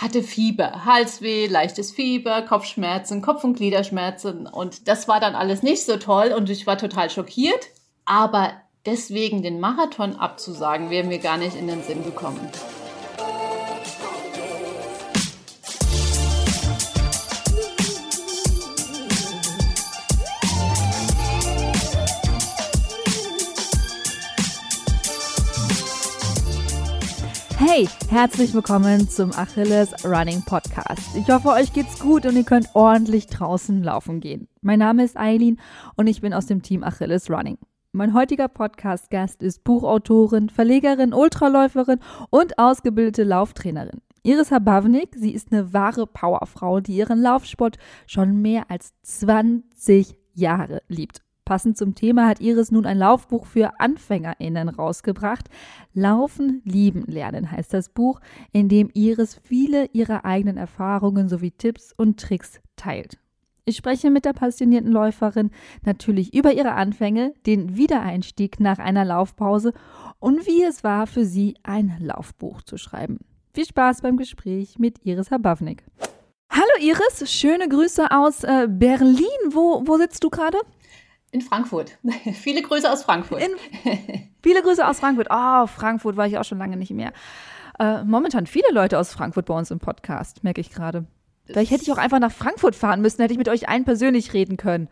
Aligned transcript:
hatte 0.00 0.22
Fieber, 0.22 0.84
Halsweh, 0.84 1.46
leichtes 1.46 1.90
Fieber, 1.90 2.42
Kopfschmerzen, 2.42 3.20
Kopf- 3.20 3.42
und 3.42 3.56
Gliederschmerzen. 3.56 4.46
Und 4.46 4.86
das 4.86 5.08
war 5.08 5.18
dann 5.18 5.34
alles 5.34 5.62
nicht 5.64 5.84
so 5.84 5.96
toll 5.96 6.32
und 6.36 6.48
ich 6.50 6.66
war 6.68 6.78
total 6.78 7.10
schockiert. 7.10 7.66
Aber 8.04 8.52
deswegen 8.86 9.42
den 9.42 9.58
Marathon 9.58 10.14
abzusagen, 10.14 10.90
wäre 10.90 11.06
mir 11.06 11.18
gar 11.18 11.36
nicht 11.36 11.56
in 11.56 11.66
den 11.66 11.82
Sinn 11.82 12.04
gekommen. 12.04 12.40
Hey, 27.78 27.88
herzlich 28.08 28.54
willkommen 28.54 29.08
zum 29.08 29.30
Achilles 29.30 30.04
Running 30.04 30.42
Podcast. 30.42 31.14
Ich 31.14 31.30
hoffe, 31.30 31.50
euch 31.50 31.72
geht's 31.72 32.00
gut 32.00 32.26
und 32.26 32.34
ihr 32.34 32.42
könnt 32.42 32.74
ordentlich 32.74 33.28
draußen 33.28 33.84
laufen 33.84 34.18
gehen. 34.18 34.48
Mein 34.62 34.80
Name 34.80 35.04
ist 35.04 35.16
Eileen 35.16 35.60
und 35.94 36.08
ich 36.08 36.20
bin 36.20 36.34
aus 36.34 36.46
dem 36.46 36.60
Team 36.60 36.82
Achilles 36.82 37.30
Running. 37.30 37.56
Mein 37.92 38.14
heutiger 38.14 38.48
Podcast-Gast 38.48 39.44
ist 39.44 39.62
Buchautorin, 39.62 40.48
Verlegerin, 40.48 41.14
Ultraläuferin 41.14 42.00
und 42.30 42.58
ausgebildete 42.58 43.22
Lauftrainerin. 43.22 44.00
Iris 44.24 44.50
Habavnik, 44.50 45.14
sie 45.14 45.30
ist 45.32 45.52
eine 45.52 45.72
wahre 45.72 46.08
Powerfrau, 46.08 46.80
die 46.80 46.96
ihren 46.96 47.22
Laufsport 47.22 47.78
schon 48.08 48.42
mehr 48.42 48.64
als 48.72 48.92
20 49.02 50.18
Jahre 50.34 50.82
liebt. 50.88 51.22
Passend 51.48 51.78
zum 51.78 51.94
Thema 51.94 52.26
hat 52.26 52.42
Iris 52.42 52.70
nun 52.70 52.84
ein 52.84 52.98
Laufbuch 52.98 53.46
für 53.46 53.80
AnfängerInnen 53.80 54.68
rausgebracht. 54.68 55.48
Laufen, 55.94 56.60
lieben, 56.66 57.04
lernen 57.06 57.50
heißt 57.50 57.72
das 57.72 57.88
Buch, 57.88 58.20
in 58.52 58.68
dem 58.68 58.90
Iris 58.92 59.40
viele 59.44 59.86
ihrer 59.94 60.26
eigenen 60.26 60.58
Erfahrungen 60.58 61.30
sowie 61.30 61.52
Tipps 61.52 61.94
und 61.96 62.20
Tricks 62.20 62.60
teilt. 62.76 63.16
Ich 63.64 63.78
spreche 63.78 64.10
mit 64.10 64.26
der 64.26 64.34
passionierten 64.34 64.92
Läuferin 64.92 65.50
natürlich 65.86 66.34
über 66.34 66.52
ihre 66.52 66.72
Anfänge, 66.72 67.32
den 67.46 67.78
Wiedereinstieg 67.78 68.60
nach 68.60 68.78
einer 68.78 69.06
Laufpause 69.06 69.72
und 70.18 70.46
wie 70.46 70.62
es 70.64 70.84
war 70.84 71.06
für 71.06 71.24
sie, 71.24 71.54
ein 71.62 71.96
Laufbuch 71.98 72.60
zu 72.60 72.76
schreiben. 72.76 73.20
Viel 73.54 73.64
Spaß 73.64 74.02
beim 74.02 74.18
Gespräch 74.18 74.78
mit 74.78 74.98
Iris 75.02 75.30
Habavnik. 75.30 75.82
Hallo 76.50 76.72
Iris, 76.80 77.30
schöne 77.32 77.68
Grüße 77.68 78.10
aus 78.10 78.44
äh, 78.44 78.66
Berlin. 78.68 79.24
Wo, 79.50 79.82
wo 79.86 79.96
sitzt 79.96 80.22
du 80.24 80.28
gerade? 80.28 80.58
In 81.30 81.40
Frankfurt. 81.42 81.98
viele 82.34 82.62
Grüße 82.62 82.90
aus 82.90 83.02
Frankfurt. 83.02 83.42
In, 83.42 83.50
viele 84.42 84.62
Grüße 84.62 84.86
aus 84.86 85.00
Frankfurt. 85.00 85.28
Oh, 85.30 85.66
Frankfurt 85.66 86.16
war 86.16 86.26
ich 86.26 86.38
auch 86.38 86.44
schon 86.44 86.58
lange 86.58 86.76
nicht 86.76 86.90
mehr. 86.90 87.12
Äh, 87.78 88.02
momentan 88.04 88.46
viele 88.46 88.72
Leute 88.72 88.98
aus 88.98 89.12
Frankfurt 89.12 89.46
bei 89.46 89.54
uns 89.54 89.70
im 89.70 89.78
Podcast, 89.78 90.42
merke 90.42 90.60
ich 90.60 90.70
gerade. 90.70 91.06
Vielleicht 91.44 91.70
hätte 91.70 91.82
ich 91.82 91.92
auch 91.92 91.98
einfach 91.98 92.18
nach 92.18 92.32
Frankfurt 92.32 92.74
fahren 92.74 93.00
müssen, 93.00 93.22
hätte 93.22 93.32
ich 93.32 93.38
mit 93.38 93.48
euch 93.48 93.68
allen 93.68 93.84
persönlich 93.84 94.32
reden 94.32 94.56
können. 94.56 94.88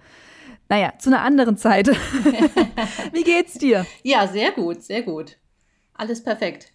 Naja, 0.68 0.94
zu 0.98 1.10
einer 1.10 1.22
anderen 1.22 1.56
Zeit. 1.56 1.88
Wie 3.12 3.22
geht's 3.22 3.54
dir? 3.54 3.86
Ja, 4.02 4.26
sehr 4.26 4.52
gut, 4.52 4.82
sehr 4.82 5.02
gut. 5.02 5.36
Alles 5.94 6.22
perfekt. 6.22 6.72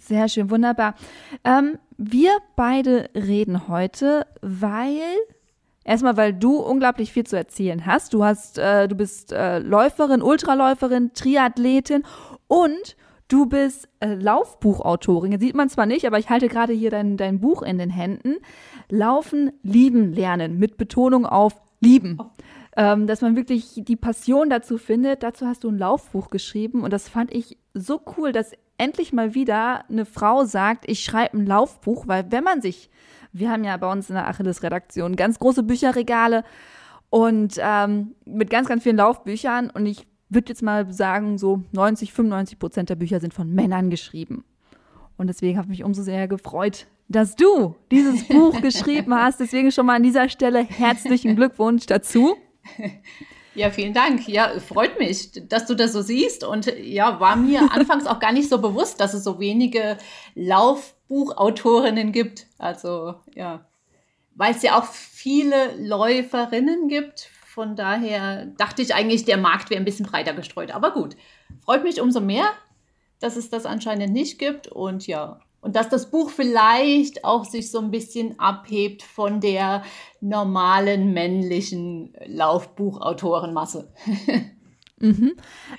Sehr 0.00 0.28
schön, 0.28 0.50
wunderbar. 0.50 0.94
Ähm, 1.44 1.78
wir 1.96 2.30
beide 2.56 3.10
reden 3.14 3.68
heute, 3.68 4.26
weil 4.42 5.16
Erstmal, 5.88 6.18
weil 6.18 6.34
du 6.34 6.58
unglaublich 6.58 7.14
viel 7.14 7.24
zu 7.24 7.34
erzählen 7.34 7.86
hast. 7.86 8.12
Du 8.12 8.22
hast, 8.22 8.58
äh, 8.58 8.88
du 8.88 8.94
bist 8.94 9.32
äh, 9.32 9.58
Läuferin, 9.58 10.20
Ultraläuferin, 10.20 11.14
Triathletin 11.14 12.02
und 12.46 12.94
du 13.28 13.46
bist 13.46 13.88
äh, 14.00 14.12
Laufbuchautorin. 14.12 15.32
Jetzt 15.32 15.40
sieht 15.40 15.54
man 15.54 15.70
zwar 15.70 15.86
nicht, 15.86 16.06
aber 16.06 16.18
ich 16.18 16.28
halte 16.28 16.48
gerade 16.48 16.74
hier 16.74 16.90
dein, 16.90 17.16
dein 17.16 17.40
Buch 17.40 17.62
in 17.62 17.78
den 17.78 17.88
Händen. 17.88 18.36
Laufen, 18.90 19.50
lieben, 19.62 20.12
lernen 20.12 20.58
mit 20.58 20.76
Betonung 20.76 21.24
auf 21.24 21.54
lieben. 21.80 22.18
Oh. 22.20 22.26
Ähm, 22.76 23.06
dass 23.06 23.22
man 23.22 23.34
wirklich 23.34 23.80
die 23.82 23.96
Passion 23.96 24.50
dazu 24.50 24.76
findet. 24.76 25.22
Dazu 25.22 25.46
hast 25.46 25.64
du 25.64 25.70
ein 25.70 25.78
Laufbuch 25.78 26.28
geschrieben 26.28 26.82
und 26.82 26.92
das 26.92 27.08
fand 27.08 27.32
ich 27.32 27.56
so 27.72 27.98
cool, 28.18 28.32
dass 28.32 28.52
endlich 28.76 29.14
mal 29.14 29.34
wieder 29.34 29.88
eine 29.88 30.04
Frau 30.04 30.44
sagt, 30.44 30.84
ich 30.86 31.02
schreibe 31.02 31.38
ein 31.38 31.46
Laufbuch, 31.46 32.06
weil 32.06 32.30
wenn 32.30 32.44
man 32.44 32.60
sich 32.60 32.90
wir 33.32 33.50
haben 33.50 33.64
ja 33.64 33.76
bei 33.76 33.90
uns 33.90 34.08
in 34.08 34.14
der 34.14 34.28
Achilles-Redaktion 34.28 35.16
ganz 35.16 35.38
große 35.38 35.62
Bücherregale 35.62 36.44
und 37.10 37.54
ähm, 37.58 38.14
mit 38.24 38.50
ganz, 38.50 38.68
ganz 38.68 38.82
vielen 38.82 38.96
Laufbüchern. 38.96 39.70
Und 39.70 39.86
ich 39.86 40.06
würde 40.28 40.50
jetzt 40.50 40.62
mal 40.62 40.92
sagen, 40.92 41.38
so 41.38 41.62
90, 41.72 42.12
95 42.12 42.58
Prozent 42.58 42.90
der 42.90 42.96
Bücher 42.96 43.20
sind 43.20 43.34
von 43.34 43.52
Männern 43.52 43.90
geschrieben. 43.90 44.44
Und 45.16 45.28
deswegen 45.28 45.58
habe 45.58 45.66
ich 45.66 45.78
mich 45.78 45.84
umso 45.84 46.02
sehr 46.02 46.28
gefreut, 46.28 46.86
dass 47.08 47.34
du 47.34 47.74
dieses 47.90 48.28
Buch 48.28 48.60
geschrieben 48.62 49.14
hast. 49.14 49.40
Deswegen 49.40 49.72
schon 49.72 49.86
mal 49.86 49.96
an 49.96 50.02
dieser 50.02 50.28
Stelle 50.28 50.62
herzlichen 50.62 51.36
Glückwunsch 51.36 51.86
dazu. 51.86 52.36
Ja, 53.58 53.70
vielen 53.70 53.92
Dank. 53.92 54.28
Ja, 54.28 54.52
freut 54.60 55.00
mich, 55.00 55.32
dass 55.48 55.66
du 55.66 55.74
das 55.74 55.92
so 55.92 56.00
siehst. 56.00 56.44
Und 56.44 56.72
ja, 56.78 57.18
war 57.18 57.34
mir 57.34 57.60
anfangs 57.72 58.06
auch 58.06 58.20
gar 58.20 58.30
nicht 58.30 58.48
so 58.48 58.58
bewusst, 58.60 59.00
dass 59.00 59.14
es 59.14 59.24
so 59.24 59.40
wenige 59.40 59.98
Lauf 60.36 60.94
Buchautorinnen 61.08 62.12
gibt. 62.12 62.46
Also 62.58 63.16
ja, 63.34 63.66
weil 64.36 64.54
es 64.54 64.62
ja 64.62 64.78
auch 64.78 64.84
viele 64.84 65.74
Läuferinnen 65.76 66.86
gibt. 66.86 67.30
Von 67.46 67.74
daher 67.74 68.46
dachte 68.46 68.80
ich 68.80 68.94
eigentlich, 68.94 69.24
der 69.24 69.38
Markt 69.38 69.70
wäre 69.70 69.80
ein 69.80 69.84
bisschen 69.84 70.06
breiter 70.06 70.34
gestreut. 70.34 70.70
Aber 70.70 70.92
gut, 70.92 71.16
freut 71.64 71.82
mich 71.82 72.00
umso 72.00 72.20
mehr, 72.20 72.52
dass 73.18 73.34
es 73.34 73.50
das 73.50 73.66
anscheinend 73.66 74.12
nicht 74.12 74.38
gibt. 74.38 74.68
Und 74.68 75.08
ja, 75.08 75.40
und 75.60 75.76
dass 75.76 75.88
das 75.88 76.10
Buch 76.10 76.30
vielleicht 76.30 77.24
auch 77.24 77.44
sich 77.44 77.70
so 77.70 77.78
ein 77.78 77.90
bisschen 77.90 78.38
abhebt 78.38 79.02
von 79.02 79.40
der 79.40 79.82
normalen 80.20 81.12
männlichen 81.12 82.12
Laufbuchautorenmasse. 82.26 83.92
mhm. 84.98 85.32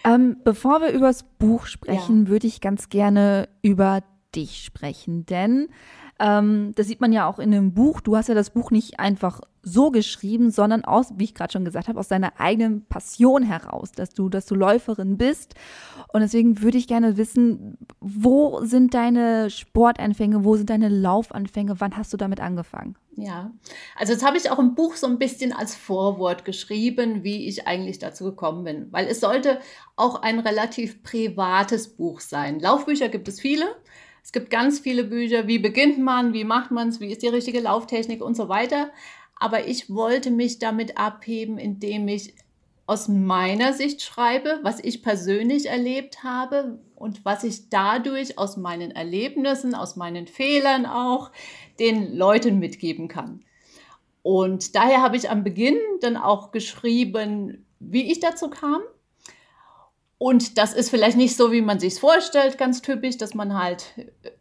ähm, 0.03 0.37
bevor 0.43 0.81
wir 0.81 0.89
über 0.89 1.07
das 1.07 1.23
Buch 1.23 1.65
sprechen, 1.65 2.25
ja. 2.25 2.29
würde 2.29 2.47
ich 2.47 2.61
ganz 2.61 2.89
gerne 2.89 3.47
über 3.61 4.03
dich 4.35 4.63
sprechen, 4.63 5.25
denn 5.25 5.69
ähm, 6.19 6.73
das 6.75 6.87
sieht 6.87 7.01
man 7.01 7.13
ja 7.13 7.27
auch 7.27 7.39
in 7.39 7.51
dem 7.51 7.73
Buch. 7.73 8.01
Du 8.01 8.17
hast 8.17 8.27
ja 8.27 8.35
das 8.35 8.49
Buch 8.49 8.71
nicht 8.71 8.99
einfach 8.99 9.41
so 9.61 9.91
geschrieben, 9.91 10.51
sondern 10.51 10.83
aus, 10.83 11.13
wie 11.15 11.25
ich 11.25 11.35
gerade 11.35 11.51
schon 11.51 11.65
gesagt 11.65 11.87
habe, 11.87 11.99
aus 11.99 12.07
deiner 12.07 12.39
eigenen 12.39 12.85
Passion 12.85 13.43
heraus, 13.43 13.91
dass 13.91 14.09
du, 14.09 14.29
dass 14.29 14.45
du 14.45 14.55
Läuferin 14.55 15.17
bist. 15.17 15.55
Und 16.11 16.21
deswegen 16.21 16.61
würde 16.61 16.77
ich 16.77 16.87
gerne 16.87 17.17
wissen, 17.17 17.77
wo 17.99 18.63
sind 18.63 18.93
deine 18.93 19.49
Sportanfänge, 19.49 20.43
wo 20.43 20.55
sind 20.55 20.69
deine 20.69 20.89
Laufanfänge, 20.89 21.79
wann 21.79 21.95
hast 21.97 22.11
du 22.13 22.17
damit 22.17 22.39
angefangen? 22.39 22.95
Ja, 23.15 23.51
also 23.97 24.13
das 24.13 24.23
habe 24.23 24.37
ich 24.37 24.49
auch 24.49 24.59
im 24.59 24.75
Buch 24.75 24.95
so 24.95 25.07
ein 25.07 25.19
bisschen 25.19 25.51
als 25.51 25.75
Vorwort 25.75 26.45
geschrieben, 26.45 27.23
wie 27.23 27.47
ich 27.47 27.67
eigentlich 27.67 27.99
dazu 27.99 28.23
gekommen 28.25 28.63
bin, 28.63 28.87
weil 28.91 29.07
es 29.07 29.19
sollte 29.19 29.59
auch 29.97 30.21
ein 30.21 30.39
relativ 30.39 31.03
privates 31.03 31.95
Buch 31.95 32.21
sein. 32.21 32.59
Laufbücher 32.59 33.09
gibt 33.09 33.27
es 33.27 33.41
viele. 33.41 33.65
Es 34.23 34.31
gibt 34.31 34.49
ganz 34.49 34.79
viele 34.79 35.03
Bücher, 35.03 35.47
wie 35.47 35.59
beginnt 35.59 35.99
man, 35.99 36.33
wie 36.33 36.43
macht 36.43 36.71
man 36.71 36.89
es, 36.89 36.99
wie 36.99 37.11
ist 37.11 37.21
die 37.21 37.27
richtige 37.27 37.59
Lauftechnik 37.59 38.21
und 38.21 38.35
so 38.35 38.49
weiter. 38.49 38.91
Aber 39.39 39.67
ich 39.67 39.89
wollte 39.93 40.31
mich 40.31 40.59
damit 40.59 40.97
abheben, 40.97 41.57
indem 41.57 42.07
ich 42.07 42.35
aus 42.85 43.07
meiner 43.07 43.73
Sicht 43.73 44.01
schreibe, 44.01 44.59
was 44.63 44.83
ich 44.83 45.03
persönlich 45.03 45.67
erlebt 45.67 46.23
habe 46.23 46.79
und 46.95 47.23
was 47.23 47.43
ich 47.43 47.69
dadurch 47.69 48.37
aus 48.39 48.57
meinen 48.57 48.91
Erlebnissen, 48.91 49.75
aus 49.75 49.95
meinen 49.95 50.25
Fehlern 50.25 50.85
auch 50.85 51.31
den 51.79 52.15
Leuten 52.15 52.57
mitgeben 52.57 53.07
kann. 53.07 53.43
Und 54.23 54.75
daher 54.75 55.01
habe 55.01 55.17
ich 55.17 55.29
am 55.29 55.43
Beginn 55.43 55.77
dann 56.01 56.17
auch 56.17 56.51
geschrieben, 56.51 57.65
wie 57.79 58.11
ich 58.11 58.19
dazu 58.19 58.49
kam 58.49 58.81
und 60.21 60.57
das 60.57 60.73
ist 60.73 60.89
vielleicht 60.89 61.15
nicht 61.15 61.37
so, 61.37 61.53
wie 61.53 61.61
man 61.61 61.79
sich 61.79 61.97
vorstellt, 61.97 62.57
ganz 62.57 62.81
typisch, 62.81 63.17
dass 63.17 63.35
man 63.35 63.57
halt 63.57 63.85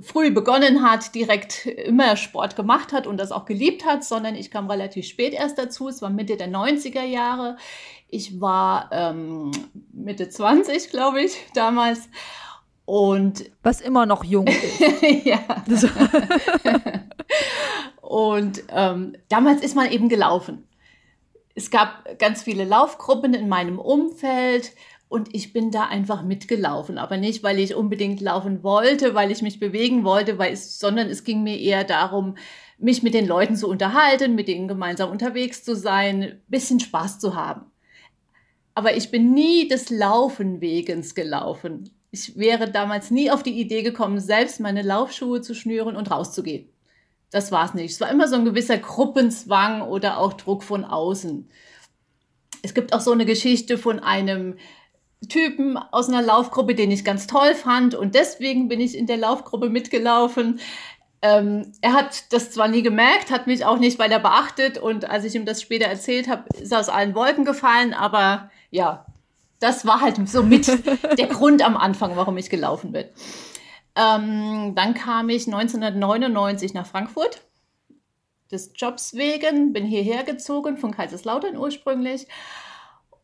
früh 0.00 0.32
begonnen 0.32 0.82
hat, 0.82 1.14
direkt 1.14 1.66
immer 1.66 2.16
Sport 2.16 2.56
gemacht 2.56 2.92
hat 2.92 3.06
und 3.06 3.16
das 3.16 3.30
auch 3.30 3.44
geliebt 3.44 3.86
hat, 3.86 4.02
sondern 4.02 4.34
ich 4.34 4.50
kam 4.50 4.68
relativ 4.68 5.06
spät 5.06 5.32
erst 5.34 5.56
dazu. 5.56 5.86
Es 5.86 6.02
war 6.02 6.10
Mitte 6.10 6.36
der 6.36 6.48
90er 6.48 7.04
Jahre. 7.04 7.56
Ich 8.08 8.40
war 8.40 8.88
ähm, 8.90 9.52
Mitte 9.92 10.28
20, 10.28 10.90
glaube 10.90 11.22
ich, 11.22 11.36
damals. 11.54 12.08
Und 12.84 13.48
was 13.62 13.80
immer 13.80 14.04
noch 14.04 14.24
jung 14.24 14.46
ist. 14.48 15.24
ja. 15.24 15.38
und 18.00 18.64
ähm, 18.70 19.16
damals 19.28 19.62
ist 19.62 19.76
man 19.76 19.92
eben 19.92 20.08
gelaufen. 20.08 20.66
Es 21.54 21.70
gab 21.70 22.18
ganz 22.18 22.42
viele 22.42 22.64
Laufgruppen 22.64 23.32
in 23.32 23.48
meinem 23.48 23.78
Umfeld 23.78 24.72
und 25.08 25.34
ich 25.34 25.52
bin 25.52 25.70
da 25.70 25.84
einfach 25.84 26.22
mitgelaufen, 26.22 26.98
aber 26.98 27.16
nicht, 27.16 27.42
weil 27.42 27.58
ich 27.58 27.74
unbedingt 27.74 28.20
laufen 28.20 28.62
wollte, 28.62 29.14
weil 29.14 29.30
ich 29.30 29.40
mich 29.40 29.58
bewegen 29.58 30.04
wollte, 30.04 30.38
weil 30.38 30.52
es, 30.52 30.78
sondern 30.78 31.08
es 31.08 31.24
ging 31.24 31.42
mir 31.42 31.58
eher 31.58 31.84
darum, 31.84 32.36
mich 32.78 33.02
mit 33.02 33.14
den 33.14 33.26
Leuten 33.26 33.56
zu 33.56 33.68
unterhalten, 33.68 34.34
mit 34.34 34.48
denen 34.48 34.68
gemeinsam 34.68 35.10
unterwegs 35.10 35.64
zu 35.64 35.74
sein, 35.74 36.40
bisschen 36.48 36.78
Spaß 36.78 37.18
zu 37.18 37.34
haben. 37.34 37.66
Aber 38.74 38.96
ich 38.96 39.10
bin 39.10 39.32
nie 39.32 39.66
des 39.66 39.90
Laufenwegens 39.90 41.14
gelaufen. 41.14 41.90
Ich 42.10 42.36
wäre 42.36 42.70
damals 42.70 43.10
nie 43.10 43.30
auf 43.30 43.42
die 43.42 43.58
Idee 43.58 43.82
gekommen, 43.82 44.20
selbst 44.20 44.60
meine 44.60 44.82
Laufschuhe 44.82 45.40
zu 45.40 45.54
schnüren 45.54 45.96
und 45.96 46.10
rauszugehen. 46.10 46.68
das 47.30 47.50
war 47.50 47.66
es 47.66 47.74
nicht. 47.74 47.92
Es 47.92 48.00
war 48.00 48.10
immer 48.10 48.28
so 48.28 48.36
ein 48.36 48.44
gewisser 48.44 48.78
Gruppenzwang 48.78 49.82
oder 49.82 50.18
auch 50.18 50.34
Druck 50.34 50.62
von 50.62 50.84
außen. 50.84 51.48
Es 52.62 52.74
gibt 52.74 52.92
auch 52.92 53.00
so 53.00 53.12
eine 53.12 53.26
Geschichte 53.26 53.78
von 53.78 53.98
einem 54.00 54.56
Typen 55.28 55.76
aus 55.76 56.08
einer 56.08 56.22
Laufgruppe, 56.22 56.74
den 56.74 56.90
ich 56.90 57.04
ganz 57.04 57.26
toll 57.26 57.54
fand. 57.54 57.94
Und 57.94 58.14
deswegen 58.14 58.68
bin 58.68 58.80
ich 58.80 58.96
in 58.96 59.06
der 59.06 59.16
Laufgruppe 59.16 59.68
mitgelaufen. 59.68 60.60
Ähm, 61.20 61.72
er 61.80 61.94
hat 61.94 62.32
das 62.32 62.52
zwar 62.52 62.68
nie 62.68 62.82
gemerkt, 62.82 63.30
hat 63.30 63.48
mich 63.48 63.64
auch 63.64 63.78
nicht 63.78 63.98
weiter 63.98 64.20
beachtet. 64.20 64.78
Und 64.78 65.10
als 65.10 65.24
ich 65.24 65.34
ihm 65.34 65.44
das 65.44 65.60
später 65.60 65.86
erzählt 65.86 66.28
habe, 66.28 66.44
ist 66.60 66.72
er 66.72 66.80
aus 66.80 66.88
allen 66.88 67.14
Wolken 67.14 67.44
gefallen, 67.44 67.92
aber 67.92 68.50
ja, 68.70 69.06
das 69.58 69.84
war 69.84 70.00
halt 70.00 70.16
so 70.28 70.44
mit 70.44 70.68
der 71.18 71.26
Grund 71.26 71.62
am 71.62 71.76
Anfang, 71.76 72.16
warum 72.16 72.36
ich 72.36 72.50
gelaufen 72.50 72.92
bin. 72.92 73.06
Ähm, 73.96 74.74
dann 74.76 74.94
kam 74.94 75.28
ich 75.28 75.46
1999 75.46 76.74
nach 76.74 76.86
Frankfurt. 76.86 77.42
Des 78.52 78.70
Jobs 78.76 79.14
wegen, 79.14 79.72
bin 79.72 79.84
hierher 79.84 80.22
gezogen 80.22 80.78
von 80.78 80.92
Kaiserslautern 80.92 81.56
ursprünglich 81.56 82.28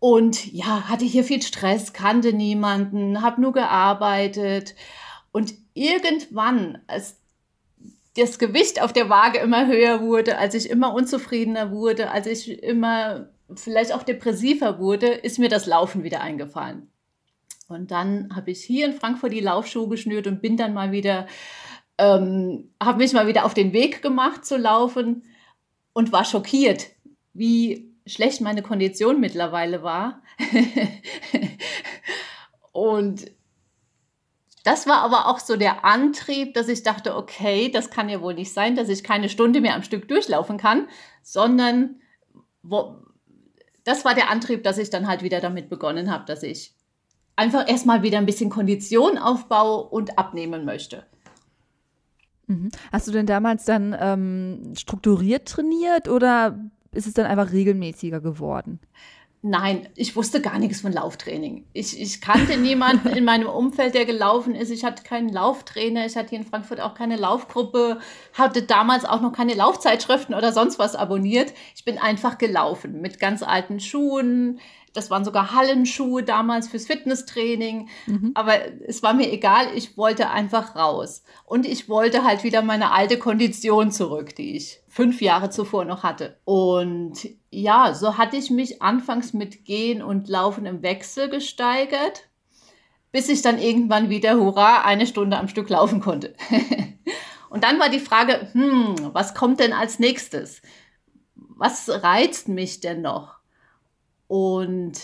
und 0.04 0.52
ja, 0.52 0.86
hatte 0.90 1.06
hier 1.06 1.24
viel 1.24 1.40
Stress, 1.40 1.94
kannte 1.94 2.34
niemanden, 2.34 3.22
habe 3.22 3.40
nur 3.40 3.54
gearbeitet 3.54 4.74
und 5.32 5.54
irgendwann, 5.72 6.82
als 6.88 7.22
das 8.14 8.38
Gewicht 8.38 8.82
auf 8.82 8.92
der 8.92 9.08
Waage 9.08 9.38
immer 9.38 9.66
höher 9.66 10.02
wurde, 10.02 10.36
als 10.36 10.54
ich 10.54 10.68
immer 10.68 10.92
unzufriedener 10.92 11.70
wurde, 11.70 12.10
als 12.10 12.26
ich 12.26 12.62
immer 12.62 13.30
vielleicht 13.54 13.94
auch 13.94 14.02
depressiver 14.02 14.78
wurde, 14.78 15.06
ist 15.06 15.38
mir 15.38 15.48
das 15.48 15.64
Laufen 15.64 16.02
wieder 16.02 16.20
eingefallen. 16.20 16.90
Und 17.68 17.90
dann 17.90 18.28
habe 18.36 18.50
ich 18.50 18.62
hier 18.62 18.84
in 18.84 18.92
Frankfurt 18.92 19.32
die 19.32 19.40
Laufschuhe 19.40 19.88
geschnürt 19.88 20.26
und 20.26 20.42
bin 20.42 20.58
dann 20.58 20.74
mal 20.74 20.92
wieder, 20.92 21.28
ähm, 21.96 22.74
habe 22.78 22.98
mich 22.98 23.14
mal 23.14 23.26
wieder 23.26 23.46
auf 23.46 23.54
den 23.54 23.72
Weg 23.72 24.02
gemacht 24.02 24.44
zu 24.44 24.58
laufen 24.58 25.22
und 25.94 26.12
war 26.12 26.26
schockiert, 26.26 26.88
wie 27.32 27.93
schlecht 28.06 28.40
meine 28.40 28.62
Kondition 28.62 29.20
mittlerweile 29.20 29.82
war. 29.82 30.22
und 32.72 33.30
das 34.64 34.86
war 34.86 35.02
aber 35.02 35.28
auch 35.28 35.38
so 35.38 35.56
der 35.56 35.84
Antrieb, 35.84 36.54
dass 36.54 36.68
ich 36.68 36.82
dachte, 36.82 37.16
okay, 37.16 37.70
das 37.70 37.90
kann 37.90 38.08
ja 38.08 38.22
wohl 38.22 38.34
nicht 38.34 38.52
sein, 38.52 38.76
dass 38.76 38.88
ich 38.88 39.04
keine 39.04 39.28
Stunde 39.28 39.60
mehr 39.60 39.74
am 39.74 39.82
Stück 39.82 40.08
durchlaufen 40.08 40.56
kann, 40.56 40.88
sondern 41.22 42.00
wo, 42.62 42.96
das 43.84 44.06
war 44.06 44.14
der 44.14 44.30
Antrieb, 44.30 44.64
dass 44.64 44.78
ich 44.78 44.88
dann 44.88 45.06
halt 45.06 45.22
wieder 45.22 45.40
damit 45.40 45.68
begonnen 45.68 46.10
habe, 46.10 46.24
dass 46.24 46.42
ich 46.42 46.74
einfach 47.36 47.68
erstmal 47.68 48.02
wieder 48.02 48.18
ein 48.18 48.26
bisschen 48.26 48.48
Kondition 48.48 49.18
aufbaue 49.18 49.88
und 49.88 50.18
abnehmen 50.18 50.64
möchte. 50.64 51.04
Mhm. 52.46 52.70
Hast 52.92 53.08
du 53.08 53.12
denn 53.12 53.26
damals 53.26 53.64
dann 53.64 53.96
ähm, 53.98 54.74
strukturiert 54.76 55.48
trainiert 55.48 56.08
oder 56.08 56.58
ist 56.94 57.06
es 57.06 57.14
dann 57.14 57.26
einfach 57.26 57.52
regelmäßiger 57.52 58.20
geworden? 58.20 58.80
Nein, 59.46 59.88
ich 59.94 60.16
wusste 60.16 60.40
gar 60.40 60.58
nichts 60.58 60.80
von 60.80 60.90
Lauftraining. 60.90 61.66
Ich, 61.74 62.00
ich 62.00 62.22
kannte 62.22 62.56
niemanden 62.56 63.08
in 63.08 63.26
meinem 63.26 63.46
Umfeld, 63.46 63.94
der 63.94 64.06
gelaufen 64.06 64.54
ist. 64.54 64.70
Ich 64.70 64.84
hatte 64.84 65.02
keinen 65.02 65.28
Lauftrainer. 65.28 66.06
Ich 66.06 66.16
hatte 66.16 66.30
hier 66.30 66.38
in 66.38 66.46
Frankfurt 66.46 66.80
auch 66.80 66.94
keine 66.94 67.16
Laufgruppe, 67.16 67.98
hatte 68.32 68.62
damals 68.62 69.04
auch 69.04 69.20
noch 69.20 69.32
keine 69.32 69.52
Laufzeitschriften 69.52 70.34
oder 70.34 70.50
sonst 70.52 70.78
was 70.78 70.96
abonniert. 70.96 71.52
Ich 71.76 71.84
bin 71.84 71.98
einfach 71.98 72.38
gelaufen 72.38 73.02
mit 73.02 73.20
ganz 73.20 73.42
alten 73.42 73.80
Schuhen, 73.80 74.60
das 74.94 75.10
waren 75.10 75.24
sogar 75.24 75.52
Hallenschuhe 75.52 76.22
damals 76.22 76.68
fürs 76.68 76.86
Fitnesstraining. 76.86 77.88
Mhm. 78.06 78.30
Aber 78.34 78.54
es 78.86 79.02
war 79.02 79.12
mir 79.12 79.30
egal, 79.30 79.66
ich 79.74 79.98
wollte 79.98 80.30
einfach 80.30 80.76
raus. 80.76 81.24
Und 81.44 81.66
ich 81.66 81.88
wollte 81.88 82.24
halt 82.24 82.44
wieder 82.44 82.62
meine 82.62 82.92
alte 82.92 83.18
Kondition 83.18 83.90
zurück, 83.90 84.34
die 84.36 84.56
ich 84.56 84.80
fünf 84.94 85.20
Jahre 85.20 85.50
zuvor 85.50 85.84
noch 85.84 86.04
hatte. 86.04 86.38
Und 86.44 87.28
ja, 87.50 87.94
so 87.94 88.16
hatte 88.16 88.36
ich 88.36 88.50
mich 88.50 88.80
anfangs 88.80 89.32
mit 89.32 89.64
Gehen 89.64 90.02
und 90.02 90.28
Laufen 90.28 90.66
im 90.66 90.82
Wechsel 90.84 91.28
gesteigert, 91.28 92.28
bis 93.10 93.28
ich 93.28 93.42
dann 93.42 93.58
irgendwann 93.58 94.08
wieder, 94.08 94.36
hurra, 94.36 94.82
eine 94.82 95.08
Stunde 95.08 95.36
am 95.36 95.48
Stück 95.48 95.68
laufen 95.68 96.00
konnte. 96.00 96.34
und 97.50 97.64
dann 97.64 97.80
war 97.80 97.88
die 97.88 97.98
Frage, 97.98 98.50
hm, 98.52 98.94
was 99.12 99.34
kommt 99.34 99.58
denn 99.58 99.72
als 99.72 99.98
nächstes? 99.98 100.62
Was 101.34 101.90
reizt 102.04 102.46
mich 102.46 102.78
denn 102.78 103.02
noch? 103.02 103.40
Und 104.28 105.00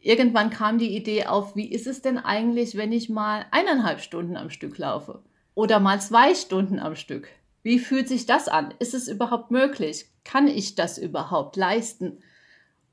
irgendwann 0.00 0.48
kam 0.48 0.78
die 0.78 0.96
Idee 0.96 1.26
auf, 1.26 1.54
wie 1.54 1.70
ist 1.70 1.86
es 1.86 2.00
denn 2.00 2.16
eigentlich, 2.16 2.78
wenn 2.78 2.92
ich 2.92 3.10
mal 3.10 3.44
eineinhalb 3.50 4.00
Stunden 4.00 4.38
am 4.38 4.48
Stück 4.48 4.78
laufe 4.78 5.22
oder 5.54 5.80
mal 5.80 6.00
zwei 6.00 6.34
Stunden 6.34 6.78
am 6.78 6.96
Stück? 6.96 7.28
Wie 7.62 7.78
fühlt 7.78 8.08
sich 8.08 8.26
das 8.26 8.48
an? 8.48 8.74
Ist 8.78 8.94
es 8.94 9.08
überhaupt 9.08 9.50
möglich? 9.50 10.06
Kann 10.24 10.48
ich 10.48 10.74
das 10.74 10.98
überhaupt 10.98 11.56
leisten? 11.56 12.18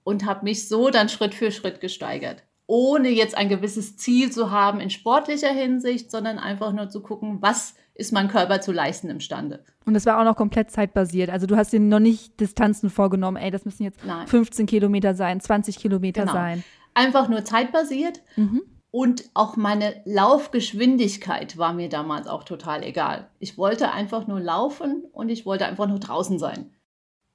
Und 0.04 0.25
habe 0.25 0.44
mich 0.44 0.68
so 0.68 0.89
dann 0.89 1.10
Schritt 1.10 1.33
für 1.33 1.51
Schritt 1.51 1.81
gesteigert, 1.81 2.44
ohne 2.68 3.10
jetzt 3.10 3.38
ein 3.38 3.50
gewisses 3.50 3.98
Ziel 3.98 4.31
zu 4.31 4.51
haben 4.51 4.80
in 4.80 4.89
sportlicher 4.89 5.51
Hinsicht, 5.51 6.10
sondern 6.10 6.39
einfach 6.39 6.71
nur 6.71 6.89
zu 6.89 7.01
gucken, 7.01 7.42
was 7.42 7.75
ist 8.00 8.13
mein 8.13 8.30
Körper 8.30 8.62
zu 8.62 8.71
leisten 8.71 9.10
imstande. 9.10 9.63
Und 9.86 9.94
das 9.94 10.06
war 10.06 10.19
auch 10.19 10.24
noch 10.24 10.36
komplett 10.36 10.71
zeitbasiert. 10.71 11.30
Also 11.30 11.48
du 11.48 11.57
hast 11.57 11.74
dir 11.74 11.80
noch 11.80 12.00
nicht 12.00 12.39
Distanzen 12.39 12.89
vorgenommen, 12.89 13.38
ey, 13.38 13.51
das 13.51 13.66
müssen 13.66 13.83
jetzt 13.83 14.06
Nein. 14.06 14.25
15 14.27 14.66
Kilometer 14.66 15.13
sein, 15.16 15.42
20 15.42 15.77
Kilometer 15.77 16.21
genau. 16.21 16.33
sein. 16.33 16.63
Einfach 16.94 17.27
nur 17.27 17.44
zeitbasiert. 17.44 18.21
Mhm. 18.38 18.62
Und 18.91 19.30
auch 19.36 19.56
meine 19.56 20.01
Laufgeschwindigkeit 20.06 21.57
war 21.57 21.74
mir 21.74 21.89
damals 21.89 22.27
auch 22.27 22.44
total 22.44 22.83
egal. 22.83 23.30
Ich 23.39 23.57
wollte 23.57 23.91
einfach 23.91 24.25
nur 24.25 24.39
laufen 24.39 25.06
und 25.12 25.30
ich 25.30 25.45
wollte 25.45 25.65
einfach 25.65 25.88
nur 25.88 26.00
draußen 26.00 26.39
sein. 26.39 26.74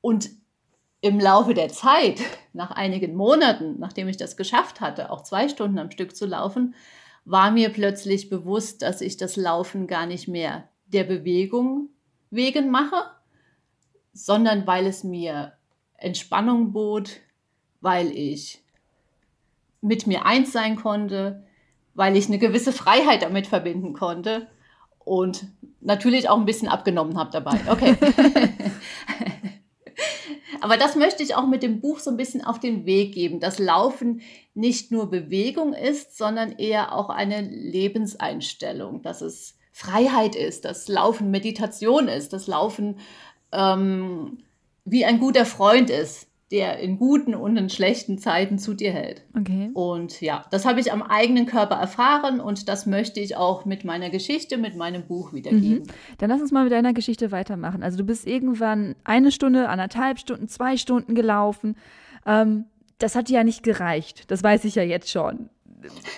Und 0.00 0.30
im 1.00 1.20
Laufe 1.20 1.54
der 1.54 1.68
Zeit, 1.68 2.20
nach 2.54 2.70
einigen 2.70 3.14
Monaten, 3.14 3.78
nachdem 3.78 4.08
ich 4.08 4.16
das 4.16 4.36
geschafft 4.36 4.80
hatte, 4.80 5.10
auch 5.10 5.22
zwei 5.22 5.48
Stunden 5.48 5.78
am 5.78 5.90
Stück 5.90 6.16
zu 6.16 6.26
laufen, 6.26 6.74
war 7.24 7.50
mir 7.50 7.68
plötzlich 7.68 8.30
bewusst, 8.30 8.82
dass 8.82 9.00
ich 9.00 9.16
das 9.16 9.36
Laufen 9.36 9.86
gar 9.86 10.06
nicht 10.06 10.28
mehr 10.28 10.68
der 10.86 11.04
Bewegung 11.04 11.90
wegen 12.30 12.70
mache, 12.70 13.10
sondern 14.12 14.66
weil 14.66 14.86
es 14.86 15.04
mir 15.04 15.52
Entspannung 15.98 16.72
bot, 16.72 17.20
weil 17.80 18.10
ich 18.10 18.63
mit 19.84 20.06
mir 20.06 20.24
eins 20.24 20.50
sein 20.52 20.76
konnte, 20.76 21.44
weil 21.94 22.16
ich 22.16 22.26
eine 22.26 22.38
gewisse 22.38 22.72
Freiheit 22.72 23.22
damit 23.22 23.46
verbinden 23.46 23.92
konnte 23.92 24.48
und 24.98 25.46
natürlich 25.80 26.28
auch 26.28 26.38
ein 26.38 26.46
bisschen 26.46 26.68
abgenommen 26.68 27.18
habe 27.18 27.30
dabei. 27.30 27.60
Okay. 27.68 27.94
Aber 30.60 30.78
das 30.78 30.96
möchte 30.96 31.22
ich 31.22 31.34
auch 31.34 31.46
mit 31.46 31.62
dem 31.62 31.80
Buch 31.82 31.98
so 31.98 32.10
ein 32.10 32.16
bisschen 32.16 32.42
auf 32.42 32.58
den 32.58 32.86
Weg 32.86 33.12
geben, 33.12 33.38
dass 33.38 33.58
Laufen 33.58 34.22
nicht 34.54 34.90
nur 34.90 35.10
Bewegung 35.10 35.74
ist, 35.74 36.16
sondern 36.16 36.52
eher 36.52 36.94
auch 36.94 37.10
eine 37.10 37.42
Lebenseinstellung, 37.42 39.02
dass 39.02 39.20
es 39.20 39.58
Freiheit 39.72 40.34
ist, 40.34 40.64
dass 40.64 40.88
Laufen 40.88 41.30
Meditation 41.30 42.08
ist, 42.08 42.32
dass 42.32 42.46
Laufen 42.46 42.98
ähm, 43.52 44.38
wie 44.86 45.04
ein 45.04 45.20
guter 45.20 45.44
Freund 45.44 45.90
ist, 45.90 46.28
der 46.54 46.78
in 46.78 46.98
guten 46.98 47.34
und 47.34 47.56
in 47.56 47.68
schlechten 47.68 48.16
Zeiten 48.16 48.58
zu 48.60 48.74
dir 48.74 48.92
hält. 48.92 49.24
Okay. 49.36 49.70
Und 49.74 50.20
ja, 50.20 50.44
das 50.52 50.64
habe 50.64 50.78
ich 50.78 50.92
am 50.92 51.02
eigenen 51.02 51.46
Körper 51.46 51.74
erfahren 51.74 52.38
und 52.38 52.68
das 52.68 52.86
möchte 52.86 53.18
ich 53.18 53.36
auch 53.36 53.64
mit 53.64 53.84
meiner 53.84 54.08
Geschichte, 54.08 54.56
mit 54.56 54.76
meinem 54.76 55.04
Buch 55.04 55.32
wiedergeben. 55.32 55.80
Mhm. 55.80 56.16
Dann 56.18 56.30
lass 56.30 56.40
uns 56.40 56.52
mal 56.52 56.62
mit 56.62 56.72
deiner 56.72 56.92
Geschichte 56.92 57.32
weitermachen. 57.32 57.82
Also 57.82 57.98
du 57.98 58.04
bist 58.04 58.24
irgendwann 58.24 58.94
eine 59.02 59.32
Stunde, 59.32 59.68
anderthalb 59.68 60.20
Stunden, 60.20 60.46
zwei 60.46 60.76
Stunden 60.76 61.16
gelaufen. 61.16 61.74
Ähm, 62.24 62.66
das 62.98 63.16
hat 63.16 63.28
dir 63.28 63.38
ja 63.38 63.44
nicht 63.44 63.64
gereicht. 63.64 64.30
Das 64.30 64.44
weiß 64.44 64.64
ich 64.64 64.76
ja 64.76 64.84
jetzt 64.84 65.10
schon. 65.10 65.50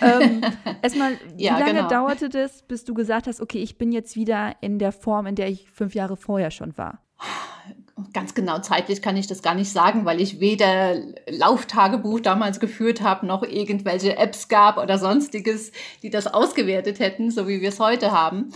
ähm, 0.02 0.42
erstmal, 0.82 1.12
wie 1.34 1.44
ja, 1.44 1.58
lange 1.58 1.76
genau. 1.76 1.88
dauerte 1.88 2.28
das, 2.28 2.60
bis 2.60 2.84
du 2.84 2.92
gesagt 2.92 3.26
hast, 3.26 3.40
okay, 3.40 3.62
ich 3.62 3.78
bin 3.78 3.90
jetzt 3.90 4.16
wieder 4.16 4.54
in 4.60 4.78
der 4.78 4.92
Form, 4.92 5.24
in 5.24 5.34
der 5.34 5.48
ich 5.48 5.70
fünf 5.70 5.94
Jahre 5.94 6.18
vorher 6.18 6.50
schon 6.50 6.76
war? 6.76 7.00
ganz 8.12 8.34
genau 8.34 8.58
zeitlich 8.58 9.00
kann 9.00 9.16
ich 9.16 9.26
das 9.26 9.42
gar 9.42 9.54
nicht 9.54 9.72
sagen, 9.72 10.04
weil 10.04 10.20
ich 10.20 10.40
weder 10.40 10.96
Lauftagebuch 11.28 12.20
damals 12.20 12.60
geführt 12.60 13.00
habe, 13.00 13.26
noch 13.26 13.42
irgendwelche 13.42 14.16
Apps 14.16 14.48
gab 14.48 14.76
oder 14.76 14.98
sonstiges, 14.98 15.72
die 16.02 16.10
das 16.10 16.26
ausgewertet 16.26 16.98
hätten, 16.98 17.30
so 17.30 17.48
wie 17.48 17.60
wir 17.60 17.70
es 17.70 17.80
heute 17.80 18.12
haben. 18.12 18.50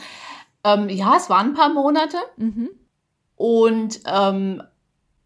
Ähm, 0.63 0.89
ja, 0.91 1.17
es 1.17 1.31
waren 1.31 1.49
ein 1.49 1.55
paar 1.55 1.73
Monate. 1.73 2.19
Mhm. 2.37 2.71
Und 3.37 4.01
ähm, 4.07 4.63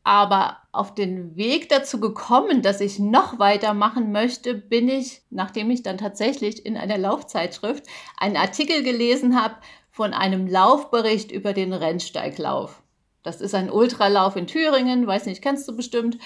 aber 0.04 0.59
auf 0.71 0.94
den 0.94 1.35
Weg 1.35 1.71
dazu 1.71 1.99
gekommen, 1.99 2.61
dass 2.62 2.80
ich 2.80 2.99
noch 2.99 3.38
weitermachen 3.38 4.12
möchte, 4.12 4.54
bin 4.54 4.88
ich, 4.88 5.23
nachdem 5.30 5.71
ich 5.71 5.83
dann 5.83 5.99
tatsächlich 5.99 6.64
in 6.64 6.76
einer 6.76 6.99
Laufzeitschrift 6.99 7.85
einen 8.18 8.37
Artikel 8.37 8.83
gelesen 8.83 9.40
habe 9.42 9.54
von 9.90 10.12
einem 10.12 10.47
Laufbericht 10.47 11.33
über 11.33 11.54
den 11.54 11.73
Rennsteiglauf. 11.73 12.84
Das 13.25 13.40
ist 13.40 13.54
ein 13.54 13.71
Ultralauf 13.71 14.37
in 14.37 14.47
Thüringen, 14.47 15.07
weiß 15.07 15.26
nicht, 15.26 15.43
kennst 15.43 15.66
du 15.66 15.75
bestimmt. 15.75 16.19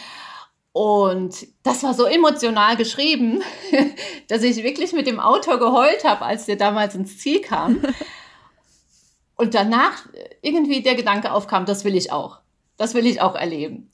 Und 0.72 1.46
das 1.62 1.82
war 1.82 1.94
so 1.94 2.04
emotional 2.04 2.76
geschrieben, 2.76 3.42
dass 4.28 4.42
ich 4.42 4.62
wirklich 4.62 4.92
mit 4.92 5.06
dem 5.06 5.18
Autor 5.18 5.58
geheult 5.58 6.04
habe, 6.04 6.26
als 6.26 6.44
der 6.44 6.56
damals 6.56 6.94
ins 6.94 7.16
Ziel 7.16 7.40
kam. 7.40 7.80
Und 9.36 9.54
danach 9.54 10.06
irgendwie 10.42 10.82
der 10.82 10.96
Gedanke 10.96 11.32
aufkam, 11.32 11.64
das 11.64 11.84
will 11.84 11.94
ich 11.94 12.10
auch. 12.10 12.40
Das 12.76 12.94
will 12.94 13.06
ich 13.06 13.22
auch 13.22 13.36
erleben 13.36 13.90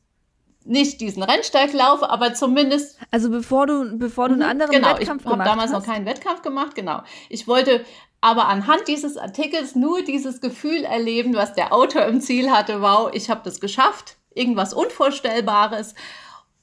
nicht 0.64 1.00
diesen 1.00 1.23
Rennsteiglauf, 1.23 2.02
aber 2.02 2.34
zumindest. 2.34 2.99
Also 3.11 3.30
bevor 3.30 3.66
du, 3.66 3.99
bevor 3.99 4.28
du 4.28 4.34
einen 4.34 4.42
mhm, 4.42 4.49
anderen 4.49 4.73
genau, 4.73 4.99
Wettkampf 4.99 5.25
gemacht 5.25 5.40
hast. 5.40 5.44
Genau, 5.44 5.44
ich 5.44 5.49
habe 5.49 5.50
damals 5.50 5.73
noch 5.73 5.84
keinen 5.84 6.06
Wettkampf 6.06 6.42
gemacht, 6.42 6.75
genau. 6.75 7.02
Ich 7.28 7.46
wollte 7.46 7.84
aber 8.25 8.49
anhand 8.49 8.88
dieses 8.88 9.19
Artikels 9.19 9.75
nur 9.75 10.02
dieses 10.02 10.40
Gefühl 10.40 10.85
erleben, 10.85 11.35
was 11.35 11.52
der 11.52 11.75
Autor 11.75 12.07
im 12.07 12.23
Ziel 12.23 12.50
hatte. 12.50 12.81
Wow, 12.81 13.11
ich 13.12 13.28
habe 13.28 13.43
das 13.45 13.61
geschafft. 13.61 14.16
Irgendwas 14.33 14.73
Unvorstellbares. 14.73 15.95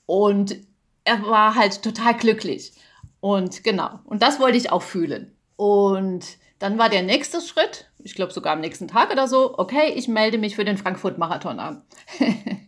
Und 0.07 0.55
er 1.03 1.23
war 1.27 1.53
halt 1.53 1.83
total 1.83 2.15
glücklich. 2.15 2.73
Und 3.19 3.63
genau. 3.63 3.99
Und 4.05 4.23
das 4.23 4.39
wollte 4.39 4.57
ich 4.57 4.71
auch 4.71 4.81
fühlen. 4.81 5.37
Und 5.55 6.25
dann 6.57 6.79
war 6.79 6.89
der 6.89 7.03
nächste 7.03 7.41
Schritt, 7.41 7.91
ich 7.99 8.15
glaube 8.15 8.33
sogar 8.33 8.53
am 8.53 8.61
nächsten 8.61 8.87
Tag 8.87 9.11
oder 9.11 9.27
so, 9.27 9.55
okay, 9.59 9.93
ich 9.95 10.07
melde 10.07 10.39
mich 10.39 10.55
für 10.55 10.65
den 10.65 10.79
Frankfurt-Marathon 10.79 11.59
an. 11.59 11.83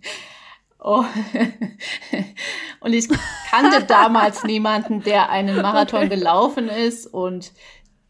Oh. 0.86 1.06
und 2.82 2.92
ich 2.92 3.08
kannte 3.50 3.84
damals 3.88 4.44
niemanden, 4.44 5.02
der 5.02 5.30
einen 5.30 5.62
Marathon 5.62 6.08
okay. 6.08 6.10
gelaufen 6.10 6.68
ist 6.68 7.08
und 7.08 7.54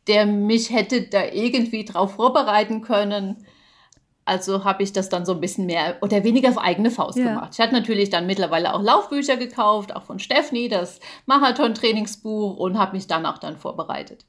der 0.08 0.26
mich 0.26 0.70
hätte 0.70 1.04
da 1.04 1.26
irgendwie 1.26 1.86
drauf 1.86 2.16
vorbereiten 2.16 2.82
können. 2.82 3.46
Also 4.26 4.64
habe 4.64 4.84
ich 4.84 4.94
das 4.94 5.10
dann 5.10 5.26
so 5.26 5.34
ein 5.34 5.42
bisschen 5.42 5.66
mehr 5.66 5.98
oder 6.02 6.24
weniger 6.24 6.50
auf 6.50 6.58
eigene 6.58 6.92
Faust 6.92 7.18
ja. 7.18 7.26
gemacht. 7.26 7.52
Ich 7.54 7.60
hatte 7.60 7.74
natürlich 7.74 8.10
dann 8.10 8.26
mittlerweile 8.26 8.74
auch 8.74 8.82
Laufbücher 8.82 9.36
gekauft, 9.36 9.96
auch 9.96 10.04
von 10.04 10.20
Stefni, 10.20 10.70
das 10.70 11.00
Marathon-Trainingsbuch 11.26 12.58
und 12.58 12.78
habe 12.78 12.96
mich 12.96 13.08
dann 13.08 13.26
auch 13.26 13.38
dann 13.38 13.58
vorbereitet. 13.58 14.26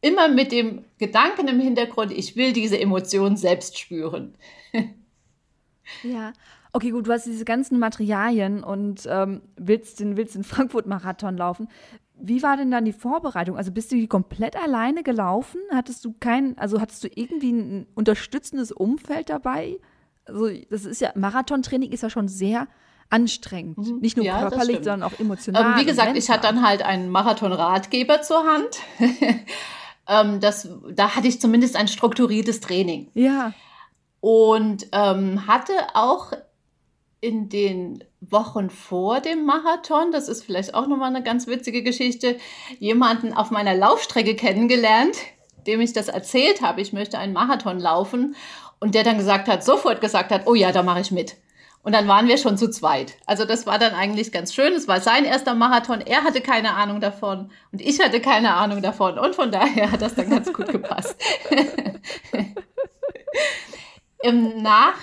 Immer 0.00 0.28
mit 0.28 0.52
dem 0.52 0.84
Gedanken 0.98 1.48
im 1.48 1.60
Hintergrund, 1.60 2.12
ich 2.12 2.36
will 2.36 2.52
diese 2.52 2.80
Emotion 2.80 3.36
selbst 3.36 3.78
spüren. 3.78 4.34
ja, 6.02 6.32
okay, 6.72 6.90
gut, 6.90 7.08
du 7.08 7.12
hast 7.12 7.26
diese 7.26 7.44
ganzen 7.44 7.78
Materialien 7.78 8.62
und 8.62 9.06
ähm, 9.10 9.42
willst, 9.56 10.00
den, 10.00 10.16
willst 10.16 10.34
den 10.34 10.44
Frankfurt-Marathon 10.44 11.36
laufen. 11.36 11.68
Wie 12.20 12.42
war 12.42 12.56
denn 12.56 12.70
dann 12.70 12.84
die 12.84 12.92
Vorbereitung? 12.92 13.56
Also 13.56 13.70
bist 13.70 13.92
du 13.92 14.06
komplett 14.06 14.56
alleine 14.56 15.02
gelaufen? 15.02 15.60
Hattest 15.72 16.04
du 16.04 16.14
kein, 16.18 16.56
also 16.58 16.80
hattest 16.80 17.04
du 17.04 17.08
irgendwie 17.14 17.52
ein 17.52 17.86
unterstützendes 17.94 18.72
Umfeld 18.72 19.30
dabei? 19.30 19.78
Also 20.24 20.48
das 20.70 20.84
ist 20.84 21.00
ja, 21.00 21.12
Marathontraining 21.14 21.92
ist 21.92 22.02
ja 22.02 22.10
schon 22.10 22.28
sehr 22.28 22.68
anstrengend. 23.10 23.78
Mhm. 23.78 23.98
Nicht 24.00 24.16
nur 24.16 24.26
ja, 24.26 24.40
körperlich, 24.40 24.76
sondern 24.76 25.02
auch 25.02 25.18
emotional. 25.18 25.72
Ähm, 25.72 25.80
wie 25.80 25.86
gesagt, 25.86 26.16
ich 26.16 26.28
hatte 26.28 26.42
dann 26.42 26.66
halt 26.66 26.82
einen 26.82 27.10
Marathon-Ratgeber 27.10 28.22
zur 28.22 28.44
Hand. 28.44 28.80
ähm, 30.08 30.40
das, 30.40 30.68
da 30.90 31.14
hatte 31.14 31.28
ich 31.28 31.40
zumindest 31.40 31.76
ein 31.76 31.88
strukturiertes 31.88 32.60
Training. 32.60 33.10
Ja. 33.14 33.52
Und 34.20 34.88
ähm, 34.92 35.46
hatte 35.46 35.72
auch 35.94 36.32
in 37.20 37.48
den 37.48 38.04
Wochen 38.20 38.70
vor 38.70 39.20
dem 39.20 39.44
Marathon, 39.44 40.12
das 40.12 40.28
ist 40.28 40.44
vielleicht 40.44 40.74
auch 40.74 40.86
nochmal 40.86 41.08
eine 41.08 41.22
ganz 41.22 41.46
witzige 41.46 41.82
Geschichte, 41.82 42.38
jemanden 42.78 43.32
auf 43.32 43.50
meiner 43.50 43.74
Laufstrecke 43.74 44.36
kennengelernt, 44.36 45.16
dem 45.66 45.80
ich 45.80 45.92
das 45.92 46.08
erzählt 46.08 46.62
habe, 46.62 46.80
ich 46.80 46.92
möchte 46.92 47.18
einen 47.18 47.32
Marathon 47.32 47.78
laufen 47.78 48.36
und 48.80 48.94
der 48.94 49.02
dann 49.02 49.18
gesagt 49.18 49.48
hat, 49.48 49.64
sofort 49.64 50.00
gesagt 50.00 50.30
hat, 50.30 50.46
oh 50.46 50.54
ja, 50.54 50.70
da 50.72 50.82
mache 50.82 51.00
ich 51.00 51.10
mit. 51.10 51.36
Und 51.82 51.92
dann 51.92 52.08
waren 52.08 52.28
wir 52.28 52.38
schon 52.38 52.58
zu 52.58 52.70
zweit. 52.70 53.16
Also 53.24 53.44
das 53.44 53.66
war 53.66 53.78
dann 53.78 53.94
eigentlich 53.94 54.30
ganz 54.32 54.52
schön. 54.52 54.72
Es 54.74 54.88
war 54.88 55.00
sein 55.00 55.24
erster 55.24 55.54
Marathon. 55.54 56.00
Er 56.00 56.24
hatte 56.24 56.40
keine 56.40 56.74
Ahnung 56.74 57.00
davon 57.00 57.50
und 57.72 57.80
ich 57.80 58.00
hatte 58.00 58.20
keine 58.20 58.54
Ahnung 58.54 58.82
davon. 58.82 59.18
Und 59.18 59.34
von 59.34 59.50
daher 59.50 59.90
hat 59.90 60.02
das 60.02 60.14
dann 60.14 60.28
ganz 60.28 60.52
gut 60.52 60.68
gepasst. 60.68 61.16
Im 64.22 64.60
Nach 64.60 64.96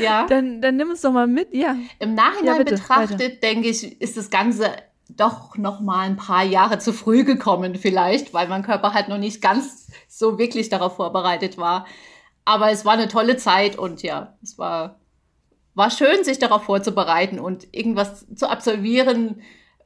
ja. 0.00 0.26
Dann, 0.26 0.60
dann 0.60 0.76
nimm 0.76 0.90
es 0.90 1.00
doch 1.02 1.12
mal 1.12 1.26
mit, 1.26 1.54
ja. 1.54 1.76
Im 1.98 2.14
Nachhinein 2.14 2.46
ja, 2.46 2.58
bitte, 2.58 2.74
betrachtet, 2.74 3.20
weiter. 3.20 3.36
denke 3.36 3.68
ich, 3.68 4.00
ist 4.00 4.16
das 4.16 4.30
Ganze 4.30 4.70
doch 5.16 5.56
noch 5.56 5.80
mal 5.80 6.00
ein 6.00 6.16
paar 6.16 6.44
Jahre 6.44 6.78
zu 6.78 6.92
früh 6.92 7.24
gekommen 7.24 7.74
vielleicht, 7.74 8.32
weil 8.32 8.48
mein 8.48 8.62
Körper 8.62 8.94
halt 8.94 9.08
noch 9.08 9.18
nicht 9.18 9.42
ganz 9.42 9.90
so 10.08 10.38
wirklich 10.38 10.68
darauf 10.68 10.96
vorbereitet 10.96 11.58
war. 11.58 11.86
Aber 12.44 12.70
es 12.70 12.84
war 12.84 12.94
eine 12.94 13.08
tolle 13.08 13.36
Zeit 13.36 13.78
und 13.78 14.02
ja, 14.02 14.36
es 14.42 14.58
war, 14.58 15.00
war 15.74 15.90
schön, 15.90 16.24
sich 16.24 16.38
darauf 16.38 16.64
vorzubereiten 16.64 17.38
und 17.38 17.68
irgendwas 17.72 18.26
zu 18.34 18.48
absolvieren, 18.48 19.42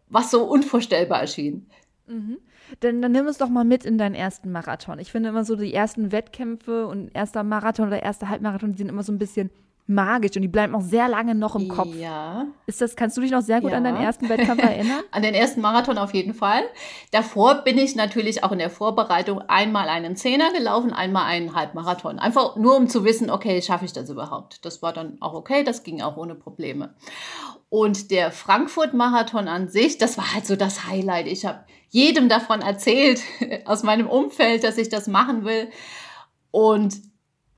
was 0.08 0.30
so 0.30 0.44
unvorstellbar 0.44 1.20
erschien. 1.20 1.68
Mhm. 2.06 2.38
Dann, 2.80 3.00
dann 3.00 3.12
nimm 3.12 3.26
es 3.26 3.38
doch 3.38 3.48
mal 3.48 3.64
mit 3.64 3.84
in 3.84 3.98
deinen 3.98 4.14
ersten 4.14 4.50
Marathon. 4.50 4.98
Ich 4.98 5.12
finde 5.12 5.28
immer 5.28 5.44
so 5.44 5.54
die 5.54 5.72
ersten 5.72 6.10
Wettkämpfe 6.10 6.86
und 6.86 7.14
erster 7.14 7.44
Marathon 7.44 7.88
oder 7.88 8.02
erster 8.02 8.28
Halbmarathon, 8.28 8.72
die 8.72 8.78
sind 8.78 8.88
immer 8.88 9.04
so 9.04 9.12
ein 9.12 9.18
bisschen 9.18 9.50
magisch 9.86 10.36
und 10.36 10.42
die 10.42 10.48
bleiben 10.48 10.74
auch 10.74 10.80
sehr 10.80 11.08
lange 11.08 11.34
noch 11.34 11.54
im 11.54 11.68
Kopf. 11.68 11.94
Ja. 11.94 12.46
Ist 12.66 12.80
das, 12.80 12.96
kannst 12.96 13.16
du 13.16 13.20
dich 13.20 13.30
noch 13.30 13.42
sehr 13.42 13.60
gut 13.60 13.70
ja. 13.70 13.76
an 13.76 13.84
deinen 13.84 13.98
ersten 13.98 14.28
Wettkampf 14.28 14.62
erinnern? 14.62 15.00
an 15.12 15.22
den 15.22 15.34
ersten 15.34 15.60
Marathon 15.60 15.98
auf 15.98 16.12
jeden 16.12 16.34
Fall. 16.34 16.64
Davor 17.12 17.62
bin 17.62 17.78
ich 17.78 17.94
natürlich 17.94 18.42
auch 18.42 18.52
in 18.52 18.58
der 18.58 18.70
Vorbereitung 18.70 19.40
einmal 19.42 19.88
einen 19.88 20.16
Zehner 20.16 20.52
gelaufen, 20.52 20.92
einmal 20.92 21.24
einen 21.24 21.54
Halbmarathon. 21.54 22.18
Einfach 22.18 22.56
nur 22.56 22.76
um 22.76 22.88
zu 22.88 23.04
wissen, 23.04 23.30
okay, 23.30 23.62
schaffe 23.62 23.84
ich 23.84 23.92
das 23.92 24.10
überhaupt? 24.10 24.64
Das 24.64 24.82
war 24.82 24.92
dann 24.92 25.18
auch 25.20 25.34
okay, 25.34 25.62
das 25.62 25.84
ging 25.84 26.02
auch 26.02 26.16
ohne 26.16 26.34
Probleme. 26.34 26.94
Und 27.68 28.10
der 28.10 28.30
Frankfurt-Marathon 28.32 29.48
an 29.48 29.68
sich, 29.68 29.98
das 29.98 30.18
war 30.18 30.34
halt 30.34 30.46
so 30.46 30.56
das 30.56 30.86
Highlight. 30.86 31.26
Ich 31.26 31.44
habe 31.44 31.60
jedem 31.90 32.28
davon 32.28 32.60
erzählt, 32.60 33.20
aus 33.64 33.82
meinem 33.82 34.08
Umfeld, 34.08 34.64
dass 34.64 34.78
ich 34.78 34.88
das 34.88 35.06
machen 35.06 35.44
will. 35.44 35.68
Und 36.50 36.96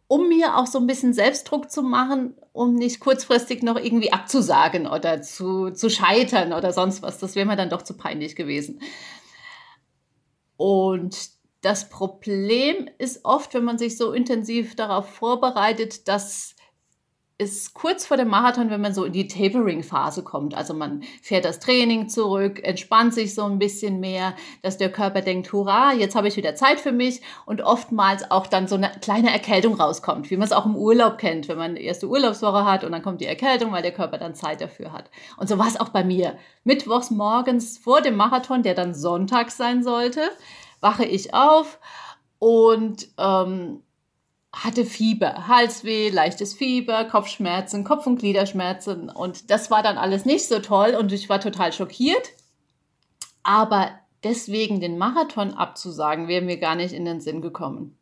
um 0.08 0.28
mir 0.28 0.56
auch 0.56 0.66
so 0.66 0.78
ein 0.78 0.86
bisschen 0.86 1.12
Selbstdruck 1.12 1.70
zu 1.70 1.82
machen, 1.82 2.34
um 2.52 2.74
nicht 2.74 2.98
kurzfristig 2.98 3.62
noch 3.62 3.76
irgendwie 3.76 4.12
abzusagen 4.12 4.86
oder 4.86 5.20
zu, 5.20 5.70
zu 5.70 5.90
scheitern 5.90 6.54
oder 6.54 6.72
sonst 6.72 7.02
was. 7.02 7.18
Das 7.18 7.36
wäre 7.36 7.46
mir 7.46 7.56
dann 7.56 7.68
doch 7.68 7.82
zu 7.82 7.94
peinlich 7.94 8.34
gewesen. 8.34 8.80
Und 10.56 11.30
das 11.60 11.90
Problem 11.90 12.88
ist 12.98 13.24
oft, 13.24 13.52
wenn 13.52 13.64
man 13.64 13.78
sich 13.78 13.98
so 13.98 14.12
intensiv 14.12 14.74
darauf 14.76 15.08
vorbereitet, 15.10 16.08
dass 16.08 16.56
ist 17.40 17.72
kurz 17.72 18.04
vor 18.04 18.16
dem 18.16 18.28
Marathon, 18.28 18.68
wenn 18.68 18.80
man 18.80 18.92
so 18.92 19.04
in 19.04 19.12
die 19.12 19.28
Tapering-Phase 19.28 20.24
kommt. 20.24 20.56
Also 20.56 20.74
man 20.74 21.04
fährt 21.22 21.44
das 21.44 21.60
Training 21.60 22.08
zurück, 22.08 22.60
entspannt 22.64 23.14
sich 23.14 23.32
so 23.32 23.44
ein 23.44 23.60
bisschen 23.60 24.00
mehr, 24.00 24.34
dass 24.62 24.76
der 24.76 24.90
Körper 24.90 25.20
denkt, 25.20 25.52
hurra, 25.52 25.92
jetzt 25.92 26.16
habe 26.16 26.26
ich 26.26 26.36
wieder 26.36 26.56
Zeit 26.56 26.80
für 26.80 26.90
mich 26.90 27.22
und 27.46 27.62
oftmals 27.62 28.28
auch 28.32 28.48
dann 28.48 28.66
so 28.66 28.74
eine 28.74 28.90
kleine 29.00 29.32
Erkältung 29.32 29.74
rauskommt, 29.74 30.30
wie 30.30 30.36
man 30.36 30.46
es 30.48 30.52
auch 30.52 30.66
im 30.66 30.74
Urlaub 30.74 31.18
kennt, 31.18 31.46
wenn 31.46 31.58
man 31.58 31.76
die 31.76 31.84
erste 31.84 32.08
Urlaubswoche 32.08 32.64
hat 32.64 32.82
und 32.82 32.90
dann 32.90 33.02
kommt 33.02 33.20
die 33.20 33.26
Erkältung, 33.26 33.70
weil 33.70 33.82
der 33.82 33.92
Körper 33.92 34.18
dann 34.18 34.34
Zeit 34.34 34.60
dafür 34.60 34.92
hat. 34.92 35.08
Und 35.36 35.48
so 35.48 35.58
war 35.58 35.68
es 35.68 35.78
auch 35.78 35.90
bei 35.90 36.02
mir. 36.02 36.36
Mittwochs 36.64 37.12
morgens 37.12 37.78
vor 37.78 38.00
dem 38.00 38.16
Marathon, 38.16 38.64
der 38.64 38.74
dann 38.74 38.94
sonntags 38.94 39.56
sein 39.56 39.84
sollte, 39.84 40.22
wache 40.80 41.04
ich 41.04 41.34
auf 41.34 41.78
und 42.40 43.08
ähm, 43.16 43.82
hatte 44.52 44.84
Fieber, 44.84 45.46
Halsweh, 45.46 46.08
leichtes 46.08 46.54
Fieber, 46.54 47.04
Kopfschmerzen, 47.04 47.84
Kopf- 47.84 48.06
und 48.06 48.18
Gliederschmerzen 48.18 49.10
und 49.10 49.50
das 49.50 49.70
war 49.70 49.82
dann 49.82 49.98
alles 49.98 50.24
nicht 50.24 50.46
so 50.48 50.58
toll 50.58 50.96
und 50.98 51.12
ich 51.12 51.28
war 51.28 51.40
total 51.40 51.72
schockiert. 51.72 52.30
Aber 53.42 53.90
deswegen 54.24 54.80
den 54.80 54.98
Marathon 54.98 55.54
abzusagen, 55.54 56.28
wäre 56.28 56.44
mir 56.44 56.58
gar 56.58 56.74
nicht 56.74 56.92
in 56.92 57.04
den 57.04 57.20
Sinn 57.20 57.40
gekommen. 57.40 57.98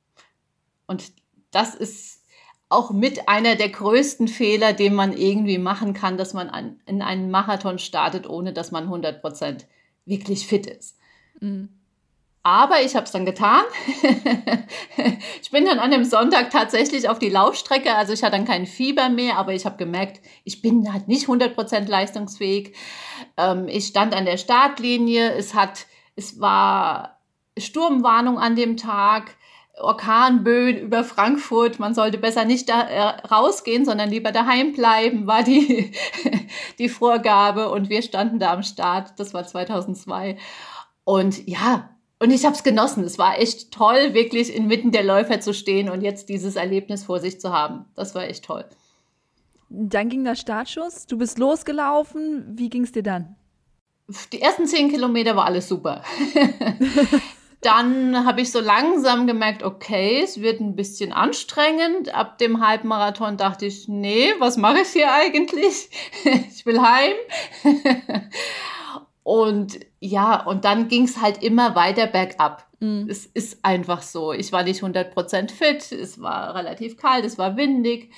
Und 0.86 1.12
das 1.50 1.74
ist 1.74 2.22
auch 2.68 2.90
mit 2.90 3.28
einer 3.28 3.54
der 3.54 3.68
größten 3.68 4.28
Fehler, 4.28 4.72
den 4.72 4.94
man 4.94 5.16
irgendwie 5.16 5.58
machen 5.58 5.94
kann, 5.94 6.16
dass 6.16 6.34
man 6.34 6.48
an, 6.48 6.80
in 6.86 7.02
einen 7.02 7.30
Marathon 7.30 7.78
startet, 7.78 8.28
ohne 8.28 8.52
dass 8.52 8.72
man 8.72 8.88
100% 8.88 9.64
wirklich 10.04 10.46
fit 10.46 10.66
ist. 10.66 10.96
Mhm. 11.40 11.68
Aber 12.46 12.80
ich 12.80 12.94
habe 12.94 13.06
es 13.06 13.10
dann 13.10 13.26
getan. 13.26 13.64
ich 15.42 15.50
bin 15.50 15.64
dann 15.64 15.80
an 15.80 15.90
dem 15.90 16.04
Sonntag 16.04 16.50
tatsächlich 16.50 17.08
auf 17.08 17.18
die 17.18 17.28
Laufstrecke. 17.28 17.92
Also 17.92 18.12
ich 18.12 18.22
hatte 18.22 18.36
dann 18.36 18.44
kein 18.44 18.66
Fieber 18.66 19.08
mehr, 19.08 19.36
aber 19.36 19.52
ich 19.52 19.66
habe 19.66 19.76
gemerkt, 19.76 20.20
ich 20.44 20.62
bin 20.62 20.92
halt 20.92 21.08
nicht 21.08 21.26
100% 21.26 21.88
leistungsfähig. 21.88 22.72
Ähm, 23.36 23.66
ich 23.66 23.86
stand 23.88 24.14
an 24.14 24.26
der 24.26 24.36
Startlinie. 24.36 25.32
Es, 25.32 25.54
hat, 25.54 25.86
es 26.14 26.40
war 26.40 27.18
Sturmwarnung 27.58 28.38
an 28.38 28.54
dem 28.54 28.76
Tag. 28.76 29.34
Orkanböen 29.80 30.78
über 30.78 31.02
Frankfurt, 31.02 31.80
man 31.80 31.94
sollte 31.94 32.16
besser 32.16 32.44
nicht 32.44 32.68
da 32.68 32.80
äh, 32.82 33.26
rausgehen, 33.26 33.84
sondern 33.84 34.08
lieber 34.08 34.30
daheim 34.30 34.72
bleiben, 34.72 35.26
war 35.26 35.42
die, 35.42 35.92
die 36.78 36.88
Vorgabe. 36.88 37.70
Und 37.70 37.90
wir 37.90 38.02
standen 38.02 38.38
da 38.38 38.52
am 38.52 38.62
Start, 38.62 39.18
das 39.18 39.34
war 39.34 39.44
2002. 39.44 40.38
Und 41.04 41.46
ja, 41.48 41.90
und 42.18 42.30
ich 42.30 42.44
habe 42.44 42.54
es 42.54 42.62
genossen. 42.62 43.04
Es 43.04 43.18
war 43.18 43.38
echt 43.38 43.72
toll, 43.72 44.14
wirklich 44.14 44.54
inmitten 44.54 44.90
der 44.90 45.04
Läufer 45.04 45.40
zu 45.40 45.52
stehen 45.52 45.90
und 45.90 46.00
jetzt 46.02 46.28
dieses 46.28 46.56
Erlebnis 46.56 47.04
vor 47.04 47.20
sich 47.20 47.40
zu 47.40 47.52
haben. 47.52 47.84
Das 47.94 48.14
war 48.14 48.24
echt 48.24 48.44
toll. 48.44 48.64
Dann 49.68 50.08
ging 50.08 50.24
der 50.24 50.36
Startschuss. 50.36 51.06
Du 51.06 51.18
bist 51.18 51.38
losgelaufen. 51.38 52.44
Wie 52.56 52.70
ging 52.70 52.84
es 52.84 52.92
dir 52.92 53.02
dann? 53.02 53.36
Die 54.32 54.40
ersten 54.40 54.66
zehn 54.66 54.90
Kilometer 54.90 55.34
war 55.34 55.46
alles 55.46 55.68
super. 55.68 56.02
dann 57.60 58.24
habe 58.24 58.40
ich 58.40 58.52
so 58.52 58.60
langsam 58.60 59.26
gemerkt, 59.26 59.64
okay, 59.64 60.20
es 60.22 60.40
wird 60.40 60.60
ein 60.60 60.76
bisschen 60.76 61.12
anstrengend. 61.12 62.14
Ab 62.14 62.38
dem 62.38 62.64
Halbmarathon 62.64 63.36
dachte 63.36 63.66
ich, 63.66 63.88
nee, 63.88 64.28
was 64.38 64.56
mache 64.56 64.80
ich 64.82 64.88
hier 64.88 65.12
eigentlich? 65.12 65.90
ich 66.48 66.64
will 66.64 66.80
heim. 66.80 67.14
und 69.26 69.80
ja, 69.98 70.40
und 70.46 70.64
dann 70.64 70.86
ging 70.86 71.02
es 71.02 71.20
halt 71.20 71.42
immer 71.42 71.74
weiter 71.74 72.06
bergab. 72.06 72.64
Mhm. 72.78 73.08
Es 73.10 73.26
ist 73.26 73.58
einfach 73.64 74.02
so. 74.02 74.32
Ich 74.32 74.52
war 74.52 74.62
nicht 74.62 74.84
100% 74.84 75.50
fit, 75.50 75.90
es 75.90 76.20
war 76.20 76.54
relativ 76.54 76.96
kalt, 76.96 77.24
es 77.24 77.36
war 77.36 77.56
windig. 77.56 78.12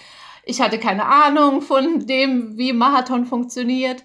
Ich 0.45 0.61
hatte 0.61 0.79
keine 0.79 1.07
Ahnung 1.07 1.63
von 1.63 2.07
dem, 2.07 2.59
wie 2.59 2.75
Marathon 2.75 3.25
funktioniert. 3.25 4.05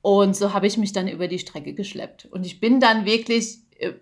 Und 0.00 0.34
so 0.34 0.52
habe 0.52 0.66
ich 0.66 0.76
mich 0.78 0.92
dann 0.92 1.06
über 1.06 1.28
die 1.28 1.38
Strecke 1.38 1.74
geschleppt. 1.74 2.26
Und 2.32 2.44
ich 2.44 2.58
bin 2.58 2.80
dann 2.80 3.04
wirklich 3.04 3.58
äh, 3.78 3.92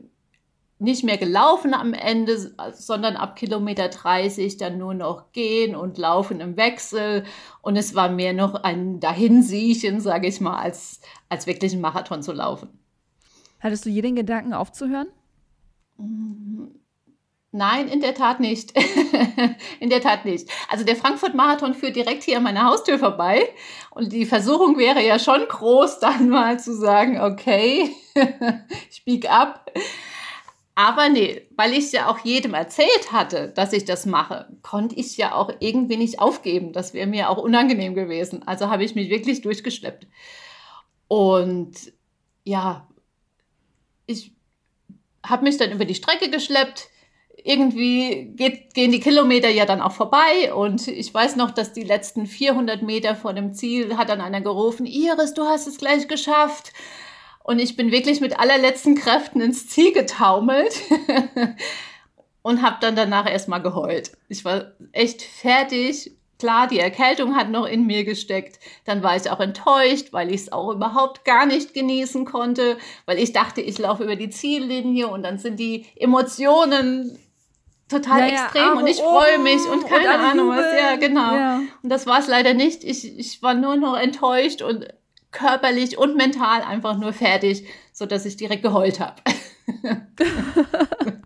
nicht 0.81 1.05
mehr 1.05 1.19
gelaufen 1.19 1.75
am 1.75 1.93
Ende, 1.93 2.55
sondern 2.73 3.17
ab 3.17 3.37
Kilometer 3.37 3.89
30 3.89 4.57
dann 4.57 4.79
nur 4.79 4.95
noch 4.95 5.33
gehen 5.33 5.77
und 5.77 5.99
laufen 5.99 6.41
im 6.41 6.57
Wechsel. 6.57 7.25
Und 7.61 7.77
es 7.77 7.95
war 7.95 8.09
mehr 8.09 8.33
noch 8.33 8.55
ein 8.55 8.99
Dahinsiechen, 8.99 10.01
sage 10.01 10.29
ich 10.29 10.41
mal, 10.41 10.59
als, 10.59 11.01
als 11.29 11.47
wirklich 11.47 11.73
einen 11.73 11.83
Marathon 11.83 12.23
zu 12.23 12.33
laufen. 12.33 12.71
Hattest 13.61 13.85
du 13.85 13.91
jeden 13.91 14.17
Gedanken 14.17 14.55
aufzuhören? 14.55 15.09
Nein, 17.53 17.89
in 17.89 18.01
der 18.01 18.15
Tat 18.15 18.41
nicht. 18.41 18.73
in 19.81 19.91
der 19.91 20.01
Tat 20.01 20.25
nicht. 20.25 20.49
Also 20.71 20.85
der 20.85 20.97
Frankfurt-Marathon 20.97 21.75
führt 21.75 21.97
direkt 21.97 22.23
hier 22.23 22.39
an 22.39 22.45
meiner 22.45 22.65
Haustür 22.65 22.99
vorbei. 22.99 23.49
Und 23.91 24.13
die 24.13 24.25
Versuchung 24.25 24.79
wäre 24.79 25.05
ja 25.05 25.19
schon 25.19 25.47
groß, 25.47 25.99
dann 26.01 26.29
mal 26.31 26.59
zu 26.59 26.75
sagen, 26.75 27.21
okay, 27.21 27.95
ich 28.91 29.05
bieg 29.05 29.31
ab. 29.31 29.71
Aber 30.75 31.09
nee, 31.09 31.47
weil 31.57 31.73
ich 31.73 31.93
ja 31.93 32.09
auch 32.09 32.19
jedem 32.21 32.55
erzählt 32.55 33.13
hatte, 33.13 33.49
dass 33.49 33.73
ich 33.73 33.85
das 33.85 34.07
mache, 34.07 34.49
konnte 34.63 34.95
ich 34.95 35.17
ja 35.17 35.35
auch 35.35 35.53
irgendwie 35.61 35.97
nicht 35.97 36.21
aufgeben. 36.21 36.73
Das 36.73 36.95
wäre 36.95 37.07
mir 37.07 37.29
auch 37.29 37.39
unangenehm 37.39 37.95
gewesen. 37.95 38.47
Also 38.47 38.71
habe 38.71 38.85
ich 38.85 38.95
mich 38.95 39.11
wirklich 39.11 39.43
durchgeschleppt. 39.43 40.07
Und 41.09 41.93
ja, 42.45 42.89
ich 44.07 44.33
habe 45.25 45.45
mich 45.45 45.57
dann 45.57 45.73
über 45.73 45.85
die 45.85 45.95
Strecke 45.95 46.31
geschleppt. 46.31 46.89
Irgendwie 47.43 48.33
geht, 48.37 48.75
gehen 48.75 48.93
die 48.93 49.01
Kilometer 49.01 49.49
ja 49.49 49.65
dann 49.67 49.81
auch 49.81 49.93
vorbei 49.93 50.53
und 50.55 50.87
ich 50.89 51.13
weiß 51.13 51.37
noch, 51.37 51.51
dass 51.51 51.73
die 51.73 51.85
letzten 51.85 52.27
400 52.27 52.83
Meter 52.83 53.17
vor 53.17 53.33
dem 53.33 53.55
Ziel 53.55 53.97
hat 53.97 54.11
dann 54.11 54.21
einer 54.21 54.43
gerufen, 54.43 54.85
Iris, 54.85 55.33
du 55.33 55.45
hast 55.45 55.67
es 55.67 55.79
gleich 55.79 56.07
geschafft. 56.07 56.73
Und 57.43 57.59
ich 57.59 57.77
bin 57.77 57.91
wirklich 57.91 58.21
mit 58.21 58.39
allerletzten 58.39 58.95
Kräften 58.95 59.41
ins 59.41 59.69
Ziel 59.69 59.93
getaumelt 59.93 60.75
und 62.43 62.63
habe 62.63 62.77
dann 62.81 62.97
danach 62.97 63.31
erstmal 63.31 63.63
geheult. 63.63 64.13
Ich 64.29 64.45
war 64.45 64.73
echt 64.93 65.23
fertig. 65.23 66.13
Klar, 66.39 66.69
die 66.69 66.79
Erkältung 66.79 67.37
hat 67.37 67.51
noch 67.51 67.67
in 67.67 67.87
mir 67.87 68.05
gesteckt. 68.05 68.61
Dann 68.87 69.03
war 69.03 69.15
ich 69.15 69.31
auch 69.31 69.41
enttäuscht, 69.41 70.13
weil 70.13 70.31
ich 70.31 70.43
es 70.43 70.53
auch 70.53 70.71
überhaupt 70.73 71.25
gar 71.25 71.45
nicht 71.45 71.75
genießen 71.75 72.25
konnte, 72.25 72.79
weil 73.05 73.19
ich 73.19 73.33
dachte, 73.33 73.61
ich 73.61 73.79
laufe 73.79 74.05
über 74.05 74.17
die 74.17 74.31
Ziellinie 74.31 75.09
und 75.09 75.23
dann 75.23 75.39
sind 75.39 75.61
die 75.61 75.87
Emotionen 75.97 77.19
total 77.91 78.21
ja, 78.21 78.27
extrem 78.29 78.63
ja, 78.63 78.73
und 78.73 78.87
ich 78.87 78.99
freue 78.99 79.39
mich 79.39 79.61
und 79.67 79.87
keine 79.87 80.15
und 80.15 80.25
Ahnung 80.25 80.49
was. 80.51 80.65
Ja, 80.81 80.97
genau. 80.97 81.35
Ja. 81.35 81.61
Und 81.83 81.91
das 81.91 82.07
war 82.07 82.21
es 82.21 82.29
leider 82.29 82.55
nicht. 82.55 82.85
Ich, 82.85 83.19
ich 83.19 83.43
war 83.43 83.55
nur 83.55 83.77
noch 83.77 83.99
enttäuscht 83.99 84.63
und 84.63 84.87
körperlich 85.31 85.99
und 85.99 86.17
mental 86.17 86.63
einfach 86.63 86.99
nur 86.99 87.13
fertig, 87.13 87.65
sodass 87.93 88.27
ich 88.27 88.37
direkt 88.37 88.63
geheult 88.63 89.01
habe. 89.01 89.17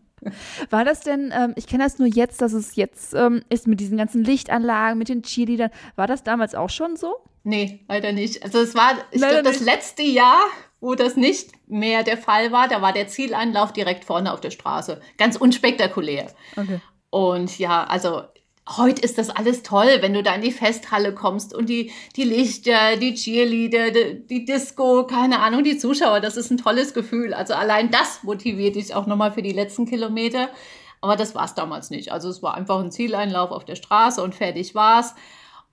War 0.70 0.84
das 0.84 1.00
denn, 1.00 1.32
ähm, 1.34 1.52
ich 1.56 1.66
kenne 1.66 1.84
das 1.84 1.98
nur 1.98 2.08
jetzt, 2.08 2.40
dass 2.40 2.52
es 2.52 2.76
jetzt 2.76 3.14
ähm, 3.14 3.42
ist 3.48 3.66
mit 3.66 3.80
diesen 3.80 3.98
ganzen 3.98 4.24
Lichtanlagen, 4.24 4.98
mit 4.98 5.08
den 5.08 5.22
Cheerleadern. 5.22 5.70
War 5.96 6.06
das 6.06 6.22
damals 6.22 6.54
auch 6.54 6.70
schon 6.70 6.96
so? 6.96 7.16
Nee, 7.42 7.84
leider 7.88 8.12
nicht. 8.12 8.42
Also 8.42 8.60
es 8.60 8.74
war, 8.74 8.94
ich 9.10 9.20
glaube, 9.20 9.42
das 9.42 9.60
letzte 9.60 10.02
Jahr, 10.02 10.40
wo 10.80 10.94
das 10.94 11.16
nicht 11.16 11.50
mehr 11.68 12.02
der 12.02 12.16
Fall 12.16 12.52
war, 12.52 12.68
da 12.68 12.80
war 12.80 12.92
der 12.92 13.06
Zieleinlauf 13.06 13.72
direkt 13.72 14.04
vorne 14.04 14.32
auf 14.32 14.40
der 14.40 14.50
Straße. 14.50 15.00
Ganz 15.18 15.36
unspektakulär. 15.36 16.26
Okay. 16.56 16.80
Und 17.10 17.58
ja, 17.58 17.84
also 17.84 18.22
heute 18.68 19.02
ist 19.02 19.18
das 19.18 19.30
alles 19.30 19.62
toll, 19.62 19.98
wenn 20.00 20.14
du 20.14 20.22
da 20.22 20.34
in 20.34 20.40
die 20.40 20.52
Festhalle 20.52 21.14
kommst 21.14 21.54
und 21.54 21.68
die, 21.68 21.92
die 22.16 22.24
Lichter, 22.24 22.96
die 22.96 23.14
Cheerleader, 23.14 23.90
die, 23.90 24.26
die 24.26 24.44
Disco, 24.44 25.06
keine 25.06 25.40
Ahnung, 25.40 25.64
die 25.64 25.76
Zuschauer, 25.76 26.20
das 26.20 26.36
ist 26.36 26.50
ein 26.50 26.56
tolles 26.56 26.94
Gefühl. 26.94 27.34
Also 27.34 27.54
allein 27.54 27.90
das 27.90 28.22
motiviert 28.22 28.76
dich 28.76 28.94
auch 28.94 29.06
nochmal 29.06 29.32
für 29.32 29.42
die 29.42 29.52
letzten 29.52 29.86
Kilometer. 29.86 30.48
Aber 31.00 31.16
das 31.16 31.34
war 31.34 31.44
es 31.44 31.54
damals 31.54 31.90
nicht. 31.90 32.12
Also 32.12 32.30
es 32.30 32.42
war 32.42 32.54
einfach 32.54 32.80
ein 32.80 32.90
Zieleinlauf 32.90 33.50
auf 33.50 33.66
der 33.66 33.76
Straße 33.76 34.22
und 34.22 34.34
fertig 34.34 34.74
war's. 34.74 35.14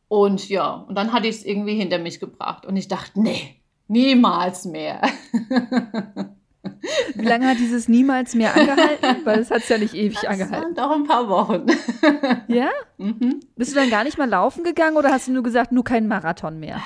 Und 0.09 0.49
ja, 0.49 0.85
und 0.89 0.95
dann 0.95 1.13
hatte 1.13 1.27
ich 1.27 1.37
es 1.37 1.45
irgendwie 1.45 1.75
hinter 1.75 1.99
mich 1.99 2.19
gebracht. 2.19 2.65
Und 2.65 2.75
ich 2.75 2.89
dachte, 2.89 3.21
nee, 3.21 3.55
niemals 3.87 4.65
mehr. 4.65 5.01
Wie 7.15 7.25
lange 7.25 7.47
hat 7.47 7.57
dieses 7.57 7.87
niemals 7.87 8.35
mehr 8.35 8.55
angehalten? 8.55 9.21
Weil 9.25 9.39
es 9.39 9.49
hat 9.51 9.59
es 9.63 9.69
ja 9.69 9.77
nicht 9.77 9.93
ewig 9.93 10.19
das 10.21 10.25
angehalten. 10.25 10.75
Doch 10.75 10.91
ein 10.91 11.03
paar 11.05 11.27
Wochen. 11.29 11.65
Ja? 12.47 12.69
Mhm. 12.97 13.39
Bist 13.55 13.71
du 13.71 13.75
dann 13.75 13.89
gar 13.89 14.03
nicht 14.03 14.17
mal 14.17 14.29
laufen 14.29 14.63
gegangen 14.63 14.97
oder 14.97 15.11
hast 15.11 15.27
du 15.27 15.31
nur 15.31 15.43
gesagt, 15.43 15.71
nur 15.71 15.83
kein 15.83 16.07
Marathon 16.07 16.59
mehr? 16.59 16.81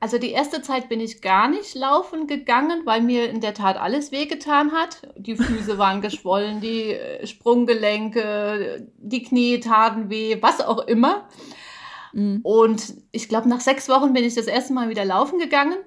Also 0.00 0.18
die 0.18 0.30
erste 0.30 0.62
Zeit 0.62 0.88
bin 0.88 1.00
ich 1.00 1.22
gar 1.22 1.48
nicht 1.48 1.74
laufen 1.74 2.26
gegangen, 2.26 2.82
weil 2.84 3.00
mir 3.00 3.28
in 3.30 3.40
der 3.40 3.54
Tat 3.54 3.76
alles 3.76 4.12
wehgetan 4.12 4.72
hat. 4.72 5.02
Die 5.16 5.36
Füße 5.36 5.78
waren 5.78 6.02
geschwollen, 6.02 6.60
die 6.60 6.92
äh, 6.92 7.26
Sprunggelenke, 7.26 8.86
die 8.96 9.22
Knie 9.22 9.58
taten 9.58 10.08
weh, 10.08 10.38
was 10.40 10.60
auch 10.60 10.86
immer. 10.86 11.28
Mhm. 12.12 12.40
Und 12.42 12.94
ich 13.10 13.28
glaube, 13.28 13.48
nach 13.48 13.60
sechs 13.60 13.88
Wochen 13.88 14.12
bin 14.12 14.24
ich 14.24 14.34
das 14.34 14.46
erste 14.46 14.72
Mal 14.72 14.88
wieder 14.88 15.04
laufen 15.04 15.38
gegangen. 15.38 15.78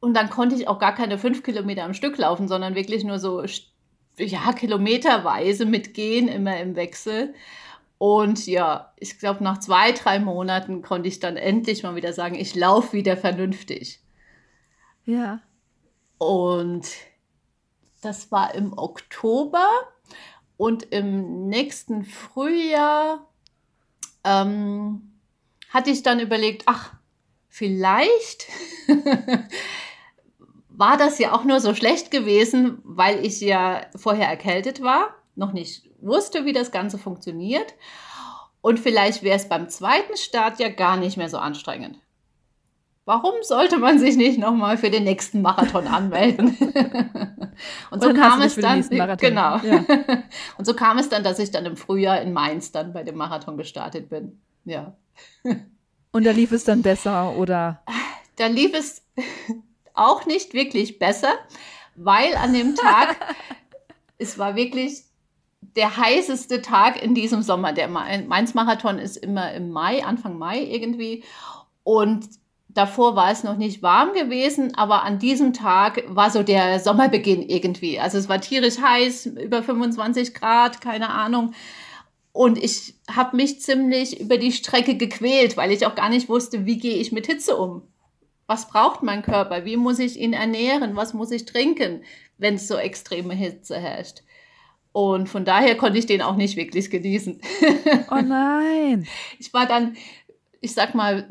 Und 0.00 0.14
dann 0.14 0.30
konnte 0.30 0.54
ich 0.54 0.68
auch 0.68 0.78
gar 0.78 0.94
keine 0.94 1.18
fünf 1.18 1.42
Kilometer 1.42 1.84
am 1.84 1.94
Stück 1.94 2.16
laufen, 2.18 2.46
sondern 2.48 2.74
wirklich 2.74 3.04
nur 3.04 3.18
so, 3.18 3.44
ja, 4.16 4.52
kilometerweise 4.52 5.66
mitgehen, 5.66 6.28
immer 6.28 6.58
im 6.60 6.76
Wechsel. 6.76 7.34
Und 7.98 8.46
ja, 8.46 8.92
ich 8.96 9.18
glaube, 9.18 9.42
nach 9.42 9.58
zwei, 9.58 9.90
drei 9.90 10.20
Monaten 10.20 10.82
konnte 10.82 11.08
ich 11.08 11.18
dann 11.18 11.36
endlich 11.36 11.82
mal 11.82 11.96
wieder 11.96 12.12
sagen, 12.12 12.36
ich 12.36 12.54
laufe 12.54 12.92
wieder 12.92 13.16
vernünftig. 13.16 14.00
Ja. 15.04 15.40
Und 16.18 16.86
das 18.00 18.30
war 18.30 18.54
im 18.54 18.76
Oktober 18.76 19.66
und 20.56 20.92
im 20.92 21.48
nächsten 21.48 22.04
Frühjahr 22.04 23.26
ähm, 24.24 25.12
hatte 25.70 25.90
ich 25.90 26.02
dann 26.02 26.20
überlegt, 26.20 26.64
ach, 26.66 26.94
vielleicht 27.48 28.46
war 30.78 30.96
das 30.96 31.18
ja 31.18 31.32
auch 31.32 31.44
nur 31.44 31.58
so 31.58 31.74
schlecht 31.74 32.12
gewesen, 32.12 32.78
weil 32.84 33.26
ich 33.26 33.40
ja 33.40 33.82
vorher 33.96 34.28
erkältet 34.28 34.80
war, 34.80 35.10
noch 35.34 35.52
nicht 35.52 35.90
wusste, 36.00 36.44
wie 36.44 36.52
das 36.52 36.70
Ganze 36.70 36.98
funktioniert. 36.98 37.74
Und 38.60 38.78
vielleicht 38.78 39.24
wäre 39.24 39.36
es 39.36 39.48
beim 39.48 39.68
zweiten 39.68 40.16
Start 40.16 40.60
ja 40.60 40.68
gar 40.68 40.96
nicht 40.96 41.16
mehr 41.16 41.28
so 41.28 41.38
anstrengend. 41.38 41.98
Warum 43.04 43.34
sollte 43.42 43.78
man 43.78 43.98
sich 43.98 44.16
nicht 44.16 44.38
nochmal 44.38 44.76
für 44.76 44.90
den 44.90 45.02
nächsten 45.02 45.42
Marathon 45.42 45.88
anmelden? 45.88 46.56
und 47.90 48.02
so 48.02 48.12
kam 48.12 48.40
es 48.42 48.54
dann, 48.54 48.86
genau. 49.16 49.56
Ja. 49.56 49.84
und 50.58 50.64
so 50.64 50.74
kam 50.74 50.98
es 50.98 51.08
dann, 51.08 51.24
dass 51.24 51.40
ich 51.40 51.50
dann 51.50 51.66
im 51.66 51.76
Frühjahr 51.76 52.20
in 52.20 52.32
Mainz 52.32 52.70
dann 52.70 52.92
bei 52.92 53.02
dem 53.02 53.16
Marathon 53.16 53.56
gestartet 53.56 54.10
bin. 54.10 54.40
Ja. 54.64 54.94
und 56.12 56.24
da 56.24 56.30
lief 56.30 56.52
es 56.52 56.62
dann 56.62 56.82
besser 56.82 57.34
oder? 57.36 57.82
Da 58.36 58.46
lief 58.46 58.74
es 58.74 59.02
auch 59.98 60.26
nicht 60.26 60.54
wirklich 60.54 60.98
besser, 60.98 61.34
weil 61.96 62.34
an 62.36 62.52
dem 62.52 62.74
Tag, 62.74 63.16
es 64.18 64.38
war 64.38 64.56
wirklich 64.56 65.04
der 65.76 65.96
heißeste 65.96 66.62
Tag 66.62 67.02
in 67.02 67.14
diesem 67.14 67.42
Sommer. 67.42 67.72
Der 67.72 67.88
Mainz-Marathon 67.88 68.98
ist 68.98 69.16
immer 69.16 69.52
im 69.52 69.70
Mai, 69.70 70.04
Anfang 70.04 70.38
Mai 70.38 70.62
irgendwie. 70.62 71.24
Und 71.84 72.28
davor 72.68 73.16
war 73.16 73.30
es 73.30 73.44
noch 73.44 73.56
nicht 73.56 73.82
warm 73.82 74.12
gewesen, 74.12 74.74
aber 74.76 75.02
an 75.02 75.18
diesem 75.18 75.52
Tag 75.52 76.04
war 76.08 76.30
so 76.30 76.42
der 76.42 76.80
Sommerbeginn 76.80 77.42
irgendwie. 77.42 77.98
Also 78.00 78.18
es 78.18 78.28
war 78.28 78.40
tierisch 78.40 78.78
heiß, 78.80 79.26
über 79.26 79.62
25 79.62 80.34
Grad, 80.34 80.80
keine 80.80 81.10
Ahnung. 81.10 81.52
Und 82.32 82.62
ich 82.62 82.94
habe 83.10 83.36
mich 83.36 83.60
ziemlich 83.60 84.20
über 84.20 84.38
die 84.38 84.52
Strecke 84.52 84.96
gequält, 84.96 85.56
weil 85.56 85.72
ich 85.72 85.86
auch 85.86 85.94
gar 85.94 86.08
nicht 86.08 86.28
wusste, 86.28 86.66
wie 86.66 86.78
gehe 86.78 86.96
ich 86.96 87.10
mit 87.10 87.26
Hitze 87.26 87.56
um 87.56 87.82
was 88.48 88.66
braucht 88.66 89.02
mein 89.02 89.22
Körper? 89.22 89.64
Wie 89.66 89.76
muss 89.76 89.98
ich 89.98 90.18
ihn 90.18 90.32
ernähren? 90.32 90.96
Was 90.96 91.12
muss 91.12 91.30
ich 91.30 91.44
trinken, 91.44 92.02
wenn 92.38 92.54
es 92.54 92.66
so 92.66 92.76
extreme 92.76 93.34
Hitze 93.34 93.78
herrscht? 93.78 94.22
Und 94.92 95.28
von 95.28 95.44
daher 95.44 95.76
konnte 95.76 95.98
ich 95.98 96.06
den 96.06 96.22
auch 96.22 96.34
nicht 96.34 96.56
wirklich 96.56 96.90
genießen. 96.90 97.40
Oh 98.10 98.20
nein. 98.24 99.06
Ich 99.38 99.52
war 99.52 99.66
dann, 99.66 99.96
ich 100.62 100.72
sag 100.72 100.94
mal, 100.94 101.28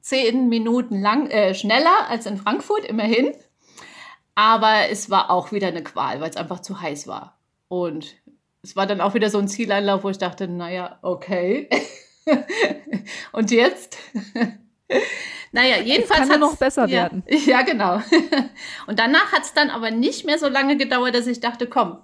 zehn 0.00 0.48
Minuten 0.48 1.00
lang 1.00 1.28
äh, 1.30 1.52
schneller 1.52 2.08
als 2.08 2.26
in 2.26 2.36
Frankfurt, 2.36 2.84
immerhin. 2.84 3.32
Aber 4.36 4.88
es 4.88 5.10
war 5.10 5.30
auch 5.30 5.50
wieder 5.50 5.66
eine 5.66 5.82
Qual, 5.82 6.20
weil 6.20 6.30
es 6.30 6.36
einfach 6.36 6.60
zu 6.60 6.80
heiß 6.80 7.08
war. 7.08 7.40
Und 7.66 8.14
es 8.62 8.76
war 8.76 8.86
dann 8.86 9.00
auch 9.00 9.14
wieder 9.14 9.30
so 9.30 9.38
ein 9.38 9.48
Zieleinlauf, 9.48 10.04
wo 10.04 10.10
ich 10.10 10.18
dachte, 10.18 10.46
naja, 10.46 11.00
okay. 11.02 11.68
Und 13.32 13.50
jetzt? 13.50 13.98
naja, 15.56 15.82
jedenfalls. 15.82 16.24
Es 16.24 16.28
kann 16.28 16.40
noch 16.40 16.56
besser 16.56 16.82
ja, 16.82 17.04
werden. 17.04 17.24
Ja, 17.46 17.62
genau. 17.62 17.96
Und 18.86 18.98
danach 18.98 19.32
hat 19.32 19.42
es 19.42 19.54
dann 19.54 19.70
aber 19.70 19.90
nicht 19.90 20.26
mehr 20.26 20.38
so 20.38 20.48
lange 20.48 20.76
gedauert, 20.76 21.14
dass 21.14 21.26
ich 21.26 21.40
dachte, 21.40 21.66
komm, 21.66 21.98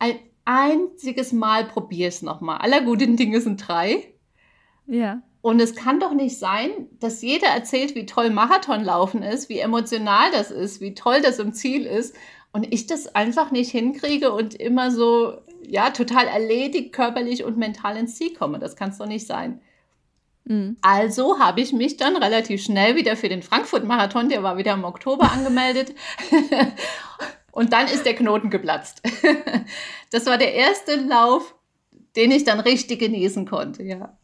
ein 0.00 0.18
einziges 0.44 1.32
Mal 1.32 1.64
probier 1.64 2.08
es 2.08 2.22
nochmal. 2.22 2.58
Aller 2.58 2.80
guten 2.80 3.16
Dinge 3.16 3.40
sind 3.40 3.68
drei. 3.68 4.12
Ja. 4.88 5.22
Und 5.42 5.60
es 5.60 5.76
kann 5.76 6.00
doch 6.00 6.12
nicht 6.12 6.38
sein, 6.38 6.88
dass 6.98 7.22
jeder 7.22 7.46
erzählt, 7.48 7.94
wie 7.94 8.04
toll 8.04 8.30
Marathonlaufen 8.30 9.22
ist, 9.22 9.48
wie 9.48 9.60
emotional 9.60 10.32
das 10.32 10.50
ist, 10.50 10.80
wie 10.80 10.94
toll 10.94 11.20
das 11.20 11.38
im 11.38 11.52
Ziel 11.52 11.86
ist. 11.86 12.16
Und 12.52 12.72
ich 12.74 12.88
das 12.88 13.14
einfach 13.14 13.52
nicht 13.52 13.70
hinkriege 13.70 14.32
und 14.32 14.54
immer 14.54 14.90
so, 14.90 15.38
ja, 15.64 15.90
total 15.90 16.26
erledigt, 16.26 16.92
körperlich 16.92 17.44
und 17.44 17.58
mental 17.58 17.96
ins 17.96 18.16
Ziel 18.16 18.34
komme. 18.34 18.58
Das 18.58 18.74
kann 18.74 18.90
es 18.90 18.98
doch 18.98 19.06
nicht 19.06 19.26
sein. 19.28 19.60
Mhm. 20.44 20.76
Also 20.82 21.38
habe 21.38 21.60
ich 21.60 21.72
mich 21.72 21.96
dann 21.96 22.16
relativ 22.16 22.62
schnell 22.62 22.96
wieder 22.96 23.16
für 23.16 23.28
den 23.28 23.42
Frankfurt-Marathon, 23.42 24.28
der 24.28 24.42
war 24.42 24.56
wieder 24.56 24.72
im 24.74 24.84
Oktober 24.84 25.30
angemeldet. 25.30 25.94
und 27.52 27.72
dann 27.72 27.86
ist 27.86 28.04
der 28.04 28.14
Knoten 28.14 28.50
geplatzt. 28.50 29.02
das 30.10 30.26
war 30.26 30.38
der 30.38 30.54
erste 30.54 30.96
Lauf, 30.96 31.54
den 32.16 32.30
ich 32.30 32.44
dann 32.44 32.60
richtig 32.60 33.00
genießen 33.00 33.46
konnte, 33.46 33.82
ja. 33.82 34.16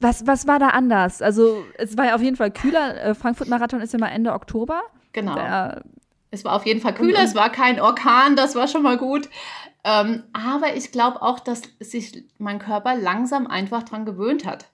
Was, 0.00 0.26
was 0.26 0.46
war 0.46 0.58
da 0.58 0.68
anders? 0.68 1.22
Also, 1.22 1.64
es 1.78 1.96
war 1.96 2.06
ja 2.06 2.14
auf 2.16 2.22
jeden 2.22 2.36
Fall 2.36 2.50
kühler. 2.50 3.02
Äh, 3.02 3.14
Frankfurt-Marathon 3.14 3.80
ist 3.80 3.92
ja 3.92 3.98
mal 3.98 4.08
Ende 4.08 4.32
Oktober. 4.32 4.82
Genau. 5.12 5.34
Der, 5.34 5.84
es 6.30 6.44
war 6.44 6.54
auf 6.54 6.66
jeden 6.66 6.80
Fall 6.80 6.94
kühler, 6.94 7.22
es 7.22 7.34
war 7.34 7.50
kein 7.50 7.80
Orkan, 7.80 8.36
das 8.36 8.54
war 8.54 8.68
schon 8.68 8.82
mal 8.82 8.98
gut. 8.98 9.28
Ähm, 9.84 10.24
aber 10.32 10.74
ich 10.74 10.92
glaube 10.92 11.22
auch, 11.22 11.38
dass 11.38 11.62
sich 11.78 12.24
mein 12.38 12.58
Körper 12.58 12.96
langsam 12.96 13.46
einfach 13.46 13.84
daran 13.84 14.04
gewöhnt 14.04 14.44
hat. 14.44 14.66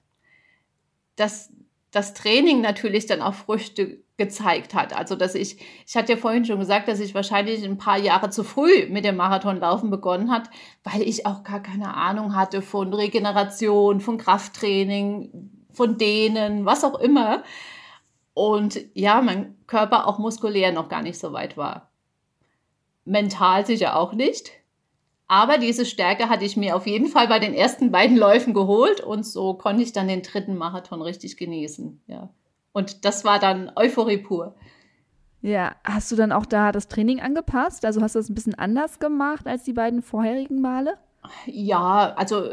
Dass 1.16 1.50
das 1.90 2.14
Training 2.14 2.60
natürlich 2.62 3.06
dann 3.06 3.20
auch 3.20 3.34
Früchte 3.34 4.02
gezeigt 4.16 4.74
hat. 4.74 4.96
Also, 4.96 5.14
dass 5.14 5.34
ich, 5.34 5.58
ich 5.86 5.96
hatte 5.96 6.12
ja 6.12 6.18
vorhin 6.18 6.44
schon 6.44 6.58
gesagt, 6.58 6.88
dass 6.88 7.00
ich 7.00 7.14
wahrscheinlich 7.14 7.64
ein 7.64 7.76
paar 7.76 7.98
Jahre 7.98 8.30
zu 8.30 8.44
früh 8.44 8.86
mit 8.88 9.04
dem 9.04 9.16
Marathonlaufen 9.16 9.90
begonnen 9.90 10.30
hat, 10.30 10.48
weil 10.84 11.02
ich 11.02 11.26
auch 11.26 11.44
gar 11.44 11.60
keine 11.60 11.94
Ahnung 11.94 12.34
hatte 12.34 12.62
von 12.62 12.92
Regeneration, 12.94 14.00
von 14.00 14.18
Krafttraining, 14.18 15.50
von 15.72 15.98
denen, 15.98 16.64
was 16.64 16.84
auch 16.84 16.98
immer. 16.98 17.42
Und 18.34 18.80
ja, 18.94 19.20
mein 19.20 19.56
Körper 19.66 20.06
auch 20.06 20.18
muskulär 20.18 20.72
noch 20.72 20.88
gar 20.88 21.02
nicht 21.02 21.18
so 21.18 21.32
weit 21.32 21.56
war. 21.56 21.90
Mental 23.04 23.66
sicher 23.66 23.96
auch 23.96 24.12
nicht. 24.12 24.52
Aber 25.32 25.56
diese 25.56 25.86
Stärke 25.86 26.28
hatte 26.28 26.44
ich 26.44 26.58
mir 26.58 26.76
auf 26.76 26.86
jeden 26.86 27.06
Fall 27.06 27.26
bei 27.26 27.38
den 27.38 27.54
ersten 27.54 27.90
beiden 27.90 28.18
Läufen 28.18 28.52
geholt 28.52 29.00
und 29.00 29.24
so 29.24 29.54
konnte 29.54 29.82
ich 29.82 29.94
dann 29.94 30.06
den 30.06 30.20
dritten 30.20 30.58
Marathon 30.58 31.00
richtig 31.00 31.38
genießen. 31.38 32.02
Ja. 32.06 32.28
Und 32.72 33.06
das 33.06 33.24
war 33.24 33.38
dann 33.38 33.72
Euphorie 33.74 34.18
pur. 34.18 34.54
Ja, 35.40 35.74
hast 35.84 36.12
du 36.12 36.16
dann 36.16 36.32
auch 36.32 36.44
da 36.44 36.70
das 36.70 36.86
Training 36.86 37.20
angepasst? 37.20 37.86
Also 37.86 38.02
hast 38.02 38.14
du 38.14 38.18
das 38.18 38.28
ein 38.28 38.34
bisschen 38.34 38.58
anders 38.58 38.98
gemacht 38.98 39.46
als 39.46 39.62
die 39.62 39.72
beiden 39.72 40.02
vorherigen 40.02 40.60
Male? 40.60 40.98
Ja, 41.46 42.12
also 42.14 42.50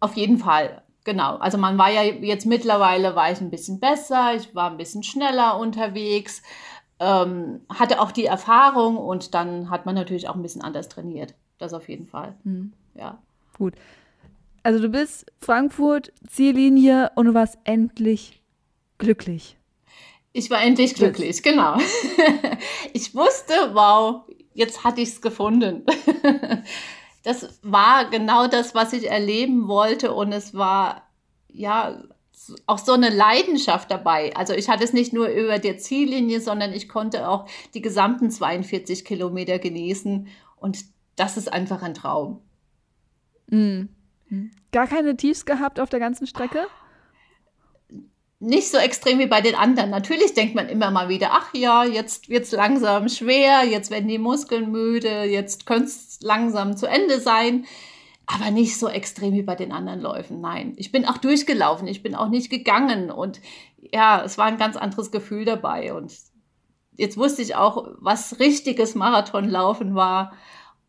auf 0.00 0.14
jeden 0.14 0.38
Fall. 0.38 0.84
Genau. 1.04 1.36
Also 1.36 1.58
man 1.58 1.76
war 1.76 1.90
ja 1.90 2.00
jetzt 2.00 2.46
mittlerweile 2.46 3.14
war 3.14 3.30
ich 3.30 3.42
ein 3.42 3.50
bisschen 3.50 3.78
besser, 3.78 4.34
ich 4.34 4.54
war 4.54 4.70
ein 4.70 4.78
bisschen 4.78 5.02
schneller 5.02 5.58
unterwegs, 5.58 6.40
ähm, 6.98 7.60
hatte 7.68 8.00
auch 8.00 8.10
die 8.10 8.24
Erfahrung 8.24 8.96
und 8.96 9.34
dann 9.34 9.68
hat 9.68 9.84
man 9.84 9.94
natürlich 9.94 10.30
auch 10.30 10.34
ein 10.34 10.42
bisschen 10.42 10.62
anders 10.62 10.88
trainiert. 10.88 11.34
Das 11.58 11.72
auf 11.72 11.88
jeden 11.88 12.06
Fall. 12.06 12.36
Mhm. 12.44 12.72
Ja. 12.94 13.18
Gut. 13.56 13.74
Also 14.62 14.80
du 14.80 14.88
bist 14.88 15.26
Frankfurt, 15.38 16.12
Ziellinie 16.28 17.12
und 17.14 17.26
du 17.26 17.34
warst 17.34 17.56
endlich 17.64 18.42
glücklich. 18.98 19.56
Ich 20.32 20.50
war 20.50 20.60
endlich 20.60 20.94
glücklich, 20.94 21.42
genau. 21.42 21.78
ich 22.92 23.14
wusste, 23.14 23.54
wow, 23.72 24.24
jetzt 24.52 24.84
hatte 24.84 25.00
ich 25.00 25.10
es 25.10 25.22
gefunden. 25.22 25.86
das 27.22 27.58
war 27.62 28.10
genau 28.10 28.46
das, 28.46 28.74
was 28.74 28.92
ich 28.92 29.08
erleben 29.08 29.68
wollte 29.68 30.12
und 30.12 30.32
es 30.32 30.52
war 30.52 31.08
ja 31.48 32.02
auch 32.66 32.78
so 32.78 32.92
eine 32.92 33.08
Leidenschaft 33.08 33.90
dabei. 33.90 34.34
Also 34.36 34.52
ich 34.52 34.68
hatte 34.68 34.84
es 34.84 34.92
nicht 34.92 35.12
nur 35.12 35.28
über 35.28 35.58
der 35.58 35.78
Ziellinie, 35.78 36.40
sondern 36.40 36.72
ich 36.72 36.88
konnte 36.88 37.28
auch 37.28 37.46
die 37.74 37.80
gesamten 37.80 38.30
42 38.30 39.04
Kilometer 39.04 39.58
genießen 39.58 40.28
und 40.56 40.84
das 41.16 41.36
ist 41.36 41.52
einfach 41.52 41.82
ein 41.82 41.94
Traum. 41.94 42.40
Mhm. 43.48 43.88
Gar 44.72 44.86
keine 44.86 45.16
Tiefs 45.16 45.44
gehabt 45.44 45.80
auf 45.80 45.88
der 45.88 46.00
ganzen 46.00 46.26
Strecke? 46.26 46.66
nicht 48.38 48.70
so 48.70 48.76
extrem 48.78 49.18
wie 49.18 49.26
bei 49.26 49.40
den 49.40 49.54
anderen. 49.54 49.90
Natürlich 49.90 50.34
denkt 50.34 50.54
man 50.54 50.68
immer 50.68 50.90
mal 50.90 51.08
wieder, 51.08 51.30
ach 51.32 51.54
ja, 51.54 51.84
jetzt 51.84 52.28
wird 52.28 52.44
es 52.44 52.52
langsam 52.52 53.08
schwer, 53.08 53.64
jetzt 53.64 53.90
werden 53.90 54.08
die 54.08 54.18
Muskeln 54.18 54.70
müde, 54.70 55.24
jetzt 55.24 55.66
könnte 55.66 55.86
es 55.86 56.18
langsam 56.20 56.76
zu 56.76 56.86
Ende 56.86 57.20
sein. 57.20 57.64
Aber 58.26 58.50
nicht 58.50 58.76
so 58.76 58.88
extrem 58.88 59.34
wie 59.34 59.42
bei 59.42 59.54
den 59.54 59.72
anderen 59.72 60.00
Läufen. 60.00 60.40
Nein, 60.40 60.74
ich 60.76 60.90
bin 60.90 61.06
auch 61.06 61.16
durchgelaufen, 61.16 61.86
ich 61.86 62.02
bin 62.02 62.14
auch 62.14 62.28
nicht 62.28 62.50
gegangen 62.50 63.10
und 63.10 63.40
ja, 63.92 64.22
es 64.24 64.36
war 64.36 64.46
ein 64.46 64.58
ganz 64.58 64.76
anderes 64.76 65.12
Gefühl 65.12 65.44
dabei. 65.44 65.94
Und 65.94 66.12
jetzt 66.96 67.16
wusste 67.16 67.42
ich 67.42 67.54
auch, 67.54 67.86
was 68.00 68.40
richtiges 68.40 68.96
Marathonlaufen 68.96 69.94
war. 69.94 70.32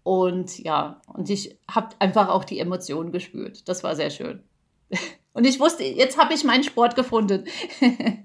Und 0.07 0.59
ja, 0.59 1.01
und 1.13 1.29
ich 1.29 1.59
habe 1.69 1.89
einfach 1.99 2.29
auch 2.29 2.45
die 2.45 2.59
Emotionen 2.59 3.11
gespürt. 3.11 3.67
Das 3.67 3.83
war 3.83 3.93
sehr 3.93 4.09
schön. 4.09 4.41
Und 5.33 5.45
ich 5.45 5.59
wusste, 5.59 5.83
jetzt 5.83 6.17
habe 6.17 6.33
ich 6.33 6.45
meinen 6.45 6.63
Sport 6.63 6.95
gefunden. 6.95 7.43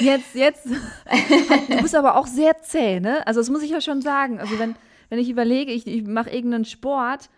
Jetzt, 0.00 0.34
jetzt. 0.34 0.66
Du 0.66 1.82
bist 1.82 1.94
aber 1.94 2.16
auch 2.16 2.26
sehr 2.26 2.60
zäh, 2.62 2.98
ne? 2.98 3.24
Also 3.28 3.38
das 3.38 3.48
muss 3.48 3.62
ich 3.62 3.70
ja 3.70 3.80
schon 3.80 4.02
sagen. 4.02 4.40
Also 4.40 4.58
wenn, 4.58 4.74
wenn 5.08 5.20
ich 5.20 5.30
überlege, 5.30 5.70
ich, 5.70 5.86
ich 5.86 6.02
mache 6.04 6.30
irgendeinen 6.30 6.64
Sport 6.64 7.30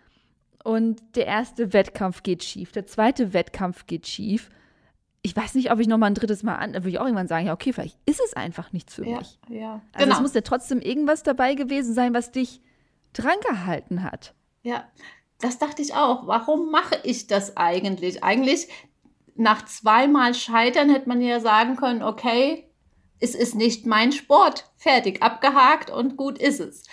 und 0.63 1.03
der 1.15 1.27
erste 1.27 1.71
Wettkampf 1.71 2.23
geht 2.23 2.43
schief, 2.43 2.71
der 2.71 2.87
zweite 2.87 3.31
Wettkampf 3.33 3.85
geht 3.85 4.07
schief. 4.07 4.49
Ich 5.21 5.35
weiß 5.35 5.53
nicht, 5.53 5.71
ob 5.71 5.79
ich 5.79 5.87
noch 5.87 5.99
mal 5.99 6.07
ein 6.07 6.15
drittes 6.15 6.41
Mal 6.41 6.55
an, 6.55 6.73
würde 6.73 6.89
ich 6.89 6.97
auch 6.97 7.05
irgendwann 7.05 7.27
sagen, 7.27 7.45
ja, 7.45 7.53
okay, 7.53 7.73
vielleicht 7.73 7.99
ist 8.07 8.21
es 8.25 8.33
einfach 8.33 8.73
nichts 8.73 8.95
für 8.95 9.05
ja, 9.07 9.19
mich. 9.19 9.39
Ja, 9.49 9.81
also 9.93 10.05
genau. 10.05 10.15
es 10.15 10.21
muss 10.21 10.33
ja 10.33 10.41
trotzdem 10.41 10.81
irgendwas 10.81 11.21
dabei 11.21 11.53
gewesen 11.53 11.93
sein, 11.93 12.15
was 12.15 12.31
dich 12.31 12.61
drangehalten 13.17 14.03
hat. 14.03 14.33
Ja, 14.63 14.87
das 15.39 15.57
dachte 15.57 15.81
ich 15.81 15.93
auch. 15.93 16.27
Warum 16.27 16.71
mache 16.71 16.99
ich 17.03 17.27
das 17.27 17.57
eigentlich? 17.57 18.23
Eigentlich 18.23 18.67
nach 19.35 19.65
zweimal 19.65 20.33
Scheitern 20.33 20.89
hätte 20.89 21.07
man 21.09 21.21
ja 21.21 21.39
sagen 21.39 21.75
können, 21.75 22.03
okay, 22.03 22.69
es 23.19 23.35
ist 23.35 23.55
nicht 23.55 23.85
mein 23.85 24.11
Sport. 24.11 24.65
Fertig, 24.77 25.21
abgehakt 25.21 25.89
und 25.89 26.17
gut 26.17 26.37
ist 26.37 26.59
es. 26.59 26.83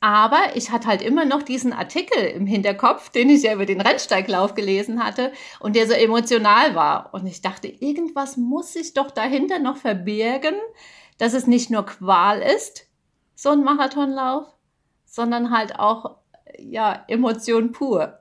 Aber 0.00 0.56
ich 0.56 0.72
hatte 0.72 0.88
halt 0.88 1.00
immer 1.00 1.24
noch 1.24 1.44
diesen 1.44 1.72
Artikel 1.72 2.18
im 2.18 2.44
Hinterkopf, 2.44 3.10
den 3.10 3.30
ich 3.30 3.44
ja 3.44 3.54
über 3.54 3.66
den 3.66 3.80
Rennsteiglauf 3.80 4.54
gelesen 4.54 5.04
hatte 5.04 5.32
und 5.60 5.76
der 5.76 5.86
so 5.86 5.92
emotional 5.92 6.74
war. 6.74 7.14
Und 7.14 7.24
ich 7.26 7.40
dachte, 7.40 7.68
irgendwas 7.68 8.36
muss 8.36 8.72
sich 8.72 8.94
doch 8.94 9.12
dahinter 9.12 9.60
noch 9.60 9.76
verbirgen, 9.76 10.56
dass 11.18 11.34
es 11.34 11.46
nicht 11.46 11.70
nur 11.70 11.86
Qual 11.86 12.40
ist, 12.40 12.88
so 13.36 13.50
ein 13.50 13.62
Marathonlauf, 13.62 14.46
sondern 15.12 15.50
halt 15.50 15.78
auch, 15.78 16.16
ja, 16.58 17.04
Emotion 17.06 17.70
pur. 17.72 18.18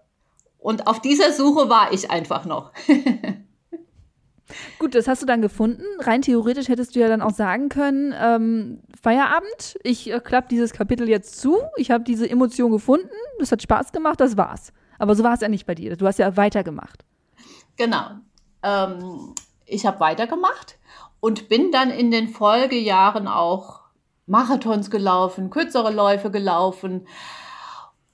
Und 0.59 0.87
auf 0.87 1.01
dieser 1.01 1.31
Suche 1.31 1.69
war 1.69 1.93
ich 1.93 2.11
einfach 2.11 2.45
noch. 2.45 2.73
Gut, 4.77 4.93
das 4.93 5.07
hast 5.07 5.21
du 5.21 5.25
dann 5.25 5.41
gefunden. 5.41 5.83
Rein 5.99 6.21
theoretisch 6.21 6.67
hättest 6.67 6.93
du 6.93 6.99
ja 6.99 7.07
dann 7.07 7.21
auch 7.21 7.31
sagen 7.31 7.69
können, 7.69 8.13
ähm, 8.19 8.81
Feierabend, 9.01 9.79
ich 9.83 10.11
äh, 10.11 10.19
klappe 10.19 10.49
dieses 10.49 10.73
Kapitel 10.73 11.07
jetzt 11.07 11.39
zu, 11.39 11.59
ich 11.77 11.91
habe 11.91 12.03
diese 12.03 12.29
Emotion 12.29 12.71
gefunden, 12.71 13.07
das 13.39 13.53
hat 13.53 13.61
Spaß 13.61 13.93
gemacht, 13.93 14.19
das 14.19 14.35
war's. 14.35 14.73
Aber 14.99 15.15
so 15.15 15.23
war 15.23 15.33
es 15.33 15.39
ja 15.39 15.47
nicht 15.47 15.65
bei 15.65 15.75
dir. 15.75 15.95
Du 15.95 16.05
hast 16.05 16.19
ja 16.19 16.35
weitergemacht. 16.35 17.05
Genau. 17.77 18.07
Ähm, 18.63 19.33
ich 19.65 19.85
habe 19.85 20.01
weitergemacht 20.01 20.77
und 21.21 21.47
bin 21.47 21.71
dann 21.71 21.89
in 21.89 22.11
den 22.11 22.27
Folgejahren 22.27 23.29
auch 23.29 23.80
Marathons 24.31 24.89
gelaufen, 24.89 25.49
kürzere 25.49 25.91
Läufe 25.91 26.31
gelaufen 26.31 27.07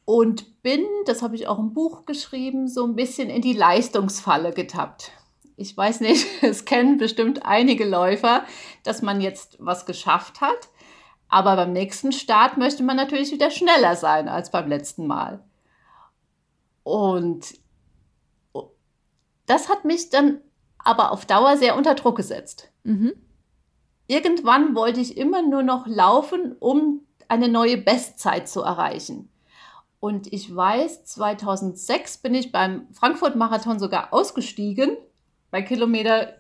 und 0.04 0.62
bin, 0.62 0.84
das 1.06 1.22
habe 1.22 1.36
ich 1.36 1.48
auch 1.48 1.60
im 1.60 1.74
Buch 1.74 2.06
geschrieben, 2.06 2.68
so 2.68 2.86
ein 2.86 2.96
bisschen 2.96 3.30
in 3.30 3.42
die 3.42 3.54
Leistungsfalle 3.54 4.52
getappt 4.52 5.12
ich 5.58 5.76
weiß 5.76 6.02
nicht, 6.02 6.26
es 6.44 6.64
kennen 6.64 6.98
bestimmt 6.98 7.46
einige 7.46 7.86
Läufer, 7.86 8.46
dass 8.84 9.02
man 9.02 9.20
jetzt 9.20 9.58
was 9.60 9.86
geschafft 9.86 10.40
hat. 10.40 10.70
Aber 11.28 11.58
beim 11.58 11.74
nächsten 11.74 12.14
Start 12.14 12.58
möchte 12.58 12.84
man 12.84 12.96
natürlich 12.96 13.34
wieder 13.34 13.52
schneller 13.52 13.98
sein 13.98 14.30
als 14.30 14.50
beim 14.50 14.70
letzten 14.70 15.08
Mal. 15.08 15.44
Und 16.84 17.56
das 19.46 19.68
hat 19.68 19.84
mich 19.84 20.10
dann 20.10 20.40
aber 20.78 21.12
auf 21.12 21.26
Dauer 21.26 21.58
sehr 21.58 21.76
unter 21.76 21.96
Druck 21.96 22.16
gesetzt. 22.16 22.72
Mhm. 22.84 23.14
Irgendwann 24.08 24.76
wollte 24.76 25.02
ich 25.02 25.18
immer 25.18 25.42
nur 25.42 25.64
noch 25.64 25.86
laufen, 25.86 26.56
um 26.60 27.02
eine 27.28 27.50
neue 27.50 27.78
Bestzeit 27.78 28.48
zu 28.48 28.62
erreichen. 28.62 29.30
Und 30.00 30.32
ich 30.32 30.56
weiß, 30.56 31.06
2006 31.06 32.18
bin 32.20 32.34
ich 32.34 32.52
beim 32.52 32.88
Frankfurt-Marathon 32.94 33.80
sogar 33.80 34.14
ausgestiegen, 34.14 34.96
bei 35.52 35.62
Kilometer 35.62 36.36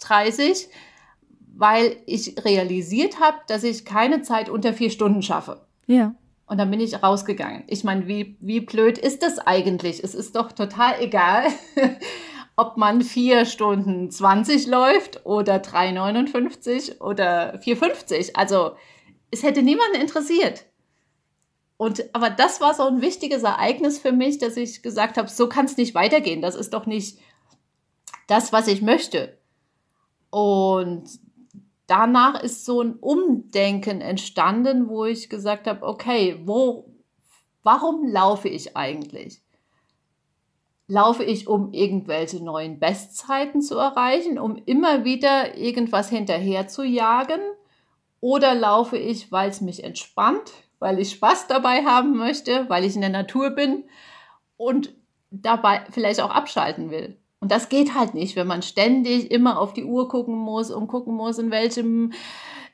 30, 0.00 0.68
weil 1.54 1.96
ich 2.06 2.44
realisiert 2.44 3.20
habe, 3.20 3.38
dass 3.46 3.64
ich 3.64 3.84
keine 3.84 4.22
Zeit 4.22 4.48
unter 4.48 4.72
vier 4.72 4.90
Stunden 4.90 5.22
schaffe. 5.22 5.66
Ja. 5.86 6.14
Und 6.46 6.58
dann 6.58 6.70
bin 6.70 6.80
ich 6.80 7.02
rausgegangen. 7.02 7.64
Ich 7.66 7.84
meine, 7.84 8.06
wie, 8.06 8.36
wie 8.40 8.60
blöd 8.60 8.96
ist 8.96 9.22
das 9.22 9.38
eigentlich? 9.38 10.02
Es 10.02 10.14
ist 10.14 10.34
doch 10.34 10.52
total 10.52 10.94
egal, 11.00 11.44
ob 12.58 12.76
man 12.76 13.02
vier 13.02 13.46
Stunden 13.46 14.10
20 14.10 14.66
läuft 14.66 15.24
oder 15.24 15.58
3,59 15.58 17.00
oder 17.00 17.54
4,50. 17.60 18.34
Also 18.34 18.72
es 19.30 19.44
hätte 19.44 19.62
niemanden 19.62 20.00
interessiert. 20.00 20.66
Und 21.76 22.12
aber 22.12 22.30
das 22.30 22.60
war 22.60 22.74
so 22.74 22.82
ein 22.82 23.00
wichtiges 23.00 23.44
Ereignis 23.44 24.00
für 24.00 24.10
mich, 24.10 24.38
dass 24.38 24.56
ich 24.56 24.82
gesagt 24.82 25.18
habe, 25.18 25.28
so 25.28 25.48
kann 25.48 25.66
es 25.66 25.76
nicht 25.76 25.94
weitergehen. 25.94 26.42
Das 26.42 26.56
ist 26.56 26.74
doch 26.74 26.86
nicht 26.86 27.20
das, 28.26 28.52
was 28.52 28.66
ich 28.66 28.82
möchte. 28.82 29.38
Und 30.30 31.08
danach 31.86 32.42
ist 32.42 32.64
so 32.64 32.82
ein 32.82 32.94
Umdenken 32.94 34.00
entstanden, 34.00 34.88
wo 34.88 35.04
ich 35.04 35.30
gesagt 35.30 35.68
habe, 35.68 35.86
okay, 35.86 36.40
wo, 36.44 36.92
warum 37.62 38.04
laufe 38.08 38.48
ich 38.48 38.76
eigentlich? 38.76 39.42
Laufe 40.88 41.22
ich, 41.22 41.46
um 41.46 41.72
irgendwelche 41.72 42.42
neuen 42.42 42.80
Bestzeiten 42.80 43.60
zu 43.60 43.76
erreichen, 43.76 44.38
um 44.38 44.56
immer 44.64 45.04
wieder 45.04 45.56
irgendwas 45.56 46.08
hinterher 46.08 46.66
zu 46.66 46.82
jagen? 46.82 47.40
Oder 48.20 48.54
laufe 48.54 48.96
ich, 48.96 49.30
weil 49.30 49.50
es 49.50 49.60
mich 49.60 49.84
entspannt, 49.84 50.50
weil 50.78 50.98
ich 50.98 51.10
Spaß 51.12 51.46
dabei 51.46 51.84
haben 51.84 52.16
möchte, 52.16 52.68
weil 52.68 52.84
ich 52.84 52.94
in 52.94 53.02
der 53.02 53.10
Natur 53.10 53.50
bin 53.50 53.84
und 54.56 54.94
dabei 55.30 55.84
vielleicht 55.90 56.20
auch 56.20 56.30
abschalten 56.30 56.90
will? 56.90 57.18
Und 57.40 57.52
das 57.52 57.68
geht 57.68 57.94
halt 57.94 58.14
nicht, 58.14 58.34
wenn 58.34 58.46
man 58.46 58.62
ständig 58.62 59.30
immer 59.30 59.60
auf 59.60 59.72
die 59.72 59.84
Uhr 59.84 60.08
gucken 60.08 60.34
muss 60.34 60.70
und 60.70 60.88
gucken 60.88 61.14
muss, 61.14 61.38
in 61.38 61.50
welchem 61.50 62.12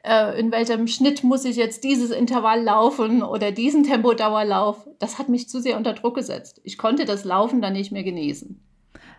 äh, 0.05 0.39
in 0.39 0.53
welchem 0.53 0.87
Schnitt 0.87 1.25
muss 1.25 1.45
ich 1.45 1.57
jetzt 1.57 1.83
dieses 1.83 2.11
Intervall 2.11 2.63
laufen 2.63 3.23
oder 3.23 3.53
diesen 3.53 3.85
Tempodauerlauf. 3.85 4.87
Das 4.99 5.19
hat 5.19 5.29
mich 5.29 5.49
zu 5.49 5.61
sehr 5.61 5.77
unter 5.77 5.95
Druck 5.95 6.15
gesetzt. 6.15 6.61
Ich 6.63 6.77
konnte 6.77 7.07
das 7.07 7.25
Laufen 7.25 7.63
dann 7.63 7.73
nicht 7.73 7.91
mehr 7.91 8.05
genießen. 8.05 8.61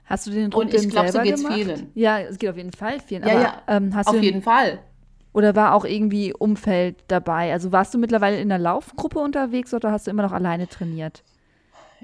Hast 0.06 0.28
du 0.28 0.32
den 0.32 0.52
Druck 0.52 0.62
Und 0.62 0.74
ich 0.74 0.88
glaube, 0.88 1.12
so 1.12 1.19
geht 1.19 1.36
es 1.36 1.48
vielen. 1.48 1.91
Ja, 1.95 2.19
es 2.19 2.38
geht 2.38 2.52
auf 2.52 2.58
jeden 2.58 2.71
Fall 2.71 3.00
vielen. 3.00 3.24
Ja, 3.24 3.32
aber, 3.32 3.41
ja, 3.41 3.62
ähm, 3.67 3.93
auf 4.06 4.21
jeden 4.21 4.43
Fall. 4.43 4.80
Oder 5.34 5.56
war 5.56 5.74
auch 5.74 5.86
irgendwie 5.86 6.34
Umfeld 6.34 7.04
dabei? 7.08 7.52
Also 7.52 7.71
warst 7.71 7.93
du 7.93 7.98
mittlerweile 7.98 8.39
in 8.39 8.50
der 8.50 8.60
Laufgruppe 8.60 9.19
unterwegs 9.19 9.74
oder 9.74 9.91
hast 9.91 10.06
du 10.06 10.12
immer 10.12 10.24
noch 10.24 10.32
alleine 10.32 10.67
trainiert? 10.67 11.24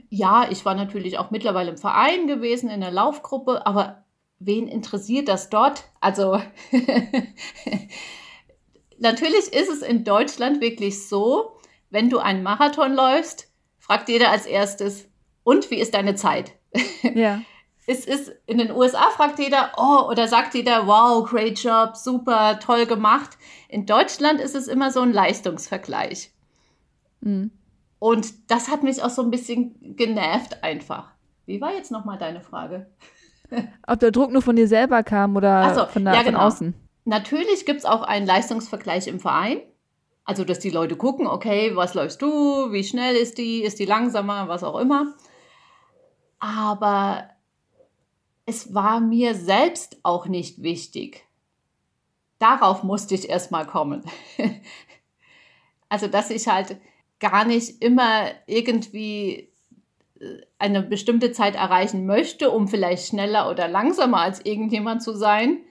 Ja, 0.10 0.48
ich 0.50 0.65
war 0.65 0.74
natürlich 0.74 1.20
auch 1.20 1.30
mittlerweile 1.30 1.70
im 1.70 1.78
Verein 1.78 2.28
gewesen, 2.28 2.70
in 2.70 2.82
der 2.82 2.91
Laufgruppe, 2.91 3.65
aber 3.65 4.04
wen 4.39 4.67
interessiert 4.67 5.28
das 5.28 5.50
dort? 5.50 5.84
Also 6.02 6.41
natürlich 9.02 9.54
ist 9.54 9.70
es 9.70 9.82
in 9.82 10.04
Deutschland 10.04 10.62
wirklich 10.62 11.08
so, 11.08 11.58
wenn 11.90 12.10
du 12.10 12.20
einen 12.20 12.44
Marathon 12.44 12.94
läufst, 12.94 13.52
fragt 13.80 14.10
jeder 14.10 14.32
als 14.32 14.46
erstes, 14.46 15.08
und 15.44 15.72
wie 15.72 15.80
ist 15.80 15.94
deine 15.94 16.16
Zeit? 16.16 16.54
Ja. 17.16 17.42
es 17.88 18.06
ist 18.06 18.32
in 18.46 18.60
den 18.60 18.72
USA 18.72 19.10
fragt 19.10 19.40
jeder, 19.40 19.72
oh, 19.76 20.08
oder 20.08 20.28
sagt 20.28 20.54
jeder, 20.54 20.88
wow, 20.88 21.28
great 21.28 21.60
job, 21.60 21.98
super, 21.98 22.60
toll 22.60 22.86
gemacht. 22.86 23.38
In 23.68 23.86
Deutschland 23.86 24.40
ist 24.40 24.56
es 24.56 24.68
immer 24.68 24.92
so 24.92 25.02
ein 25.02 25.12
Leistungsvergleich. 25.12 26.32
Mhm. 27.22 27.52
Und 28.00 28.50
das 28.50 28.70
hat 28.70 28.84
mich 28.84 29.04
auch 29.04 29.10
so 29.10 29.24
ein 29.24 29.32
bisschen 29.32 29.96
genervt 29.98 30.64
einfach. 30.64 31.12
Wie 31.46 31.60
war 31.60 31.74
jetzt 31.74 31.92
nochmal 31.92 32.18
deine 32.18 32.42
Frage? 32.42 32.90
Ob 33.88 34.00
der 34.00 34.12
Druck 34.12 34.32
nur 34.32 34.42
von 34.42 34.56
dir 34.56 34.68
selber 34.68 35.04
kam 35.04 35.36
oder 35.36 35.74
so, 35.76 35.86
von, 35.88 36.06
der, 36.06 36.14
ja, 36.14 36.20
von 36.20 36.34
genau. 36.34 36.46
außen? 36.46 36.74
Natürlich 37.06 37.66
gibt 37.66 37.80
es 37.80 37.86
auch 37.86 38.04
einen 38.04 38.28
Leistungsvergleich 38.28 39.08
im 39.08 39.20
Verein. 39.20 39.62
Also, 40.24 40.46
dass 40.46 40.60
die 40.60 40.70
Leute 40.70 40.96
gucken, 40.96 41.28
okay, 41.28 41.76
was 41.76 41.94
läufst 41.94 42.22
du, 42.22 42.72
wie 42.72 42.84
schnell 42.84 43.16
ist 43.16 43.38
die, 43.38 43.64
ist 43.64 43.80
die 43.80 43.86
langsamer, 43.86 44.48
was 44.48 44.64
auch 44.64 44.80
immer. 44.80 45.16
Aber 46.40 47.30
es 48.46 48.74
war 48.74 49.00
mir 49.00 49.36
selbst 49.36 50.00
auch 50.04 50.28
nicht 50.28 50.62
wichtig. 50.62 51.26
Darauf 52.40 52.84
musste 52.84 53.16
ich 53.16 53.30
erstmal 53.30 53.66
kommen. 53.66 54.04
also, 55.90 56.08
dass 56.08 56.30
ich 56.30 56.48
halt 56.48 56.78
gar 57.20 57.46
nicht 57.46 57.82
immer 57.84 58.32
irgendwie 58.46 59.52
äh, 60.20 60.42
eine 60.60 60.84
bestimmte 60.84 61.32
Zeit 61.32 61.56
erreichen 61.56 62.06
möchte, 62.06 62.52
um 62.52 62.68
vielleicht 62.68 63.08
schneller 63.08 63.50
oder 63.50 63.68
langsamer 63.68 64.22
als 64.22 64.46
irgendjemand 64.46 65.02
zu 65.02 65.16
sein, 65.16 65.64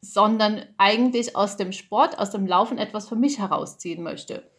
sondern 0.00 0.64
eigentlich 0.78 1.36
aus 1.36 1.56
dem 1.56 1.72
Sport, 1.72 2.18
aus 2.18 2.30
dem 2.30 2.46
Laufen 2.46 2.78
etwas 2.78 3.08
für 3.08 3.16
mich 3.16 3.38
herausziehen 3.38 4.02
möchte. 4.02 4.50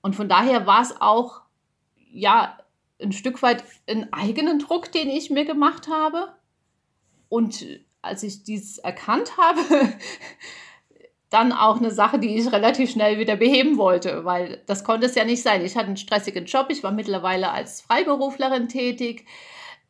Und 0.00 0.14
von 0.14 0.28
daher 0.28 0.66
war 0.66 0.82
es 0.82 1.00
auch, 1.00 1.42
ja, 2.12 2.58
ein 3.02 3.12
Stück 3.12 3.42
weit 3.42 3.64
einen 3.88 4.12
eigenen 4.12 4.58
Druck, 4.58 4.92
den 4.92 5.08
ich 5.08 5.30
mir 5.30 5.44
gemacht 5.44 5.88
habe. 5.88 6.34
Und 7.28 7.66
als 8.02 8.22
ich 8.22 8.44
dies 8.44 8.78
erkannt 8.78 9.36
habe, 9.36 9.60
dann 11.30 11.52
auch 11.52 11.78
eine 11.78 11.90
Sache, 11.90 12.20
die 12.20 12.36
ich 12.36 12.52
relativ 12.52 12.90
schnell 12.90 13.18
wieder 13.18 13.34
beheben 13.34 13.76
wollte, 13.76 14.24
weil 14.24 14.62
das 14.66 14.84
konnte 14.84 15.06
es 15.06 15.16
ja 15.16 15.24
nicht 15.24 15.42
sein. 15.42 15.64
Ich 15.64 15.76
hatte 15.76 15.88
einen 15.88 15.96
stressigen 15.96 16.44
Job, 16.44 16.66
ich 16.68 16.84
war 16.84 16.92
mittlerweile 16.92 17.50
als 17.50 17.80
Freiberuflerin 17.80 18.68
tätig, 18.68 19.26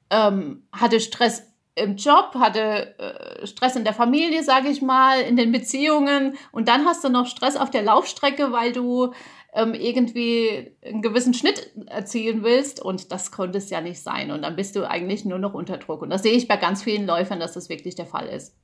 ähm, 0.09 0.67
hatte 0.73 1.01
Stress 1.01 1.54
im 1.75 1.97
Job, 1.97 2.35
hatte 2.35 2.99
äh, 2.99 3.47
Stress 3.47 3.77
in 3.77 3.85
der 3.85 3.95
Familie, 3.95 4.43
sage 4.43 4.69
ich 4.69 4.81
mal, 4.81 5.21
in 5.21 5.37
den 5.37 5.53
Beziehungen. 5.53 6.37
Und 6.53 6.69
dann 6.69 6.85
hast 6.85 7.03
du 7.05 7.09
noch 7.09 7.27
Stress 7.27 7.57
auf 7.57 7.71
der 7.71 7.83
Laufstrecke, 7.83 8.53
weil 8.53 8.73
du 8.73 9.13
ähm, 9.53 9.75
irgendwie 9.75 10.73
einen 10.85 11.03
gewissen 11.03 11.35
Schnitt 11.35 11.71
erzielen 11.87 12.43
willst. 12.45 12.81
Und 12.81 13.11
das 13.11 13.33
konnte 13.33 13.59
es 13.59 13.71
ja 13.71 13.81
nicht 13.81 14.01
sein. 14.01 14.31
Und 14.31 14.43
dann 14.43 14.57
bist 14.57 14.77
du 14.77 14.89
eigentlich 14.89 15.25
nur 15.25 15.39
noch 15.39 15.55
unter 15.55 15.79
Druck. 15.79 16.03
Und 16.03 16.11
das 16.11 16.23
sehe 16.23 16.35
ich 16.35 16.47
bei 16.47 16.57
ganz 16.57 16.83
vielen 16.83 17.07
Läufern, 17.07 17.41
dass 17.41 17.55
das 17.55 17.69
wirklich 17.69 17.95
der 17.95 18.07
Fall 18.07 18.27
ist. 18.27 18.55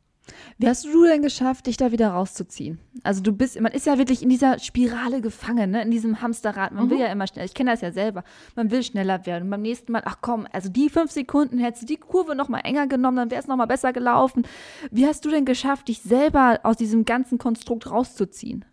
Wie 0.59 0.69
hast 0.69 0.85
du 0.85 1.05
denn 1.05 1.23
geschafft, 1.23 1.66
dich 1.66 1.77
da 1.77 1.93
wieder 1.93 2.09
rauszuziehen? 2.11 2.79
Also 3.03 3.23
du 3.23 3.33
bist, 3.33 3.61
man 3.61 3.73
ist 3.73 3.87
ja 3.87 3.99
wirklich 3.99 4.23
in 4.23 4.29
dieser 4.29 4.59
Spirale 4.59 5.21
gefangen, 5.21 5.71
ne? 5.71 5.83
in 5.83 5.90
diesem 5.90 6.21
Hamsterrad. 6.23 6.73
Man 6.73 6.87
Mhm. 6.87 6.90
will 6.90 7.01
ja 7.01 7.07
immer 7.07 7.27
schneller. 7.27 7.45
Ich 7.47 7.55
kenne 7.55 7.71
das 7.71 7.81
ja 7.81 7.93
selber. 7.93 8.25
Man 8.57 8.71
will 8.71 8.83
schneller 8.83 9.25
werden. 9.27 9.45
Und 9.45 9.51
beim 9.51 9.62
nächsten 9.62 9.93
Mal, 9.93 10.03
ach 10.05 10.19
komm, 10.21 10.47
also 10.53 10.69
die 10.69 10.88
fünf 10.88 11.11
Sekunden 11.11 11.59
hättest 11.59 11.83
du 11.83 11.87
die 11.87 11.97
Kurve 11.97 12.35
noch 12.35 12.49
mal 12.49 12.61
enger 12.61 12.87
genommen, 12.87 13.16
dann 13.16 13.31
wäre 13.31 13.40
es 13.40 13.47
noch 13.49 13.57
mal 13.57 13.66
besser 13.66 13.93
gelaufen. 13.93 14.47
Wie 14.90 15.07
hast 15.07 15.25
du 15.25 15.31
denn 15.31 15.45
geschafft, 15.45 15.88
dich 15.88 16.01
selber 16.03 16.61
aus 16.62 16.77
diesem 16.77 17.05
ganzen 17.05 17.38
Konstrukt 17.38 17.90
rauszuziehen? 17.90 18.64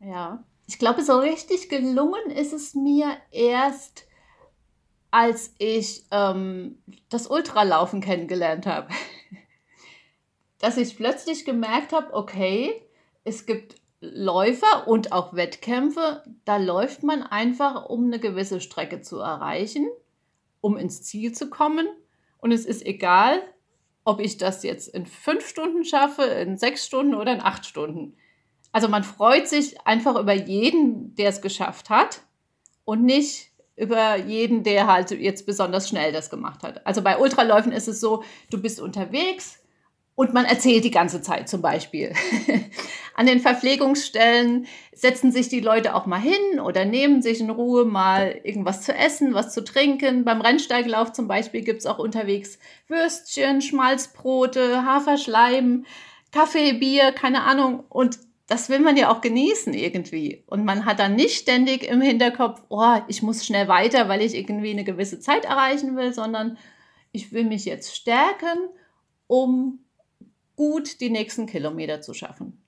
Ja, 0.00 0.44
ich 0.66 0.78
glaube, 0.78 1.02
so 1.02 1.18
richtig 1.18 1.68
gelungen 1.68 2.30
ist 2.34 2.52
es 2.52 2.74
mir 2.74 3.06
erst, 3.30 4.06
als 5.10 5.54
ich 5.58 6.04
ähm, 6.10 6.78
das 7.08 7.28
Ultralaufen 7.28 8.00
kennengelernt 8.00 8.66
habe. 8.66 8.88
Dass 10.66 10.78
ich 10.78 10.96
plötzlich 10.96 11.44
gemerkt 11.44 11.92
habe, 11.92 12.12
okay, 12.12 12.82
es 13.22 13.46
gibt 13.46 13.76
Läufer 14.00 14.88
und 14.88 15.12
auch 15.12 15.32
Wettkämpfe, 15.32 16.24
da 16.44 16.56
läuft 16.56 17.04
man 17.04 17.22
einfach, 17.22 17.88
um 17.88 18.06
eine 18.06 18.18
gewisse 18.18 18.60
Strecke 18.60 19.00
zu 19.00 19.20
erreichen, 19.20 19.86
um 20.60 20.76
ins 20.76 21.04
Ziel 21.04 21.30
zu 21.30 21.50
kommen. 21.50 21.86
Und 22.38 22.50
es 22.50 22.66
ist 22.66 22.84
egal, 22.84 23.42
ob 24.04 24.18
ich 24.18 24.38
das 24.38 24.64
jetzt 24.64 24.88
in 24.88 25.06
fünf 25.06 25.46
Stunden 25.46 25.84
schaffe, 25.84 26.24
in 26.24 26.58
sechs 26.58 26.84
Stunden 26.84 27.14
oder 27.14 27.32
in 27.32 27.42
acht 27.42 27.64
Stunden. 27.64 28.16
Also 28.72 28.88
man 28.88 29.04
freut 29.04 29.46
sich 29.46 29.80
einfach 29.86 30.18
über 30.18 30.32
jeden, 30.32 31.14
der 31.14 31.28
es 31.28 31.42
geschafft 31.42 31.90
hat 31.90 32.22
und 32.84 33.04
nicht 33.04 33.52
über 33.76 34.16
jeden, 34.16 34.64
der 34.64 34.88
halt 34.88 35.12
jetzt 35.12 35.46
besonders 35.46 35.88
schnell 35.88 36.10
das 36.10 36.28
gemacht 36.28 36.64
hat. 36.64 36.84
Also 36.84 37.02
bei 37.02 37.18
Ultraläufen 37.18 37.70
ist 37.70 37.86
es 37.86 38.00
so, 38.00 38.24
du 38.50 38.60
bist 38.60 38.80
unterwegs 38.80 39.60
und 40.16 40.32
man 40.32 40.46
erzählt 40.46 40.82
die 40.82 40.90
ganze 40.90 41.20
Zeit 41.20 41.48
zum 41.48 41.62
Beispiel. 41.62 42.12
An 43.14 43.26
den 43.26 43.38
Verpflegungsstellen 43.38 44.66
setzen 44.92 45.30
sich 45.30 45.48
die 45.48 45.60
Leute 45.60 45.94
auch 45.94 46.06
mal 46.06 46.20
hin 46.20 46.58
oder 46.58 46.86
nehmen 46.86 47.20
sich 47.20 47.38
in 47.40 47.50
Ruhe 47.50 47.84
mal 47.84 48.40
irgendwas 48.42 48.80
zu 48.82 48.94
essen, 48.94 49.34
was 49.34 49.52
zu 49.52 49.62
trinken. 49.62 50.24
Beim 50.24 50.40
Rennsteiglauf 50.40 51.12
zum 51.12 51.28
Beispiel 51.28 51.60
gibt 51.60 51.80
es 51.80 51.86
auch 51.86 51.98
unterwegs 51.98 52.58
Würstchen, 52.88 53.60
Schmalzbrote, 53.60 54.84
Haferschleim, 54.84 55.84
Kaffee, 56.32 56.72
Bier, 56.72 57.12
keine 57.12 57.42
Ahnung. 57.42 57.84
Und 57.90 58.18
das 58.46 58.70
will 58.70 58.80
man 58.80 58.96
ja 58.96 59.10
auch 59.10 59.20
genießen 59.20 59.74
irgendwie. 59.74 60.44
Und 60.46 60.64
man 60.64 60.86
hat 60.86 60.98
dann 60.98 61.14
nicht 61.14 61.36
ständig 61.36 61.86
im 61.86 62.00
Hinterkopf, 62.00 62.62
oh, 62.70 62.96
ich 63.08 63.22
muss 63.22 63.44
schnell 63.44 63.68
weiter, 63.68 64.08
weil 64.08 64.22
ich 64.22 64.34
irgendwie 64.34 64.70
eine 64.70 64.84
gewisse 64.84 65.20
Zeit 65.20 65.44
erreichen 65.44 65.94
will, 65.94 66.14
sondern 66.14 66.56
ich 67.12 67.32
will 67.32 67.44
mich 67.44 67.66
jetzt 67.66 67.94
stärken, 67.94 68.58
um 69.26 69.80
gut 70.56 71.00
die 71.00 71.10
nächsten 71.10 71.46
Kilometer 71.46 72.00
zu 72.00 72.14
schaffen 72.14 72.64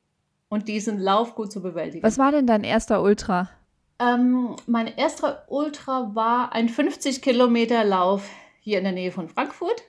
und 0.48 0.68
diesen 0.68 0.98
Lauf 0.98 1.34
gut 1.34 1.50
zu 1.50 1.62
bewältigen. 1.62 2.02
Was 2.02 2.18
war 2.18 2.32
denn 2.32 2.46
dein 2.46 2.64
erster 2.64 3.02
Ultra? 3.02 3.50
Ähm, 3.98 4.56
mein 4.66 4.86
erster 4.86 5.44
Ultra 5.48 6.14
war 6.14 6.52
ein 6.52 6.68
50 6.68 7.20
Kilometer 7.20 7.84
Lauf 7.84 8.28
hier 8.60 8.78
in 8.78 8.84
der 8.84 8.92
Nähe 8.92 9.10
von 9.10 9.28
Frankfurt. 9.28 9.82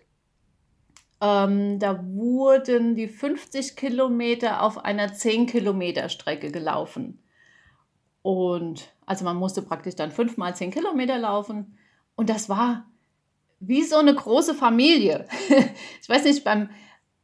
Ähm, 1.21 1.79
da 1.79 2.03
wurden 2.03 2.95
die 2.95 3.07
50 3.07 3.75
Kilometer 3.75 4.63
auf 4.63 4.83
einer 4.83 5.13
10 5.13 5.47
Kilometer 5.47 6.09
Strecke 6.09 6.49
gelaufen. 6.49 7.21
Und 8.21 8.93
also 9.05 9.25
man 9.25 9.37
musste 9.37 9.61
praktisch 9.61 9.95
dann 9.95 10.11
fünfmal 10.11 10.55
10 10.55 10.71
Kilometer 10.71 11.17
laufen. 11.17 11.77
Und 12.15 12.29
das 12.29 12.49
war 12.49 12.85
wie 13.59 13.83
so 13.83 13.97
eine 13.97 14.15
große 14.15 14.55
Familie. 14.55 15.27
ich 16.01 16.09
weiß 16.09 16.23
nicht, 16.23 16.43
beim 16.43 16.69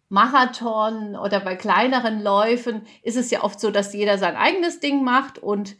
Marathon 0.09 1.15
oder 1.15 1.39
bei 1.39 1.55
kleineren 1.55 2.21
Läufen 2.21 2.83
ist 3.01 3.17
es 3.17 3.31
ja 3.31 3.43
oft 3.43 3.59
so, 3.59 3.71
dass 3.71 3.93
jeder 3.93 4.17
sein 4.17 4.35
eigenes 4.35 4.79
Ding 4.79 5.03
macht 5.03 5.39
und 5.39 5.75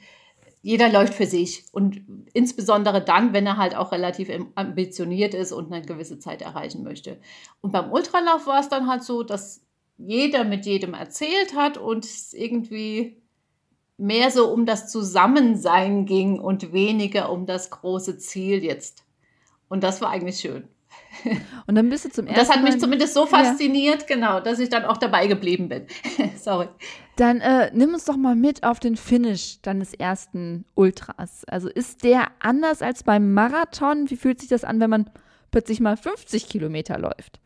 jeder 0.62 0.90
läuft 0.90 1.14
für 1.14 1.28
sich. 1.28 1.66
Und 1.72 2.02
insbesondere 2.34 3.00
dann, 3.00 3.34
wenn 3.34 3.46
er 3.46 3.58
halt 3.58 3.76
auch 3.76 3.92
relativ 3.92 4.32
ambitioniert 4.56 5.36
ist 5.36 5.52
und 5.52 5.72
eine 5.72 5.86
gewisse 5.86 6.18
Zeit 6.18 6.42
erreichen 6.42 6.84
möchte. 6.84 7.20
Und 7.62 7.72
beim 7.72 7.92
Ultralauf 7.92 8.48
war 8.48 8.60
es 8.60 8.70
dann 8.70 8.88
halt 8.88 9.04
so, 9.04 9.22
dass 9.22 9.62
jeder 9.98 10.44
mit 10.44 10.66
jedem 10.66 10.96
erzählt 10.96 11.56
hat 11.56 11.78
und 11.78 12.04
es 12.04 12.34
irgendwie 12.34 13.22
mehr 13.98 14.32
so 14.32 14.52
um 14.52 14.66
das 14.66 14.92
Zusammensein 14.92 16.06
ging 16.06 16.40
und 16.40 16.74
weniger 16.74 17.32
um 17.32 17.46
das 17.46 17.70
große 17.70 18.18
Ziel 18.18 18.64
jetzt. 18.64 19.06
Und 19.70 19.84
das 19.84 20.02
war 20.02 20.10
eigentlich 20.10 20.40
schön. 20.40 20.68
Und 21.68 21.76
dann 21.76 21.90
bist 21.90 22.06
du 22.06 22.10
zum 22.10 22.28
ersten 22.28 22.40
Mal. 22.40 22.48
Das 22.48 22.56
hat 22.56 22.64
mich 22.64 22.80
zumindest 22.80 23.14
so 23.14 23.26
fasziniert, 23.26 24.02
ja. 24.02 24.16
genau, 24.16 24.40
dass 24.40 24.60
ich 24.60 24.70
dann 24.70 24.86
auch 24.86 24.98
dabei 24.98 25.28
geblieben 25.28 25.70
bin. 25.70 25.88
Sorry. 26.38 26.68
Dann 27.16 27.42
äh, 27.42 27.72
nimm 27.74 27.94
uns 27.94 28.06
doch 28.06 28.18
mal 28.18 28.36
mit 28.36 28.64
auf 28.64 28.80
den 28.80 28.98
Finish 28.98 29.62
deines 29.62 29.94
ersten 29.94 30.66
Ultras. 30.76 31.46
Also 31.46 31.70
ist 31.70 32.04
der 32.04 32.28
anders 32.40 32.82
als 32.82 33.04
beim 33.04 33.34
Marathon? 33.34 34.10
Wie 34.10 34.18
fühlt 34.18 34.40
sich 34.40 34.50
das 34.50 34.64
an, 34.64 34.80
wenn 34.80 34.90
man 34.90 35.10
plötzlich 35.52 35.80
mal 35.80 35.98
50 35.98 36.50
Kilometer 36.50 37.00
läuft? 37.00 37.40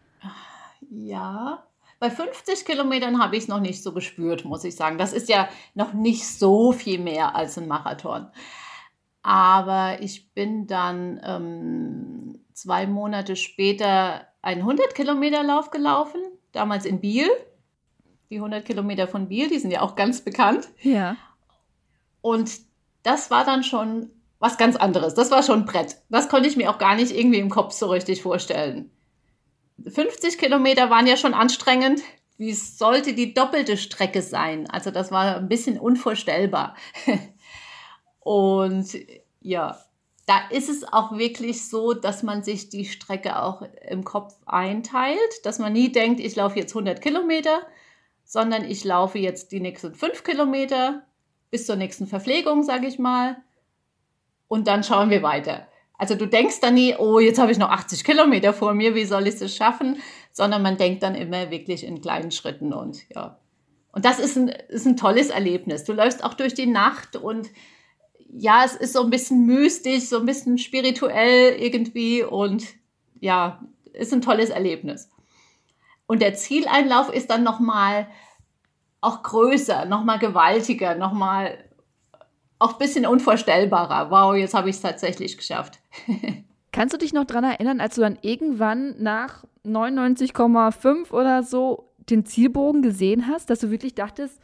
Ja, 0.90 1.68
bei 2.00 2.10
50 2.10 2.66
Kilometern 2.66 3.22
habe 3.22 3.36
ich 3.36 3.44
es 3.44 3.50
noch 3.50 3.60
nicht 3.60 3.84
so 3.84 3.94
gespürt, 3.94 4.46
muss 4.46 4.64
ich 4.64 4.76
sagen. 4.76 4.98
Das 4.98 5.14
ist 5.14 5.30
ja 5.30 5.50
noch 5.76 5.94
nicht 5.94 6.26
so 6.26 6.72
viel 6.72 7.00
mehr 7.00 7.36
als 7.36 7.58
ein 7.58 7.68
Marathon. 7.68 8.28
Aber 9.22 10.02
ich 10.02 10.34
bin 10.34 10.66
dann 10.66 11.20
ähm, 11.24 12.39
zwei 12.62 12.88
Monate 12.88 13.36
später 13.36 14.28
einen 14.42 14.62
100 14.62 14.94
Kilometer 14.94 15.44
Lauf 15.44 15.72
gelaufen, 15.72 16.22
damals 16.52 16.86
in 16.86 17.00
Biel. 17.00 17.30
Die 18.30 18.38
100 18.38 18.66
Kilometer 18.66 19.08
von 19.08 19.28
Biel, 19.28 19.50
die 19.50 19.60
sind 19.60 19.72
ja 19.72 19.82
auch 19.82 19.96
ganz 19.96 20.22
bekannt. 20.22 20.70
Ja. 20.82 21.16
Und 22.22 22.52
das 23.04 23.32
war 23.32 23.46
dann 23.46 23.64
schon 23.64 24.10
was 24.40 24.58
ganz 24.58 24.76
anderes. 24.76 25.16
Das 25.16 25.32
war 25.32 25.42
schon 25.42 25.62
ein 25.62 25.66
Brett. 25.66 25.98
Das 26.10 26.30
konnte 26.30 26.48
ich 26.48 26.58
mir 26.58 26.70
auch 26.70 26.78
gar 26.78 26.96
nicht 26.96 27.12
irgendwie 27.12 27.40
im 27.40 27.50
Kopf 27.50 27.74
so 27.74 27.88
richtig 27.88 28.22
vorstellen. 28.22 28.92
50 29.88 30.38
Kilometer 30.38 30.90
waren 30.90 31.08
ja 31.08 31.18
schon 31.18 31.34
anstrengend. 31.34 32.02
Wie 32.38 32.54
sollte 32.54 33.14
die 33.14 33.34
doppelte 33.34 33.78
Strecke 33.78 34.22
sein? 34.22 34.70
Also 34.70 34.92
das 34.92 35.12
war 35.12 35.38
ein 35.38 35.50
bisschen 35.50 35.80
unvorstellbar. 35.80 36.76
Und 38.20 38.98
ja, 39.42 39.80
da 40.30 40.42
ist 40.52 40.70
es 40.70 40.84
auch 40.84 41.18
wirklich 41.18 41.68
so, 41.68 41.96
dass 41.96 42.22
man 42.22 42.44
sich 42.44 42.70
die 42.70 42.86
Strecke 42.86 43.42
auch 43.42 43.64
im 43.90 44.04
Kopf 44.04 44.36
einteilt, 44.46 45.18
dass 45.44 45.58
man 45.58 45.74
nie 45.74 45.92
denkt, 45.92 46.20
ich 46.20 46.36
laufe 46.36 46.60
jetzt 46.60 46.74
100 46.74 47.02
Kilometer, 47.02 47.64
sondern 48.26 48.64
ich 48.64 48.84
laufe 48.84 49.18
jetzt 49.18 49.52
die 49.52 49.60
nächsten 49.60 49.96
5 49.96 50.24
Kilometer 50.24 51.02
bis 51.50 51.66
zur 51.66 51.78
nächsten 51.78 52.06
Verpflegung, 52.06 52.62
sage 52.62 52.86
ich 52.86 53.00
mal. 53.00 53.38
Und 54.48 54.68
dann 54.68 54.84
schauen 54.84 55.10
wir 55.10 55.24
weiter. 55.24 55.68
Also 55.98 56.14
du 56.14 56.28
denkst 56.28 56.60
dann 56.60 56.76
nie, 56.76 56.96
oh, 56.96 57.18
jetzt 57.18 57.40
habe 57.40 57.52
ich 57.52 57.58
noch 57.58 57.72
80 57.72 58.04
Kilometer 58.04 58.54
vor 58.54 58.76
mir, 58.76 58.94
wie 58.94 59.06
soll 59.06 59.26
ich 59.26 59.42
es 59.42 59.56
schaffen? 59.56 60.00
Sondern 60.32 60.62
man 60.62 60.78
denkt 60.78 61.02
dann 61.02 61.16
immer 61.16 61.50
wirklich 61.50 61.84
in 61.84 62.02
kleinen 62.02 62.30
Schritten 62.30 62.72
und 62.72 63.10
ja. 63.10 63.40
Und 63.92 64.06
das 64.06 64.20
ist 64.20 64.38
ein, 64.38 64.50
ist 64.50 64.86
ein 64.86 64.96
tolles 64.96 65.32
Erlebnis. 65.32 65.86
Du 65.86 65.94
läufst 65.94 66.24
auch 66.24 66.36
durch 66.36 66.54
die 66.54 66.68
Nacht 66.68 67.16
und 67.16 67.50
ja, 68.32 68.64
es 68.66 68.76
ist 68.76 68.94
so 68.94 69.04
ein 69.04 69.10
bisschen 69.10 69.46
mystisch, 69.46 70.06
so 70.06 70.20
ein 70.20 70.26
bisschen 70.26 70.58
spirituell 70.58 71.56
irgendwie 71.60 72.24
und 72.24 72.66
ja, 73.20 73.62
ist 73.94 74.14
ein 74.14 74.22
tolles 74.22 74.50
Erlebnis. 74.50 75.10
Und 76.08 76.22
der 76.22 76.34
Zieleinlauf 76.34 77.14
ist 77.14 77.30
dann 77.30 77.44
nochmal 77.44 78.08
auch 79.02 79.24
größer, 79.24 79.86
nochmal 79.86 80.20
gewaltiger, 80.20 80.96
nochmal 80.96 81.58
auch 82.60 82.74
ein 82.74 82.78
bisschen 82.80 83.06
unvorstellbarer. 83.06 84.12
Wow, 84.12 84.36
jetzt 84.36 84.54
habe 84.54 84.70
ich 84.70 84.76
es 84.76 84.82
tatsächlich 84.82 85.38
geschafft. 85.38 85.80
Kannst 86.72 86.94
du 86.94 86.98
dich 86.98 87.14
noch 87.14 87.26
daran 87.26 87.46
erinnern, 87.46 87.80
als 87.80 87.96
du 87.96 88.02
dann 88.02 88.18
irgendwann 88.22 88.96
nach 89.02 89.44
99,5 89.66 91.12
oder 91.12 91.44
so 91.44 91.92
den 92.10 92.26
Zielbogen 92.26 92.82
gesehen 92.82 93.28
hast, 93.28 93.50
dass 93.50 93.60
du 93.60 93.72
wirklich 93.72 93.96
dachtest, 93.96 94.40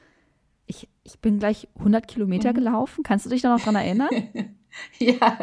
ich 1.06 1.20
bin 1.20 1.40
gleich 1.40 1.68
100 1.78 2.08
Kilometer 2.08 2.50
mhm. 2.50 2.56
gelaufen. 2.56 3.04
Kannst 3.04 3.26
du 3.26 3.30
dich 3.30 3.42
da 3.42 3.56
noch 3.56 3.64
dran 3.64 3.76
erinnern? 3.76 4.10
ja, 4.98 5.38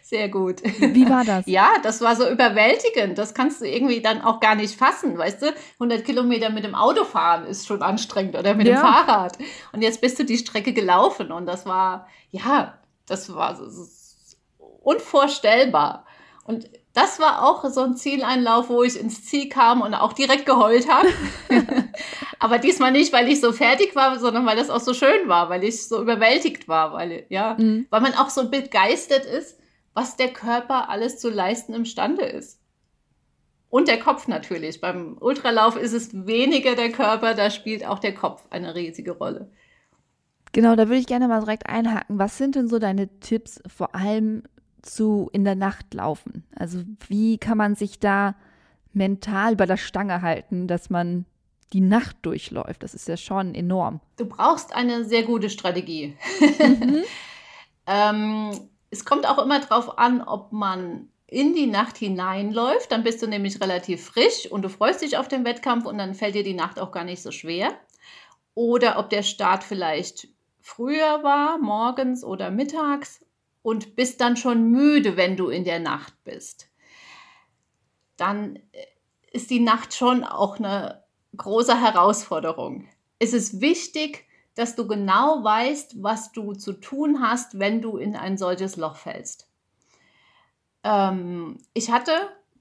sehr 0.00 0.28
gut. 0.28 0.62
Wie 0.62 1.08
war 1.10 1.24
das? 1.24 1.44
Ja, 1.46 1.72
das 1.82 2.00
war 2.00 2.14
so 2.14 2.28
überwältigend. 2.30 3.18
Das 3.18 3.34
kannst 3.34 3.60
du 3.60 3.66
irgendwie 3.68 4.00
dann 4.00 4.22
auch 4.22 4.38
gar 4.38 4.54
nicht 4.54 4.76
fassen, 4.76 5.18
weißt 5.18 5.42
du? 5.42 5.46
100 5.74 6.04
Kilometer 6.04 6.50
mit 6.50 6.64
dem 6.64 6.76
Auto 6.76 7.04
fahren 7.04 7.46
ist 7.46 7.66
schon 7.66 7.82
anstrengend 7.82 8.36
oder 8.36 8.54
mit 8.54 8.68
ja. 8.68 8.76
dem 8.76 8.80
Fahrrad. 8.80 9.36
Und 9.72 9.82
jetzt 9.82 10.00
bist 10.00 10.20
du 10.20 10.24
die 10.24 10.38
Strecke 10.38 10.72
gelaufen 10.72 11.32
und 11.32 11.46
das 11.46 11.66
war, 11.66 12.06
ja, 12.30 12.78
das 13.06 13.34
war 13.34 13.56
so, 13.56 13.68
so 13.68 14.36
unvorstellbar. 14.82 16.06
Und 16.44 16.70
das 16.94 17.20
war 17.20 17.44
auch 17.44 17.68
so 17.70 17.82
ein 17.82 17.96
Zieleinlauf, 17.96 18.68
wo 18.68 18.82
ich 18.82 18.98
ins 18.98 19.24
Ziel 19.24 19.48
kam 19.48 19.82
und 19.82 19.94
auch 19.94 20.12
direkt 20.12 20.46
geheult 20.46 20.88
habe. 20.88 21.08
Aber 22.38 22.58
diesmal 22.58 22.92
nicht, 22.92 23.12
weil 23.12 23.28
ich 23.28 23.40
so 23.40 23.52
fertig 23.52 23.94
war, 23.94 24.18
sondern 24.18 24.46
weil 24.46 24.56
das 24.56 24.70
auch 24.70 24.80
so 24.80 24.94
schön 24.94 25.28
war, 25.28 25.48
weil 25.50 25.64
ich 25.64 25.86
so 25.86 26.00
überwältigt 26.00 26.66
war, 26.66 26.92
weil, 26.92 27.26
ja, 27.28 27.56
mhm. 27.58 27.86
weil 27.90 28.00
man 28.00 28.14
auch 28.14 28.30
so 28.30 28.50
begeistert 28.50 29.24
ist, 29.24 29.58
was 29.94 30.16
der 30.16 30.28
Körper 30.28 30.88
alles 30.88 31.18
zu 31.18 31.30
leisten 31.30 31.74
imstande 31.74 32.24
ist. 32.24 32.60
Und 33.70 33.88
der 33.88 33.98
Kopf 33.98 34.28
natürlich. 34.28 34.80
Beim 34.80 35.18
Ultralauf 35.20 35.76
ist 35.76 35.92
es 35.92 36.26
weniger 36.26 36.74
der 36.74 36.90
Körper, 36.90 37.34
da 37.34 37.50
spielt 37.50 37.84
auch 37.84 37.98
der 37.98 38.14
Kopf 38.14 38.46
eine 38.50 38.74
riesige 38.74 39.12
Rolle. 39.12 39.50
Genau, 40.52 40.74
da 40.74 40.88
würde 40.88 41.00
ich 41.00 41.06
gerne 41.06 41.28
mal 41.28 41.40
direkt 41.40 41.68
einhaken. 41.68 42.18
Was 42.18 42.38
sind 42.38 42.54
denn 42.54 42.68
so 42.68 42.78
deine 42.78 43.08
Tipps, 43.20 43.60
vor 43.66 43.94
allem 43.94 44.42
zu 44.88 45.28
in 45.32 45.44
der 45.44 45.54
Nacht 45.54 45.94
laufen? 45.94 46.44
Also 46.54 46.82
wie 47.08 47.38
kann 47.38 47.58
man 47.58 47.74
sich 47.74 47.98
da 47.98 48.34
mental 48.92 49.56
bei 49.56 49.66
der 49.66 49.76
Stange 49.76 50.22
halten, 50.22 50.66
dass 50.66 50.90
man 50.90 51.24
die 51.72 51.80
Nacht 51.80 52.16
durchläuft? 52.22 52.82
Das 52.82 52.94
ist 52.94 53.08
ja 53.08 53.16
schon 53.16 53.54
enorm. 53.54 54.00
Du 54.16 54.26
brauchst 54.26 54.74
eine 54.74 55.04
sehr 55.04 55.22
gute 55.22 55.50
Strategie. 55.50 56.16
Mhm. 56.60 57.02
ähm, 57.86 58.50
es 58.90 59.04
kommt 59.04 59.28
auch 59.28 59.38
immer 59.38 59.60
darauf 59.60 59.98
an, 59.98 60.22
ob 60.22 60.52
man 60.52 61.08
in 61.26 61.54
die 61.54 61.66
Nacht 61.66 61.98
hineinläuft, 61.98 62.90
dann 62.90 63.04
bist 63.04 63.22
du 63.22 63.26
nämlich 63.26 63.60
relativ 63.60 64.06
frisch 64.06 64.50
und 64.50 64.62
du 64.62 64.70
freust 64.70 65.02
dich 65.02 65.18
auf 65.18 65.28
den 65.28 65.44
Wettkampf 65.44 65.84
und 65.84 65.98
dann 65.98 66.14
fällt 66.14 66.34
dir 66.34 66.42
die 66.42 66.54
Nacht 66.54 66.80
auch 66.80 66.90
gar 66.90 67.04
nicht 67.04 67.22
so 67.22 67.30
schwer. 67.30 67.78
Oder 68.54 68.98
ob 68.98 69.10
der 69.10 69.22
Start 69.22 69.62
vielleicht 69.62 70.28
früher 70.60 71.22
war, 71.22 71.58
morgens 71.58 72.24
oder 72.24 72.50
mittags 72.50 73.20
und 73.68 73.96
bist 73.96 74.22
dann 74.22 74.38
schon 74.38 74.70
müde, 74.70 75.18
wenn 75.18 75.36
du 75.36 75.48
in 75.48 75.64
der 75.64 75.78
Nacht 75.78 76.14
bist, 76.24 76.70
dann 78.16 78.56
äh, 78.72 78.86
ist 79.30 79.50
die 79.50 79.60
Nacht 79.60 79.92
schon 79.92 80.24
auch 80.24 80.58
eine 80.58 81.04
große 81.36 81.78
Herausforderung. 81.78 82.88
Es 83.18 83.34
ist 83.34 83.60
wichtig, 83.60 84.24
dass 84.54 84.74
du 84.74 84.86
genau 84.86 85.44
weißt, 85.44 86.02
was 86.02 86.32
du 86.32 86.54
zu 86.54 86.72
tun 86.72 87.20
hast, 87.20 87.58
wenn 87.58 87.82
du 87.82 87.98
in 87.98 88.16
ein 88.16 88.38
solches 88.38 88.76
Loch 88.76 88.96
fällst. 88.96 89.50
Ähm, 90.82 91.58
ich 91.74 91.90
hatte 91.90 92.12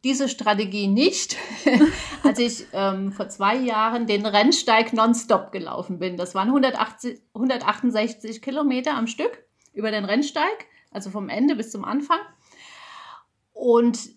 diese 0.04 0.28
Strategie 0.28 0.88
nicht, 0.88 1.38
als 2.24 2.38
ich 2.38 2.66
ähm, 2.74 3.14
vor 3.14 3.30
zwei 3.30 3.56
Jahren 3.56 4.08
den 4.08 4.26
Rennsteig 4.26 4.92
nonstop 4.92 5.54
gelaufen 5.54 6.00
bin. 6.00 6.18
Das 6.18 6.36
waren 6.36 6.50
180, 6.50 7.22
168 7.34 8.42
Kilometer 8.42 8.98
am 8.98 9.08
Stück 9.08 9.46
über 9.72 9.90
den 9.92 10.04
Rennsteig 10.04 10.68
also 10.92 11.10
vom 11.10 11.30
Ende 11.30 11.56
bis 11.56 11.72
zum 11.72 11.86
Anfang. 11.86 12.20
Und 13.54 14.10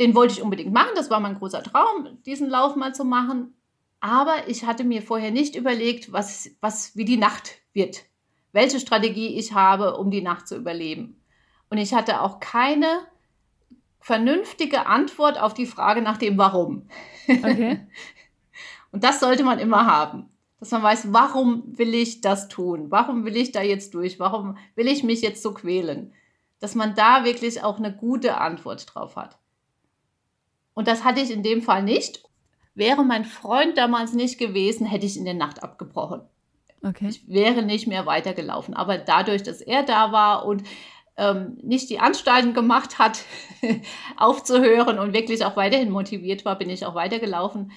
den 0.00 0.14
wollte 0.14 0.34
ich 0.34 0.42
unbedingt 0.42 0.72
machen. 0.72 0.92
Das 0.94 1.10
war 1.10 1.20
mein 1.20 1.36
großer 1.36 1.62
Traum, 1.62 2.22
diesen 2.24 2.48
Lauf 2.48 2.76
mal 2.76 2.94
zu 2.94 3.04
machen. 3.04 3.54
Aber 4.00 4.48
ich 4.48 4.64
hatte 4.64 4.84
mir 4.84 5.02
vorher 5.02 5.30
nicht 5.30 5.56
überlegt, 5.56 6.12
was, 6.12 6.50
was, 6.60 6.96
wie 6.96 7.04
die 7.04 7.16
Nacht 7.16 7.60
wird, 7.72 8.04
welche 8.52 8.78
Strategie 8.78 9.36
ich 9.36 9.52
habe, 9.52 9.96
um 9.96 10.10
die 10.10 10.22
Nacht 10.22 10.46
zu 10.46 10.56
überleben. 10.56 11.20
Und 11.68 11.78
ich 11.78 11.92
hatte 11.92 12.22
auch 12.22 12.38
keine 12.38 13.06
vernünftige 14.00 14.86
Antwort 14.86 15.38
auf 15.38 15.52
die 15.52 15.66
Frage 15.66 16.00
nach 16.00 16.16
dem 16.16 16.38
Warum. 16.38 16.88
Okay. 17.26 17.86
Und 18.92 19.04
das 19.04 19.20
sollte 19.20 19.44
man 19.44 19.58
immer 19.58 19.84
haben. 19.84 20.30
Dass 20.60 20.70
man 20.72 20.82
weiß, 20.82 21.12
warum 21.12 21.62
will 21.78 21.94
ich 21.94 22.20
das 22.20 22.48
tun? 22.48 22.90
Warum 22.90 23.24
will 23.24 23.36
ich 23.36 23.52
da 23.52 23.62
jetzt 23.62 23.94
durch? 23.94 24.18
Warum 24.18 24.56
will 24.74 24.88
ich 24.88 25.04
mich 25.04 25.22
jetzt 25.22 25.42
so 25.42 25.54
quälen? 25.54 26.12
Dass 26.58 26.74
man 26.74 26.94
da 26.94 27.24
wirklich 27.24 27.62
auch 27.62 27.78
eine 27.78 27.94
gute 27.94 28.38
Antwort 28.38 28.92
drauf 28.92 29.16
hat. 29.16 29.38
Und 30.74 30.88
das 30.88 31.04
hatte 31.04 31.20
ich 31.20 31.30
in 31.30 31.42
dem 31.42 31.62
Fall 31.62 31.82
nicht. 31.82 32.24
Wäre 32.74 33.04
mein 33.04 33.24
Freund 33.24 33.76
damals 33.76 34.12
nicht 34.12 34.38
gewesen, 34.38 34.86
hätte 34.86 35.06
ich 35.06 35.16
in 35.16 35.24
der 35.24 35.34
Nacht 35.34 35.62
abgebrochen. 35.62 36.22
Okay. 36.82 37.08
Ich 37.08 37.28
wäre 37.28 37.62
nicht 37.62 37.86
mehr 37.88 38.06
weitergelaufen. 38.06 38.74
Aber 38.74 38.98
dadurch, 38.98 39.42
dass 39.42 39.60
er 39.60 39.82
da 39.82 40.12
war 40.12 40.46
und 40.46 40.62
ähm, 41.16 41.58
nicht 41.62 41.90
die 41.90 41.98
Anstalten 41.98 42.54
gemacht 42.54 42.98
hat, 42.98 43.24
aufzuhören 44.16 44.98
und 44.98 45.12
wirklich 45.12 45.44
auch 45.44 45.56
weiterhin 45.56 45.90
motiviert 45.90 46.44
war, 46.44 46.56
bin 46.56 46.70
ich 46.70 46.86
auch 46.86 46.94
weitergelaufen. 46.94 47.72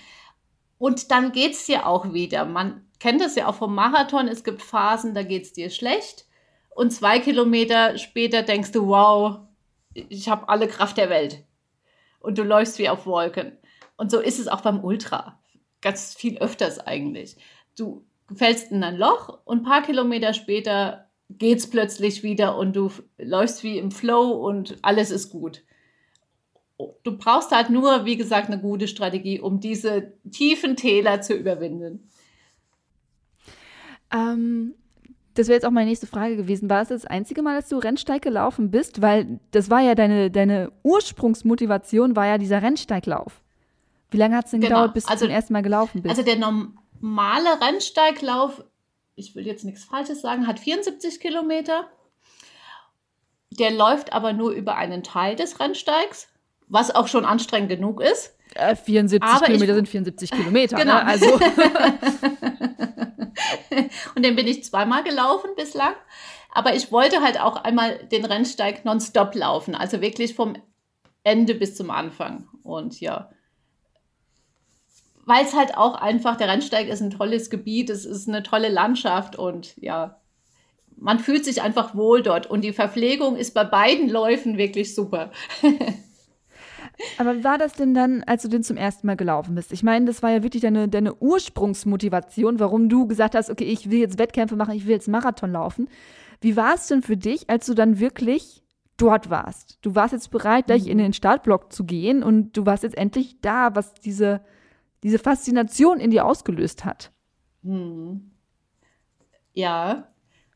Und 0.81 1.11
dann 1.11 1.31
geht 1.31 1.51
es 1.51 1.67
dir 1.67 1.85
auch 1.85 2.11
wieder. 2.11 2.43
Man 2.43 2.87
kennt 2.99 3.21
das 3.21 3.35
ja 3.35 3.45
auch 3.45 3.53
vom 3.53 3.75
Marathon. 3.75 4.27
Es 4.27 4.43
gibt 4.43 4.63
Phasen, 4.63 5.13
da 5.13 5.21
geht 5.21 5.43
es 5.43 5.53
dir 5.53 5.69
schlecht. 5.69 6.25
Und 6.71 6.89
zwei 6.89 7.19
Kilometer 7.19 7.99
später 7.99 8.41
denkst 8.41 8.71
du, 8.71 8.87
wow, 8.87 9.41
ich 9.93 10.27
habe 10.27 10.49
alle 10.49 10.67
Kraft 10.67 10.97
der 10.97 11.11
Welt. 11.11 11.43
Und 12.19 12.39
du 12.39 12.43
läufst 12.43 12.79
wie 12.79 12.89
auf 12.89 13.05
Wolken. 13.05 13.59
Und 13.95 14.09
so 14.09 14.19
ist 14.19 14.39
es 14.39 14.47
auch 14.47 14.61
beim 14.61 14.83
Ultra. 14.83 15.39
Ganz 15.81 16.15
viel 16.15 16.39
öfters 16.39 16.79
eigentlich. 16.79 17.37
Du 17.77 18.03
fällst 18.33 18.71
in 18.71 18.83
ein 18.83 18.97
Loch 18.97 19.37
und 19.45 19.59
ein 19.59 19.63
paar 19.63 19.83
Kilometer 19.83 20.33
später 20.33 21.11
geht 21.29 21.59
es 21.59 21.69
plötzlich 21.69 22.23
wieder 22.23 22.57
und 22.57 22.75
du 22.75 22.89
läufst 23.19 23.61
wie 23.61 23.77
im 23.77 23.91
Flow 23.91 24.31
und 24.31 24.79
alles 24.81 25.11
ist 25.11 25.29
gut. 25.29 25.61
Du 27.03 27.17
brauchst 27.17 27.51
halt 27.51 27.69
nur, 27.69 28.05
wie 28.05 28.17
gesagt, 28.17 28.47
eine 28.47 28.59
gute 28.59 28.87
Strategie, 28.87 29.39
um 29.39 29.59
diese 29.59 30.13
tiefen 30.31 30.75
Täler 30.75 31.21
zu 31.21 31.33
überwinden. 31.33 32.09
Ähm, 34.13 34.75
das 35.33 35.47
wäre 35.47 35.55
jetzt 35.55 35.65
auch 35.65 35.71
meine 35.71 35.89
nächste 35.89 36.07
Frage 36.07 36.35
gewesen. 36.35 36.69
War 36.69 36.81
es 36.81 36.89
das 36.89 37.05
einzige 37.05 37.41
Mal, 37.41 37.55
dass 37.55 37.69
du 37.69 37.77
Rennsteig 37.77 38.21
gelaufen 38.21 38.71
bist? 38.71 39.01
Weil 39.01 39.39
das 39.51 39.69
war 39.69 39.81
ja 39.81 39.95
deine, 39.95 40.29
deine 40.29 40.71
Ursprungsmotivation, 40.83 42.15
war 42.15 42.27
ja 42.27 42.37
dieser 42.37 42.61
Rennsteiglauf. 42.61 43.41
Wie 44.09 44.17
lange 44.17 44.35
hat 44.35 44.45
es 44.45 44.51
denn 44.51 44.61
genau. 44.61 44.75
gedauert, 44.75 44.93
bis 44.93 45.05
also, 45.05 45.25
du 45.25 45.29
zum 45.29 45.35
ersten 45.35 45.53
Mal 45.53 45.61
gelaufen 45.61 46.01
bist? 46.01 46.11
Also 46.11 46.23
der 46.23 46.37
normale 46.37 47.61
Rennsteiglauf 47.61 48.63
ich 49.21 49.35
will 49.35 49.45
jetzt 49.45 49.63
nichts 49.63 49.83
Falsches 49.83 50.21
sagen, 50.21 50.47
hat 50.47 50.59
74 50.59 51.19
Kilometer. 51.19 51.89
Der 53.51 53.71
läuft 53.71 54.13
aber 54.13 54.33
nur 54.33 54.51
über 54.51 54.75
einen 54.75 55.03
Teil 55.03 55.35
des 55.35 55.59
Rennsteigs, 55.59 56.29
was 56.71 56.93
auch 56.93 57.07
schon 57.07 57.25
anstrengend 57.25 57.69
genug 57.69 58.01
ist. 58.01 58.35
Äh, 58.55 58.75
74 58.75 59.21
aber 59.21 59.45
Kilometer 59.45 59.71
ich, 59.71 59.75
sind 59.75 59.89
74 59.89 60.31
Kilometer. 60.31 60.77
Ne? 60.77 60.83
Genau. 60.83 60.95
Ne? 60.95 61.05
Also. 61.05 61.27
Und 64.15 64.23
den 64.25 64.35
bin 64.35 64.47
ich 64.47 64.63
zweimal 64.63 65.03
gelaufen 65.03 65.51
bislang. 65.55 65.93
Aber 66.53 66.75
ich 66.75 66.91
wollte 66.91 67.21
halt 67.21 67.39
auch 67.39 67.55
einmal 67.57 67.97
den 68.11 68.25
Rennsteig 68.25 68.83
nonstop 68.83 69.35
laufen, 69.35 69.73
also 69.73 70.01
wirklich 70.01 70.35
vom 70.35 70.55
Ende 71.23 71.55
bis 71.55 71.75
zum 71.75 71.89
Anfang. 71.91 72.49
Und 72.63 72.99
ja, 72.99 73.29
weil 75.25 75.45
es 75.45 75.53
halt 75.53 75.77
auch 75.77 75.95
einfach, 75.95 76.35
der 76.35 76.49
Rennsteig 76.49 76.89
ist 76.89 77.01
ein 77.01 77.11
tolles 77.11 77.49
Gebiet, 77.49 77.89
es 77.89 78.05
ist 78.05 78.27
eine 78.27 78.43
tolle 78.43 78.67
Landschaft 78.67 79.37
und 79.37 79.77
ja, 79.77 80.19
man 80.97 81.19
fühlt 81.19 81.45
sich 81.45 81.61
einfach 81.61 81.95
wohl 81.95 82.21
dort 82.21 82.47
und 82.47 82.61
die 82.61 82.73
Verpflegung 82.73 83.37
ist 83.37 83.53
bei 83.53 83.63
beiden 83.63 84.09
Läufen 84.09 84.57
wirklich 84.57 84.93
super. 84.93 85.31
Aber 87.17 87.37
wie 87.37 87.43
war 87.43 87.57
das 87.57 87.73
denn 87.73 87.93
dann, 87.93 88.23
als 88.23 88.43
du 88.43 88.47
den 88.47 88.63
zum 88.63 88.77
ersten 88.77 89.07
Mal 89.07 89.17
gelaufen 89.17 89.55
bist? 89.55 89.71
Ich 89.71 89.83
meine, 89.83 90.05
das 90.05 90.21
war 90.21 90.31
ja 90.31 90.43
wirklich 90.43 90.61
deine, 90.61 90.87
deine 90.87 91.15
Ursprungsmotivation, 91.15 92.59
warum 92.59 92.89
du 92.89 93.07
gesagt 93.07 93.35
hast, 93.35 93.49
okay, 93.49 93.63
ich 93.63 93.89
will 93.89 93.99
jetzt 93.99 94.19
Wettkämpfe 94.19 94.55
machen, 94.55 94.75
ich 94.75 94.85
will 94.85 94.93
jetzt 94.93 95.07
Marathon 95.07 95.51
laufen. 95.51 95.89
Wie 96.41 96.55
war 96.55 96.75
es 96.75 96.87
denn 96.87 97.01
für 97.01 97.17
dich, 97.17 97.49
als 97.49 97.65
du 97.65 97.73
dann 97.73 97.99
wirklich 97.99 98.63
dort 98.97 99.29
warst? 99.29 99.79
Du 99.81 99.95
warst 99.95 100.13
jetzt 100.13 100.31
bereit, 100.31 100.67
gleich 100.67 100.87
in 100.87 100.97
mhm. 100.97 101.03
den 101.03 101.13
Startblock 101.13 101.71
zu 101.73 101.85
gehen 101.85 102.23
und 102.23 102.55
du 102.57 102.65
warst 102.65 102.83
jetzt 102.83 102.97
endlich 102.97 103.41
da, 103.41 103.75
was 103.75 103.93
diese 103.93 104.41
diese 105.03 105.19
Faszination 105.19 105.99
in 105.99 106.11
dir 106.11 106.25
ausgelöst 106.25 106.85
hat. 106.85 107.11
Hm. 107.63 108.31
Ja, 109.53 110.07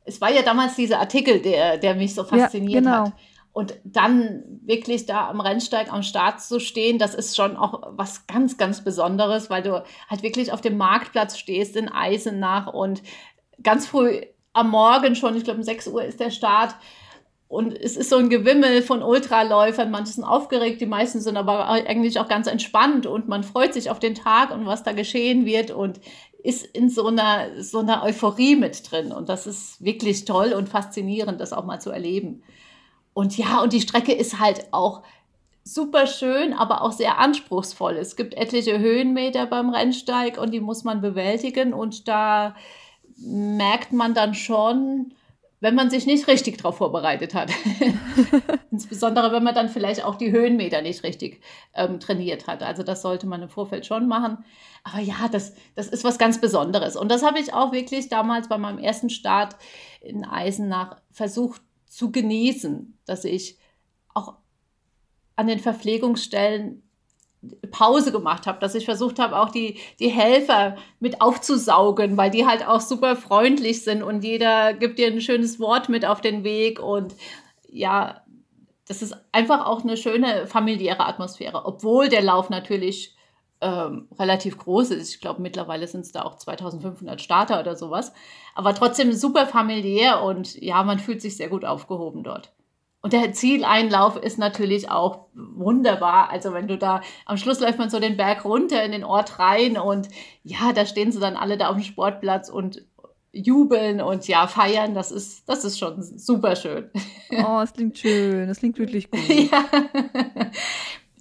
es 0.04 0.22
war 0.22 0.32
ja 0.32 0.44
damals 0.44 0.76
dieser 0.76 1.00
Artikel, 1.00 1.42
der, 1.42 1.78
der 1.78 1.96
mich 1.96 2.14
so 2.14 2.24
fasziniert 2.24 2.86
ja, 2.86 2.92
genau. 2.92 3.06
hat. 3.08 3.14
Und 3.56 3.80
dann 3.86 4.44
wirklich 4.66 5.06
da 5.06 5.30
am 5.30 5.40
Rennsteig 5.40 5.90
am 5.90 6.04
Start 6.04 6.42
zu 6.42 6.60
stehen, 6.60 7.00
das 7.00 7.16
ist 7.16 7.38
schon 7.38 7.56
auch 7.56 7.94
was 7.96 8.28
ganz, 8.28 8.58
ganz 8.58 8.84
Besonderes, 8.84 9.50
weil 9.50 9.64
du 9.64 9.82
halt 10.10 10.24
wirklich 10.24 10.52
auf 10.52 10.60
dem 10.60 10.76
Marktplatz 10.76 11.38
stehst 11.38 11.78
in 11.78 11.88
Eisenach 11.88 12.68
und 12.68 13.02
ganz 13.64 13.88
früh 13.88 14.24
am 14.52 14.72
Morgen 14.72 15.16
schon, 15.16 15.38
ich 15.38 15.46
glaube 15.46 15.60
um 15.60 15.64
6 15.64 15.88
Uhr 15.88 16.04
ist 16.04 16.20
der 16.20 16.32
Start, 16.32 16.76
und 17.48 17.80
es 17.80 17.96
ist 17.96 18.10
so 18.10 18.18
ein 18.18 18.28
Gewimmel 18.30 18.82
von 18.82 19.02
Ultraläufern. 19.02 19.90
Manche 19.90 20.12
sind 20.12 20.26
aufgeregt, 20.26 20.82
die 20.82 20.86
meisten 20.86 21.22
sind 21.22 21.38
aber 21.38 21.70
eigentlich 21.70 22.20
auch 22.20 22.28
ganz 22.28 22.48
entspannt 22.48 23.06
und 23.06 23.30
man 23.30 23.44
freut 23.44 23.74
sich 23.74 23.90
auf 23.90 24.00
den 24.00 24.16
Tag 24.16 24.52
und 24.52 24.66
was 24.66 24.84
da 24.84 24.92
geschehen 24.92 25.46
wird 25.46 25.72
und 25.72 26.02
ist 26.44 26.66
in 26.66 26.90
so 26.90 27.08
einer, 27.08 27.64
so 27.64 27.80
einer 27.80 28.04
Euphorie 28.04 28.58
mit 28.58 28.92
drin. 28.92 29.14
Und 29.14 29.30
das 29.30 29.48
ist 29.48 29.82
wirklich 29.82 30.26
toll 30.26 30.52
und 30.52 30.68
faszinierend, 30.68 31.40
das 31.40 31.54
auch 31.54 31.64
mal 31.64 31.80
zu 31.80 31.92
erleben. 31.92 32.44
Und 33.16 33.38
ja, 33.38 33.62
und 33.62 33.72
die 33.72 33.80
Strecke 33.80 34.12
ist 34.12 34.40
halt 34.42 34.68
auch 34.72 35.02
super 35.64 36.06
schön, 36.06 36.52
aber 36.52 36.82
auch 36.82 36.92
sehr 36.92 37.18
anspruchsvoll. 37.18 37.94
Es 37.94 38.18
gibt 38.18 38.34
etliche 38.34 38.78
Höhenmeter 38.78 39.46
beim 39.46 39.70
Rennsteig 39.70 40.38
und 40.38 40.52
die 40.52 40.60
muss 40.60 40.84
man 40.84 41.00
bewältigen. 41.00 41.74
Und 41.74 42.10
da 42.10 42.58
merkt 43.16 43.94
man 43.94 44.14
dann 44.14 44.34
schon, 44.34 45.14
wenn 45.62 45.76
man 45.76 45.90
sich 45.90 46.06
nicht 46.06 46.28
richtig 46.28 46.58
darauf 46.58 46.76
vorbereitet 46.76 47.34
hat. 47.34 47.52
Insbesondere, 48.72 49.32
wenn 49.32 49.46
man 49.46 49.56
dann 49.56 49.70
vielleicht 49.70 50.04
auch 50.04 50.16
die 50.16 50.34
Höhenmeter 50.34 50.82
nicht 50.82 51.04
richtig 51.04 51.42
ähm, 51.74 52.02
trainiert 52.02 52.48
hat. 52.48 52.64
Also 52.64 52.84
das 52.84 53.02
sollte 53.02 53.28
man 53.28 53.42
im 53.42 53.50
Vorfeld 53.50 53.86
schon 53.86 54.10
machen. 54.10 54.44
Aber 54.84 55.00
ja, 55.00 55.30
das, 55.32 55.56
das 55.76 55.88
ist 55.88 56.04
was 56.04 56.18
ganz 56.18 56.42
Besonderes. 56.42 56.98
Und 56.98 57.10
das 57.10 57.24
habe 57.24 57.40
ich 57.40 57.54
auch 57.54 57.72
wirklich 57.72 58.10
damals 58.10 58.50
bei 58.50 58.58
meinem 58.58 58.78
ersten 58.78 59.10
Start 59.10 59.56
in 60.02 60.26
Eisenach 60.26 60.98
versucht 61.12 61.62
zu 61.96 62.12
genießen, 62.12 62.98
dass 63.06 63.24
ich 63.24 63.58
auch 64.14 64.34
an 65.38 65.48
den 65.48 65.60
Verpflegungsstellen 65.60 66.82
Pause 67.72 68.12
gemacht 68.12 68.48
habe, 68.48 68.60
dass 68.60 68.76
ich 68.76 68.86
versucht 68.86 69.20
habe, 69.20 69.38
auch 69.38 69.50
die, 69.50 69.80
die 70.00 70.10
Helfer 70.10 70.76
mit 71.00 71.22
aufzusaugen, 71.22 72.18
weil 72.18 72.32
die 72.32 72.46
halt 72.46 72.68
auch 72.68 72.82
super 72.82 73.16
freundlich 73.16 73.84
sind 73.84 74.04
und 74.04 74.24
jeder 74.24 74.74
gibt 74.74 75.00
dir 75.00 75.08
ein 75.08 75.22
schönes 75.22 75.60
Wort 75.60 75.88
mit 75.88 76.06
auf 76.06 76.22
den 76.22 76.44
Weg 76.44 76.80
und 76.80 77.16
ja, 77.70 78.24
das 78.88 79.02
ist 79.02 79.16
einfach 79.32 79.66
auch 79.66 79.84
eine 79.84 79.96
schöne 79.96 80.48
familiäre 80.48 81.06
Atmosphäre, 81.06 81.66
obwohl 81.66 82.10
der 82.10 82.24
Lauf 82.24 82.50
natürlich 82.50 83.15
ähm, 83.66 84.08
relativ 84.20 84.60
groß 84.60 84.92
ist. 84.92 85.10
Ich 85.10 85.20
glaube, 85.20 85.42
mittlerweile 85.42 85.88
sind 85.88 86.02
es 86.02 86.12
da 86.12 86.22
auch 86.22 86.38
2500 86.38 87.20
Starter 87.20 87.60
oder 87.60 87.76
sowas, 87.76 88.14
aber 88.54 88.76
trotzdem 88.76 89.12
super 89.12 89.48
familiär 89.48 90.22
und 90.22 90.62
ja, 90.62 90.84
man 90.84 91.00
fühlt 91.00 91.20
sich 91.20 91.36
sehr 91.36 91.50
gut 91.50 91.66
aufgehoben 91.66 92.24
dort. 92.24 92.54
Und 93.02 93.14
der 93.14 93.34
Zieleinlauf 93.34 94.18
ist 94.18 94.38
natürlich 94.38 94.90
auch 94.92 95.28
wunderbar. 95.34 96.30
Also 96.32 96.54
wenn 96.54 96.68
du 96.68 96.78
da, 96.78 97.02
am 97.26 97.38
Schluss 97.38 97.60
läuft 97.60 97.80
man 97.80 97.90
so 97.90 98.00
den 98.00 98.18
Berg 98.18 98.46
runter 98.46 98.84
in 98.84 98.92
den 98.92 99.04
Ort 99.04 99.40
rein 99.40 99.78
und 99.78 100.10
ja, 100.44 100.72
da 100.74 100.86
stehen 100.86 101.12
sie 101.12 101.20
dann 101.20 101.36
alle 101.36 101.58
da 101.58 101.70
auf 101.70 101.76
dem 101.76 101.84
Sportplatz 101.84 102.50
und 102.50 102.84
jubeln 103.32 104.00
und 104.02 104.28
ja, 104.28 104.48
feiern. 104.48 104.94
Das 104.94 105.12
ist, 105.12 105.48
das 105.50 105.66
ist 105.66 105.78
schon 105.80 106.02
super 106.02 106.56
schön. 106.56 106.90
Oh, 107.32 107.62
es 107.64 107.74
klingt 107.74 107.98
schön. 107.98 108.48
Das 108.48 108.60
klingt 108.60 108.78
wirklich 108.78 109.10
gut. 109.12 109.28
ja. 109.28 109.66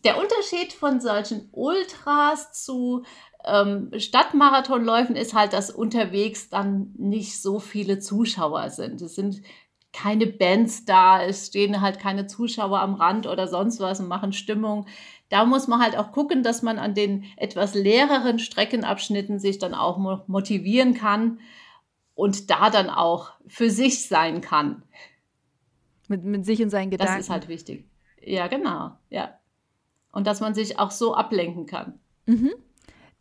Der 0.04 0.18
Unterschied 0.18 0.72
von 0.72 1.00
solchen 1.00 1.48
Ultras 1.52 2.52
zu 2.52 3.04
ähm, 3.44 3.90
Stadtmarathonläufen 3.96 5.16
ist 5.16 5.34
halt, 5.34 5.52
dass 5.52 5.70
unterwegs 5.70 6.50
dann 6.50 6.92
nicht 6.96 7.40
so 7.40 7.58
viele 7.58 7.98
Zuschauer 7.98 8.70
sind. 8.70 9.00
Es 9.02 9.14
sind 9.14 9.42
keine 9.92 10.26
Bands 10.26 10.84
da, 10.84 11.22
es 11.22 11.46
stehen 11.46 11.80
halt 11.80 12.00
keine 12.00 12.26
Zuschauer 12.26 12.80
am 12.80 12.94
Rand 12.94 13.26
oder 13.26 13.46
sonst 13.46 13.80
was 13.80 14.00
und 14.00 14.08
machen 14.08 14.32
Stimmung. 14.32 14.86
Da 15.28 15.44
muss 15.44 15.68
man 15.68 15.80
halt 15.80 15.96
auch 15.96 16.10
gucken, 16.10 16.42
dass 16.42 16.62
man 16.62 16.78
an 16.78 16.94
den 16.94 17.24
etwas 17.36 17.74
leereren 17.74 18.38
Streckenabschnitten 18.38 19.38
sich 19.38 19.58
dann 19.58 19.72
auch 19.72 20.26
motivieren 20.26 20.94
kann 20.94 21.38
und 22.14 22.50
da 22.50 22.70
dann 22.70 22.90
auch 22.90 23.32
für 23.46 23.70
sich 23.70 24.08
sein 24.08 24.40
kann. 24.40 24.82
Mit, 26.08 26.24
mit 26.24 26.44
sich 26.44 26.60
und 26.62 26.70
seinen 26.70 26.90
Gedanken. 26.90 27.14
Das 27.14 27.26
ist 27.26 27.30
halt 27.30 27.48
wichtig. 27.48 27.84
Ja, 28.20 28.48
genau. 28.48 28.92
Ja. 29.10 29.38
Und 30.14 30.26
dass 30.26 30.40
man 30.40 30.54
sich 30.54 30.78
auch 30.78 30.90
so 30.90 31.14
ablenken 31.14 31.66
kann. 31.66 31.98
Mhm. 32.26 32.52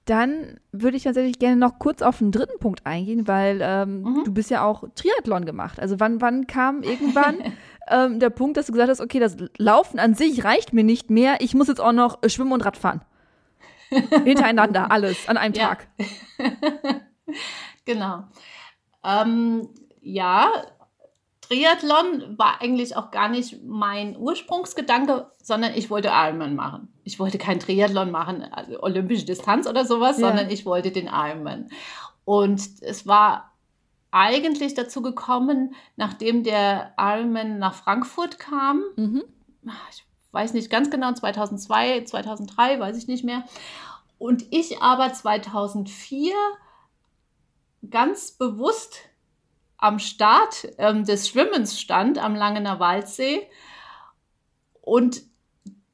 Dann 0.05 0.59
würde 0.71 0.97
ich 0.97 1.03
tatsächlich 1.03 1.39
gerne 1.39 1.55
noch 1.55 1.79
kurz 1.79 2.01
auf 2.01 2.17
den 2.17 2.31
dritten 2.31 2.59
Punkt 2.59 2.85
eingehen, 2.85 3.27
weil 3.27 3.59
ähm, 3.61 4.01
mhm. 4.01 4.23
du 4.25 4.33
bist 4.33 4.51
ja 4.51 4.63
auch 4.65 4.83
Triathlon 4.95 5.45
gemacht. 5.45 5.79
Also 5.79 5.99
wann, 5.99 6.19
wann 6.21 6.45
kam 6.45 6.83
irgendwann 6.83 7.37
ähm, 7.89 8.19
der 8.19 8.29
Punkt, 8.29 8.57
dass 8.57 8.65
du 8.65 8.73
gesagt 8.73 8.89
hast, 8.89 9.01
okay, 9.01 9.19
das 9.19 9.37
Laufen 9.57 9.99
an 9.99 10.13
sich 10.13 10.43
reicht 10.43 10.73
mir 10.73 10.83
nicht 10.83 11.09
mehr, 11.09 11.37
ich 11.39 11.53
muss 11.53 11.69
jetzt 11.69 11.79
auch 11.79 11.93
noch 11.93 12.21
äh, 12.21 12.29
schwimmen 12.29 12.51
und 12.51 12.65
Radfahren. 12.65 13.01
Hintereinander, 14.25 14.91
alles, 14.91 15.27
an 15.27 15.37
einem 15.37 15.53
Tag. 15.53 15.87
Genau. 17.85 18.23
Ähm, 19.03 19.67
ja, 20.01 20.49
Triathlon 21.53 22.37
war 22.37 22.61
eigentlich 22.61 22.95
auch 22.95 23.11
gar 23.11 23.29
nicht 23.29 23.63
mein 23.63 24.17
Ursprungsgedanke, 24.17 25.27
sondern 25.41 25.73
ich 25.75 25.89
wollte 25.89 26.07
Ironman 26.07 26.55
machen. 26.55 26.91
Ich 27.03 27.19
wollte 27.19 27.37
kein 27.37 27.59
Triathlon 27.59 28.09
machen, 28.09 28.43
also 28.51 28.81
olympische 28.81 29.25
Distanz 29.25 29.67
oder 29.67 29.85
sowas, 29.85 30.19
ja. 30.19 30.27
sondern 30.27 30.49
ich 30.49 30.65
wollte 30.65 30.91
den 30.91 31.07
Ironman. 31.07 31.69
Und 32.25 32.61
es 32.81 33.05
war 33.05 33.51
eigentlich 34.09 34.73
dazu 34.73 35.01
gekommen, 35.01 35.75
nachdem 35.95 36.43
der 36.43 36.93
Ironman 36.97 37.59
nach 37.59 37.75
Frankfurt 37.75 38.39
kam. 38.39 38.83
Mhm. 38.95 39.23
Ich 39.91 40.03
weiß 40.31 40.53
nicht 40.53 40.71
ganz 40.71 40.89
genau, 40.89 41.13
2002, 41.13 42.05
2003, 42.05 42.79
weiß 42.79 42.97
ich 42.97 43.07
nicht 43.07 43.23
mehr. 43.23 43.43
Und 44.17 44.45
ich 44.49 44.81
aber 44.81 45.13
2004 45.13 46.33
ganz 47.89 48.31
bewusst 48.31 49.01
am 49.83 49.99
Start 49.99 50.69
ähm, 50.77 51.03
des 51.03 51.27
Schwimmens 51.27 51.77
stand, 51.77 52.17
am 52.17 52.35
Langener 52.35 52.79
Waldsee 52.79 53.45
und 54.79 55.23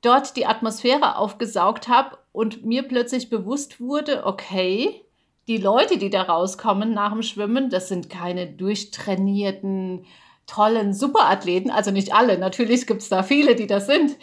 dort 0.02 0.38
die 0.38 0.46
Atmosphäre 0.46 1.18
aufgesaugt 1.18 1.88
habe 1.88 2.20
und 2.32 2.64
mir 2.64 2.84
plötzlich 2.84 3.32
bewusst 3.32 3.82
wurde, 3.82 4.28
okay, 4.28 5.04
die 5.48 5.58
Leute, 5.58 5.98
die 5.98 6.12
da 6.12 6.22
rauskommen 6.22 6.94
nach 6.94 7.14
dem 7.14 7.24
Schwimmen, 7.24 7.72
das 7.72 7.88
sind 7.88 8.12
keine 8.12 8.46
durchtrainierten, 8.46 10.06
tollen 10.46 10.94
Superathleten. 10.94 11.72
Also 11.72 11.90
nicht 11.90 12.14
alle, 12.14 12.38
natürlich 12.38 12.86
gibt 12.86 13.02
es 13.02 13.10
da 13.10 13.24
viele, 13.24 13.56
die 13.56 13.66
das 13.66 13.88
sind. 13.88 14.18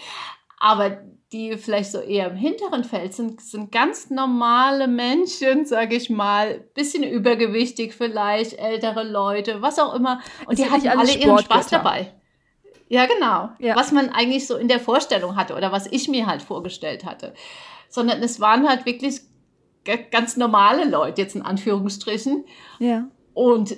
Aber 0.61 0.99
die 1.33 1.57
vielleicht 1.57 1.91
so 1.91 1.99
eher 1.99 2.31
im 2.31 2.37
hinteren 2.37 2.85
Feld 2.85 3.15
sind, 3.15 3.41
sind 3.41 3.73
ganz 3.73 4.11
normale 4.11 4.87
Menschen, 4.87 5.67
sage 5.67 5.97
ich 5.97 6.09
mal, 6.09 6.61
bisschen 6.75 7.03
übergewichtig 7.03 7.95
vielleicht, 7.95 8.59
ältere 8.59 9.03
Leute, 9.03 9.61
was 9.61 9.79
auch 9.79 9.95
immer. 9.95 10.21
Und 10.47 10.59
die 10.59 10.71
hatten 10.71 10.87
alle 10.87 11.13
ihren 11.13 11.39
Spaß 11.39 11.69
dabei. 11.69 12.13
Ja, 12.89 13.07
genau. 13.07 13.51
Ja. 13.59 13.75
Was 13.75 13.91
man 13.91 14.11
eigentlich 14.11 14.47
so 14.47 14.57
in 14.57 14.69
der 14.69 14.79
Vorstellung 14.79 15.35
hatte 15.35 15.57
oder 15.57 15.73
was 15.73 15.91
ich 15.91 16.09
mir 16.09 16.27
halt 16.27 16.43
vorgestellt 16.43 17.05
hatte. 17.05 17.35
Sondern 17.89 18.23
es 18.23 18.39
waren 18.41 18.69
halt 18.69 18.87
wirklich 18.87 19.23
ganz 20.13 20.37
normale 20.37 20.89
Leute, 20.89 21.23
jetzt 21.23 21.35
in 21.35 21.43
Anführungsstrichen. 21.43 22.45
Ja. 22.79 23.09
Und 23.35 23.77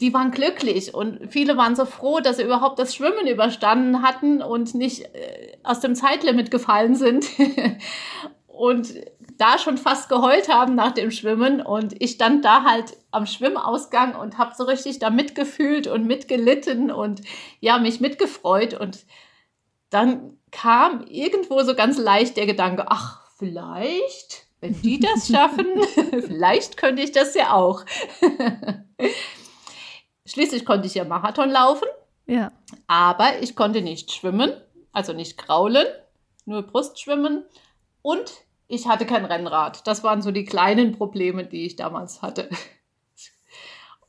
die 0.00 0.12
waren 0.12 0.30
glücklich 0.30 0.94
und 0.94 1.20
viele 1.30 1.56
waren 1.56 1.76
so 1.76 1.84
froh, 1.84 2.20
dass 2.20 2.36
sie 2.36 2.42
überhaupt 2.42 2.78
das 2.78 2.94
Schwimmen 2.94 3.26
überstanden 3.26 4.02
hatten 4.02 4.42
und 4.42 4.74
nicht 4.74 5.02
äh, 5.14 5.56
aus 5.62 5.80
dem 5.80 5.94
Zeitlimit 5.94 6.50
gefallen 6.50 6.94
sind. 6.94 7.26
Und 8.48 8.94
da 9.36 9.58
schon 9.58 9.76
fast 9.76 10.08
geheult 10.08 10.48
haben 10.48 10.74
nach 10.74 10.92
dem 10.92 11.10
Schwimmen. 11.10 11.60
Und 11.60 12.00
ich 12.00 12.12
stand 12.12 12.42
da 12.44 12.64
halt 12.64 12.96
am 13.10 13.26
Schwimmausgang 13.26 14.14
und 14.14 14.38
habe 14.38 14.54
so 14.56 14.64
richtig 14.64 14.98
da 14.98 15.10
mitgefühlt 15.10 15.86
und 15.86 16.06
mitgelitten 16.06 16.90
und 16.90 17.20
ja, 17.60 17.78
mich 17.78 18.00
mitgefreut. 18.00 18.72
Und 18.72 19.04
dann 19.90 20.38
kam 20.50 21.04
irgendwo 21.06 21.62
so 21.62 21.74
ganz 21.74 21.98
leicht 21.98 22.36
der 22.36 22.46
Gedanke, 22.46 22.86
ach, 22.88 23.26
vielleicht, 23.36 24.46
wenn 24.60 24.80
die 24.80 25.00
das 25.00 25.28
schaffen, 25.32 25.66
vielleicht 26.26 26.76
könnte 26.76 27.02
ich 27.02 27.12
das 27.12 27.34
ja 27.34 27.52
auch. 27.52 27.84
Schließlich 30.26 30.66
konnte 30.66 30.86
ich 30.86 30.94
ja 30.94 31.04
Marathon 31.04 31.50
laufen. 31.50 31.88
Ja. 32.26 32.52
Aber 32.86 33.40
ich 33.40 33.56
konnte 33.56 33.80
nicht 33.80 34.12
schwimmen, 34.12 34.52
also 34.92 35.12
nicht 35.12 35.38
kraulen, 35.38 35.86
nur 36.44 36.62
Brustschwimmen. 36.62 37.44
Und 38.02 38.32
ich 38.68 38.88
hatte 38.88 39.06
kein 39.06 39.24
Rennrad. 39.24 39.86
Das 39.86 40.02
waren 40.02 40.22
so 40.22 40.32
die 40.32 40.44
kleinen 40.44 40.92
Probleme, 40.92 41.46
die 41.46 41.66
ich 41.66 41.76
damals 41.76 42.22
hatte. 42.22 42.48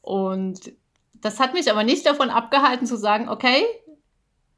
Und 0.01 0.71
das 1.13 1.39
hat 1.39 1.53
mich 1.53 1.69
aber 1.69 1.83
nicht 1.83 2.05
davon 2.05 2.29
abgehalten 2.29 2.87
zu 2.87 2.97
sagen, 2.97 3.29
okay, 3.29 3.63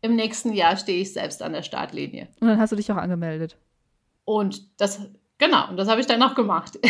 im 0.01 0.15
nächsten 0.15 0.53
Jahr 0.53 0.77
stehe 0.77 1.01
ich 1.01 1.13
selbst 1.13 1.41
an 1.41 1.53
der 1.53 1.63
Startlinie. 1.63 2.29
Und 2.39 2.47
dann 2.47 2.59
hast 2.59 2.71
du 2.71 2.75
dich 2.75 2.91
auch 2.91 2.97
angemeldet. 2.97 3.57
Und 4.25 4.79
das, 4.79 5.01
genau, 5.37 5.69
und 5.69 5.77
das 5.77 5.89
habe 5.89 5.99
ich 5.99 6.07
dann 6.07 6.23
auch 6.23 6.35
gemacht. 6.35 6.79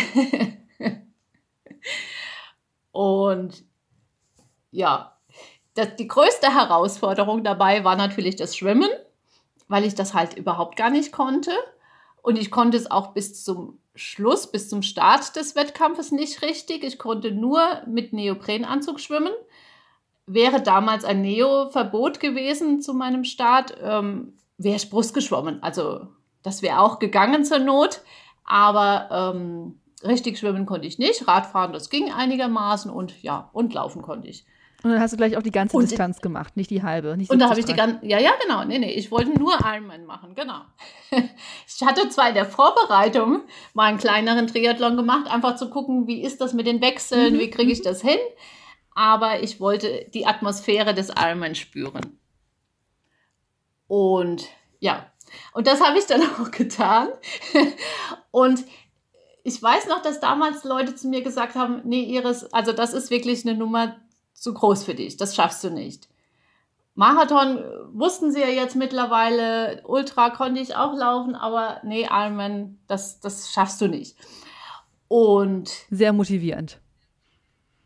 und 2.92 3.64
ja, 4.70 5.16
das, 5.74 5.96
die 5.96 6.08
größte 6.08 6.54
Herausforderung 6.54 7.44
dabei 7.44 7.84
war 7.84 7.96
natürlich 7.96 8.36
das 8.36 8.56
Schwimmen, 8.56 8.90
weil 9.68 9.84
ich 9.84 9.94
das 9.94 10.14
halt 10.14 10.36
überhaupt 10.36 10.76
gar 10.76 10.90
nicht 10.90 11.12
konnte. 11.12 11.52
Und 12.22 12.38
ich 12.38 12.50
konnte 12.50 12.76
es 12.76 12.90
auch 12.90 13.12
bis 13.14 13.44
zum 13.44 13.78
Schluss, 13.94 14.50
bis 14.50 14.68
zum 14.68 14.82
Start 14.82 15.36
des 15.36 15.56
Wettkampfes 15.56 16.12
nicht 16.12 16.42
richtig. 16.42 16.84
Ich 16.84 16.98
konnte 16.98 17.32
nur 17.32 17.82
mit 17.86 18.12
Neoprenanzug 18.12 19.00
schwimmen. 19.00 19.32
Wäre 20.26 20.60
damals 20.60 21.04
ein 21.04 21.22
Neo-Verbot 21.22 22.20
gewesen 22.20 22.80
zu 22.80 22.94
meinem 22.94 23.24
Start, 23.24 23.76
ähm, 23.82 24.34
wäre 24.58 24.76
ich 24.76 24.90
Brust 24.90 25.14
geschwommen. 25.14 25.62
Also 25.62 26.08
das 26.42 26.62
wäre 26.62 26.80
auch 26.80 26.98
gegangen 26.98 27.44
zur 27.44 27.58
Not. 27.58 28.02
Aber 28.44 29.32
ähm, 29.34 29.80
richtig 30.04 30.38
schwimmen 30.38 30.66
konnte 30.66 30.86
ich 30.86 30.98
nicht. 30.98 31.26
Radfahren, 31.26 31.72
das 31.72 31.90
ging 31.90 32.12
einigermaßen 32.12 32.90
und 32.90 33.22
ja, 33.22 33.48
und 33.52 33.72
laufen 33.72 34.02
konnte 34.02 34.28
ich. 34.28 34.44
Und 34.82 34.90
dann 34.90 35.00
hast 35.00 35.12
du 35.12 35.16
gleich 35.16 35.36
auch 35.36 35.42
die 35.42 35.50
ganze 35.50 35.76
und 35.76 35.90
Distanz 35.90 36.20
gemacht, 36.20 36.56
nicht 36.56 36.70
die 36.70 36.82
halbe. 36.82 37.16
Nicht 37.16 37.30
und 37.30 37.38
da 37.38 37.50
habe 37.50 37.60
ich 37.60 37.66
die 37.66 37.74
ganze, 37.74 38.04
ja, 38.06 38.18
ja, 38.18 38.30
genau. 38.42 38.64
Nee, 38.64 38.78
nee, 38.78 38.92
ich 38.92 39.10
wollte 39.10 39.38
nur 39.38 39.52
Ironman 39.60 40.06
machen, 40.06 40.34
genau. 40.34 40.60
ich 41.10 41.86
hatte 41.86 42.08
zwar 42.08 42.28
in 42.28 42.34
der 42.34 42.46
Vorbereitung 42.46 43.42
mal 43.74 43.84
einen 43.84 43.98
kleineren 43.98 44.46
Triathlon 44.46 44.96
gemacht, 44.96 45.30
einfach 45.30 45.56
zu 45.56 45.68
gucken, 45.68 46.06
wie 46.06 46.22
ist 46.22 46.40
das 46.40 46.54
mit 46.54 46.66
den 46.66 46.80
Wechseln, 46.80 47.34
mhm. 47.34 47.38
wie 47.40 47.50
kriege 47.50 47.72
ich 47.72 47.82
das 47.82 48.00
hin. 48.00 48.18
Aber 48.94 49.42
ich 49.42 49.60
wollte 49.60 50.06
die 50.14 50.26
Atmosphäre 50.26 50.94
des 50.94 51.10
Ironman 51.10 51.54
spüren. 51.54 52.18
Und 53.86 54.48
ja, 54.78 55.10
und 55.52 55.66
das 55.66 55.80
habe 55.82 55.98
ich 55.98 56.06
dann 56.06 56.22
auch 56.40 56.50
getan. 56.50 57.08
und 58.30 58.64
ich 59.42 59.62
weiß 59.62 59.88
noch, 59.88 60.02
dass 60.02 60.20
damals 60.20 60.64
Leute 60.64 60.94
zu 60.94 61.08
mir 61.08 61.22
gesagt 61.22 61.54
haben, 61.54 61.80
nee, 61.84 62.02
Iris, 62.02 62.44
also 62.52 62.72
das 62.72 62.92
ist 62.92 63.10
wirklich 63.10 63.46
eine 63.46 63.56
Nummer 63.56 63.96
zu 64.40 64.54
groß 64.54 64.84
für 64.84 64.94
dich, 64.94 65.18
das 65.18 65.36
schaffst 65.36 65.62
du 65.62 65.70
nicht. 65.70 66.08
Marathon 66.94 67.58
äh, 67.58 67.62
wussten 67.92 68.32
sie 68.32 68.40
ja 68.40 68.48
jetzt 68.48 68.74
mittlerweile, 68.74 69.82
Ultra 69.86 70.30
konnte 70.30 70.60
ich 70.60 70.74
auch 70.74 70.94
laufen, 70.94 71.34
aber 71.34 71.80
nee, 71.84 72.08
Ironman, 72.10 72.78
das, 72.86 73.20
das 73.20 73.52
schaffst 73.52 73.80
du 73.80 73.86
nicht. 73.86 74.16
Und 75.06 75.70
sehr 75.90 76.12
motivierend. 76.12 76.80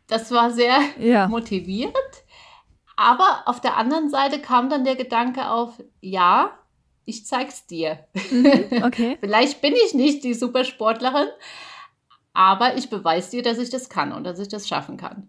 Das 0.07 0.31
war 0.31 0.51
sehr 0.51 0.79
ja. 0.99 1.27
motivierend. 1.29 1.95
Aber 2.95 3.43
auf 3.45 3.59
der 3.59 3.75
anderen 3.75 4.09
Seite 4.09 4.39
kam 4.39 4.69
dann 4.69 4.85
der 4.85 4.95
Gedanke 4.95 5.49
auf, 5.49 5.83
ja, 5.99 6.51
ich 7.03 7.25
zeig's 7.25 7.67
dir. 7.67 7.99
Mhm, 8.31 8.65
okay. 8.83 9.17
Vielleicht 9.19 9.61
bin 9.61 9.73
ich 9.73 9.93
nicht 9.93 10.23
die 10.23 10.33
Supersportlerin, 10.33 11.27
aber 12.33 12.77
ich 12.77 12.89
beweise 12.89 13.31
dir, 13.31 13.43
dass 13.43 13.57
ich 13.57 13.69
das 13.69 13.89
kann 13.89 14.13
und 14.13 14.23
dass 14.23 14.39
ich 14.39 14.47
das 14.47 14.67
schaffen 14.67 14.95
kann. 14.95 15.24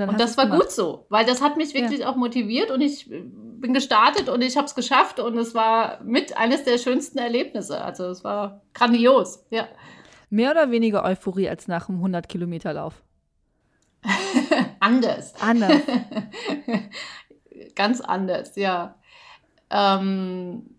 Und, 0.00 0.08
und 0.08 0.20
das 0.20 0.36
war 0.36 0.48
gut 0.48 0.70
so, 0.72 1.06
weil 1.08 1.24
das 1.24 1.40
hat 1.40 1.56
mich 1.56 1.72
wirklich 1.72 2.00
ja. 2.00 2.08
auch 2.08 2.16
motiviert 2.16 2.70
und 2.70 2.80
ich 2.80 3.08
bin 3.08 3.72
gestartet 3.72 4.28
und 4.28 4.42
ich 4.42 4.56
habe 4.56 4.66
es 4.66 4.74
geschafft 4.74 5.20
und 5.20 5.38
es 5.38 5.54
war 5.54 6.02
mit 6.02 6.36
eines 6.36 6.64
der 6.64 6.78
schönsten 6.78 7.18
Erlebnisse. 7.18 7.80
Also 7.80 8.06
es 8.06 8.24
war 8.24 8.62
grandios, 8.72 9.44
ja. 9.50 9.68
Mehr 10.30 10.50
oder 10.50 10.70
weniger 10.70 11.04
Euphorie 11.04 11.48
als 11.48 11.68
nach 11.68 11.88
einem 11.88 11.98
100 11.98 12.28
Kilometer 12.28 12.72
Lauf? 12.72 13.02
anders. 14.80 15.34
Anders. 15.40 15.82
Ganz 17.76 18.00
anders, 18.00 18.56
ja. 18.56 18.96
Ähm, 19.70 20.76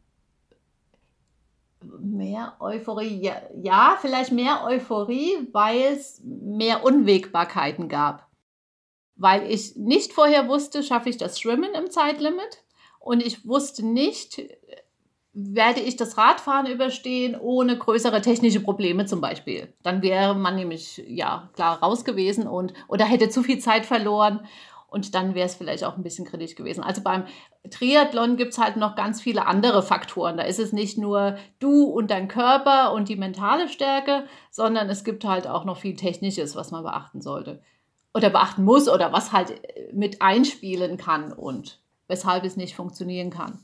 mehr 1.99 2.55
Euphorie, 2.59 3.22
ja, 3.22 3.36
ja, 3.61 3.97
vielleicht 4.01 4.32
mehr 4.32 4.63
Euphorie, 4.66 5.47
weil 5.53 5.80
es 5.93 6.22
mehr 6.24 6.84
Unwägbarkeiten 6.84 7.88
gab 7.88 8.26
weil 9.16 9.49
ich 9.49 9.76
nicht 9.76 10.13
vorher 10.13 10.47
wusste, 10.47 10.84
schaffe 10.84 11.09
ich 11.09 11.18
das 11.18 11.39
Schwimmen 11.39 11.74
im 11.74 11.89
Zeitlimit 11.89 12.63
und 12.99 13.22
ich 13.26 13.47
wusste 13.47 13.86
nicht, 13.86 14.41
werde 15.34 15.82
ich 15.82 15.95
das 15.95 16.18
Radfahren 16.18 16.66
überstehen 16.66 17.36
ohne 17.39 17.78
größere 17.78 18.22
technische 18.22 18.61
Probleme 18.61 19.05
zum 19.05 19.22
Beispiel. 19.22 19.74
Dann 19.84 20.01
wäre 20.01 20.34
man 20.34 20.55
nämlich 20.55 21.03
ja 21.07 21.49
klar 21.53 21.82
raus 21.82 22.05
gewesen 22.05 22.47
und 22.47 22.74
oder 22.88 23.05
hätte 23.05 23.30
zu 23.30 23.43
viel 23.43 23.59
Zeit 23.59 23.86
verloren 23.86 24.47
und 24.88 25.13
dann 25.13 25.36
wäre 25.36 25.45
es 25.45 25.55
vielleicht 25.55 25.84
auch 25.84 25.97
ein 25.97 26.03
bisschen 26.03 26.26
kritisch 26.26 26.55
gewesen. 26.55 26.84
Also 26.84 27.01
beim 27.01 27.26
Triathlon 27.70 28.38
gibt 28.38 28.53
es 28.53 28.59
halt 28.59 28.78
noch 28.78 28.95
ganz 28.95 29.22
viele 29.22 29.45
andere 29.45 29.84
Faktoren. 29.84 30.38
Da 30.38 30.43
ist 30.43 30.59
es 30.59 30.72
nicht 30.72 30.97
nur 30.97 31.38
du 31.59 31.84
und 31.84 32.11
dein 32.11 32.30
Körper 32.30 32.93
und 32.93 33.09
die 33.09 33.18
mentale 33.18 33.68
Stärke, 33.68 34.26
sondern 34.51 34.89
es 34.89 35.03
gibt 35.03 35.26
halt 35.26 35.47
auch 35.47 35.66
noch 35.66 35.78
viel 35.80 35.97
Technisches, 35.97 36.55
was 36.55 36.72
man 36.72 36.84
beachten 36.84 37.22
sollte 37.22 37.61
oder 38.16 38.30
beachten 38.30 38.63
muss 38.63 38.88
oder 38.88 39.11
was 39.11 39.34
halt 39.34 39.51
äh, 39.51 39.93
mit 39.93 40.22
einspielen 40.22 40.97
kann 40.97 41.34
und 41.34 41.80
weshalb 42.07 42.45
es 42.45 42.55
nicht 42.55 42.76
funktionieren 42.76 43.30
kann. 43.30 43.59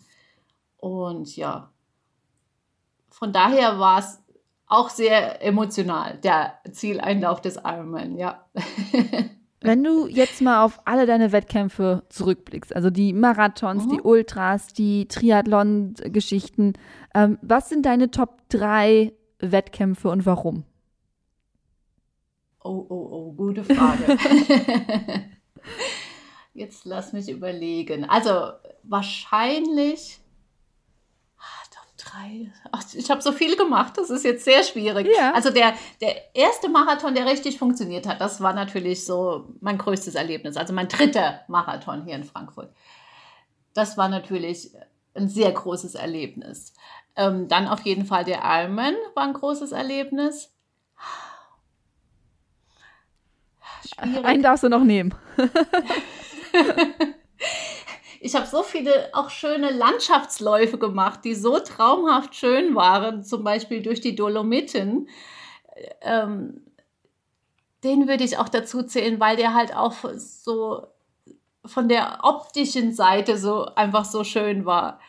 Und 0.78 1.36
ja, 1.38 1.70
von 3.10 3.32
daher 3.32 3.80
war 3.80 4.00
es 4.00 4.20
auch 4.68 4.90
sehr 4.90 5.44
emotional, 5.44 6.18
der 6.18 6.54
Zieleinlauf 6.72 7.42
des 7.42 7.58
Ironman, 7.58 8.18
ja. 8.18 8.46
Wenn 9.64 9.84
du 9.84 10.08
jetzt 10.08 10.42
mal 10.42 10.64
auf 10.66 10.82
alle 10.86 11.06
deine 11.06 11.32
Wettkämpfe 11.32 12.04
zurückblickst, 12.10 12.76
also 12.76 12.90
die 12.90 13.14
Marathons, 13.14 13.86
mhm. 13.86 13.90
die 13.90 14.02
Ultras, 14.02 14.68
die 14.68 15.08
Triathlon-Geschichten, 15.08 16.74
ähm, 17.14 17.38
was 17.44 17.70
sind 17.70 17.86
deine 17.86 18.10
Top 18.10 18.40
3 18.50 19.14
Wettkämpfe 19.40 20.10
und 20.10 20.26
warum? 20.26 20.64
Oh, 22.64 22.86
oh, 22.90 23.10
oh, 23.12 23.32
gute 23.34 23.64
Frage. 23.64 24.18
jetzt 26.54 26.86
lass 26.86 27.14
mich 27.14 27.30
überlegen. 27.30 28.06
Also 28.06 28.52
wahrscheinlich 28.84 30.22
drei. 32.12 32.52
Ach, 32.72 32.84
ich 32.94 33.10
habe 33.10 33.22
so 33.22 33.32
viel 33.32 33.56
gemacht, 33.56 33.98
das 33.98 34.10
ist 34.10 34.24
jetzt 34.24 34.46
sehr 34.46 34.64
schwierig. 34.64 35.08
Ja. 35.16 35.34
Also 35.34 35.50
der, 35.50 35.74
der 36.02 36.36
erste 36.36 36.70
Marathon, 36.70 37.16
der 37.16 37.26
richtig 37.26 37.58
funktioniert 37.58 38.08
hat, 38.08 38.22
das 38.22 38.42
war 38.42 38.54
natürlich 38.54 39.06
so 39.06 39.50
mein 39.60 39.78
größtes 39.78 40.16
Erlebnis. 40.16 40.58
Also 40.58 40.74
mein 40.74 40.88
dritter 40.88 41.42
Marathon 41.48 42.04
hier 42.06 42.16
in 42.16 42.24
Frankfurt. 42.24 42.74
Das 43.74 43.98
war 43.98 44.10
natürlich 44.10 44.72
ein 45.14 45.30
sehr 45.30 45.52
großes 45.52 45.96
Erlebnis. 45.96 46.74
Ähm, 47.16 47.48
dann 47.48 47.68
auf 47.68 47.82
jeden 47.82 48.06
Fall 48.06 48.24
der 48.24 48.42
Ironman 48.44 48.96
war 49.16 49.24
ein 49.24 49.34
großes 49.34 49.72
Erlebnis. 49.72 50.51
Schwierig. 53.88 54.26
Einen 54.26 54.44
darfst 54.44 54.64
du 54.64 54.70
noch 54.70 54.84
nehmen. 54.84 55.14
ich 58.20 58.36
habe 58.36 58.46
so 58.46 58.64
viele 58.64 59.10
auch 59.14 59.30
schöne 59.30 59.72
Landschaftsläufe 59.72 60.78
gemacht, 60.78 61.22
die 61.24 61.36
so 61.36 61.60
traumhaft 61.60 62.36
schön 62.36 62.76
waren, 62.76 63.24
zum 63.24 63.44
Beispiel 63.44 63.82
durch 63.82 64.02
die 64.02 64.16
Dolomiten. 64.16 65.10
Ähm, 66.02 66.62
den 67.84 68.08
würde 68.08 68.24
ich 68.24 68.38
auch 68.38 68.50
dazu 68.50 68.84
zählen, 68.84 69.20
weil 69.20 69.38
der 69.38 69.54
halt 69.54 69.76
auch 69.76 69.96
so 70.16 70.88
von 71.66 71.90
der 71.90 72.20
optischen 72.24 72.94
Seite 72.94 73.38
so 73.38 73.66
einfach 73.76 74.06
so 74.06 74.24
schön 74.24 74.66
war. 74.66 75.00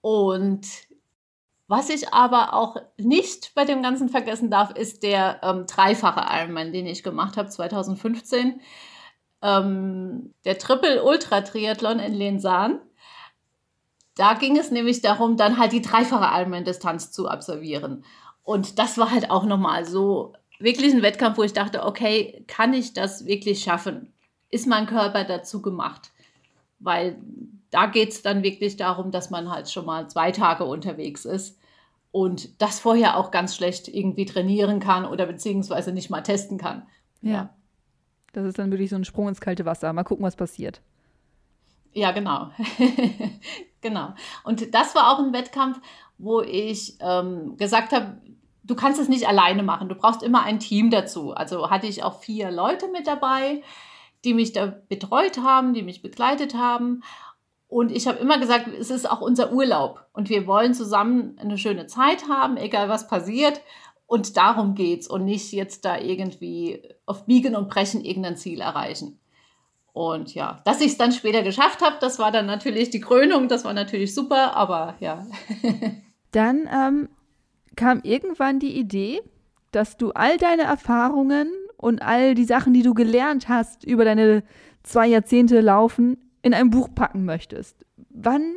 Und 0.00 0.66
was 1.70 1.88
ich 1.88 2.12
aber 2.12 2.52
auch 2.54 2.74
nicht 2.98 3.54
bei 3.54 3.64
dem 3.64 3.80
Ganzen 3.80 4.08
vergessen 4.08 4.50
darf, 4.50 4.72
ist 4.72 5.04
der 5.04 5.38
ähm, 5.44 5.66
dreifache 5.68 6.26
Ironman, 6.36 6.72
den 6.72 6.84
ich 6.84 7.04
gemacht 7.04 7.36
habe 7.36 7.48
2015 7.48 8.60
ähm, 9.40 10.34
der 10.44 10.58
Triple 10.58 11.04
Ultra 11.04 11.42
Triathlon 11.42 12.00
in 12.00 12.14
Lensan. 12.14 12.80
Da 14.16 14.34
ging 14.34 14.58
es 14.58 14.72
nämlich 14.72 15.00
darum, 15.00 15.36
dann 15.36 15.58
halt 15.58 15.70
die 15.70 15.80
dreifache 15.80 16.40
Ironman-Distanz 16.40 17.12
zu 17.12 17.28
absolvieren. 17.28 18.04
Und 18.42 18.80
das 18.80 18.98
war 18.98 19.12
halt 19.12 19.30
auch 19.30 19.44
nochmal 19.44 19.84
so 19.84 20.32
wirklich 20.58 20.92
ein 20.92 21.02
Wettkampf, 21.02 21.38
wo 21.38 21.44
ich 21.44 21.52
dachte, 21.52 21.84
okay, 21.84 22.44
kann 22.48 22.74
ich 22.74 22.94
das 22.94 23.26
wirklich 23.26 23.62
schaffen? 23.62 24.12
Ist 24.50 24.66
mein 24.66 24.86
Körper 24.86 25.22
dazu 25.22 25.62
gemacht? 25.62 26.10
Weil 26.80 27.16
da 27.70 27.86
geht 27.86 28.08
es 28.08 28.22
dann 28.22 28.42
wirklich 28.42 28.76
darum, 28.76 29.12
dass 29.12 29.30
man 29.30 29.52
halt 29.52 29.70
schon 29.70 29.86
mal 29.86 30.10
zwei 30.10 30.32
Tage 30.32 30.64
unterwegs 30.64 31.24
ist 31.24 31.59
und 32.12 32.60
das 32.60 32.80
vorher 32.80 33.16
auch 33.16 33.30
ganz 33.30 33.54
schlecht 33.54 33.88
irgendwie 33.88 34.26
trainieren 34.26 34.80
kann 34.80 35.04
oder 35.04 35.26
beziehungsweise 35.26 35.92
nicht 35.92 36.10
mal 36.10 36.22
testen 36.22 36.58
kann. 36.58 36.86
Ja. 37.22 37.32
ja. 37.32 37.54
Das 38.32 38.46
ist 38.46 38.58
dann 38.58 38.70
wirklich 38.70 38.90
so 38.90 38.96
ein 38.96 39.04
Sprung 39.04 39.28
ins 39.28 39.40
kalte 39.40 39.64
Wasser. 39.64 39.92
Mal 39.92 40.04
gucken, 40.04 40.24
was 40.24 40.36
passiert. 40.36 40.80
Ja, 41.92 42.12
genau. 42.12 42.50
genau. 43.80 44.14
Und 44.44 44.74
das 44.74 44.94
war 44.94 45.12
auch 45.12 45.18
ein 45.18 45.32
Wettkampf, 45.32 45.80
wo 46.18 46.40
ich 46.40 46.96
ähm, 47.00 47.56
gesagt 47.56 47.92
habe, 47.92 48.18
du 48.62 48.74
kannst 48.76 49.00
es 49.00 49.08
nicht 49.08 49.26
alleine 49.26 49.62
machen. 49.62 49.88
Du 49.88 49.94
brauchst 49.96 50.22
immer 50.22 50.42
ein 50.44 50.60
Team 50.60 50.90
dazu. 50.90 51.32
Also 51.32 51.70
hatte 51.70 51.86
ich 51.86 52.04
auch 52.04 52.20
vier 52.20 52.50
Leute 52.50 52.88
mit 52.88 53.06
dabei, 53.06 53.62
die 54.24 54.34
mich 54.34 54.52
da 54.52 54.66
betreut 54.88 55.38
haben, 55.38 55.74
die 55.74 55.82
mich 55.82 56.02
begleitet 56.02 56.54
haben. 56.54 57.02
Und 57.70 57.92
ich 57.92 58.08
habe 58.08 58.18
immer 58.18 58.38
gesagt, 58.40 58.66
es 58.66 58.90
ist 58.90 59.08
auch 59.08 59.20
unser 59.20 59.52
Urlaub 59.52 60.04
und 60.12 60.28
wir 60.28 60.48
wollen 60.48 60.74
zusammen 60.74 61.38
eine 61.38 61.56
schöne 61.56 61.86
Zeit 61.86 62.28
haben, 62.28 62.56
egal 62.56 62.88
was 62.88 63.06
passiert. 63.06 63.60
Und 64.06 64.36
darum 64.36 64.74
geht's 64.74 65.06
und 65.06 65.24
nicht 65.24 65.52
jetzt 65.52 65.84
da 65.84 65.96
irgendwie 65.96 66.82
auf 67.06 67.26
Biegen 67.26 67.54
und 67.54 67.68
Brechen 67.68 68.04
irgendein 68.04 68.36
Ziel 68.36 68.60
erreichen. 68.60 69.20
Und 69.92 70.34
ja, 70.34 70.60
dass 70.64 70.80
ich 70.80 70.88
es 70.88 70.98
dann 70.98 71.12
später 71.12 71.44
geschafft 71.44 71.80
habe, 71.80 71.94
das 72.00 72.18
war 72.18 72.32
dann 72.32 72.46
natürlich 72.46 72.90
die 72.90 73.00
Krönung, 73.00 73.46
das 73.46 73.64
war 73.64 73.72
natürlich 73.72 74.16
super, 74.16 74.56
aber 74.56 74.96
ja. 74.98 75.24
dann 76.32 76.68
ähm, 76.72 77.08
kam 77.76 78.00
irgendwann 78.02 78.58
die 78.58 78.76
Idee, 78.76 79.20
dass 79.70 79.96
du 79.96 80.10
all 80.10 80.38
deine 80.38 80.62
Erfahrungen 80.62 81.52
und 81.76 82.02
all 82.02 82.34
die 82.34 82.44
Sachen, 82.44 82.74
die 82.74 82.82
du 82.82 82.94
gelernt 82.94 83.48
hast 83.48 83.84
über 83.84 84.04
deine 84.04 84.42
zwei 84.82 85.06
Jahrzehnte 85.06 85.60
Laufen, 85.60 86.29
in 86.42 86.54
ein 86.54 86.70
Buch 86.70 86.88
packen 86.94 87.24
möchtest. 87.24 87.84
Wann 88.10 88.56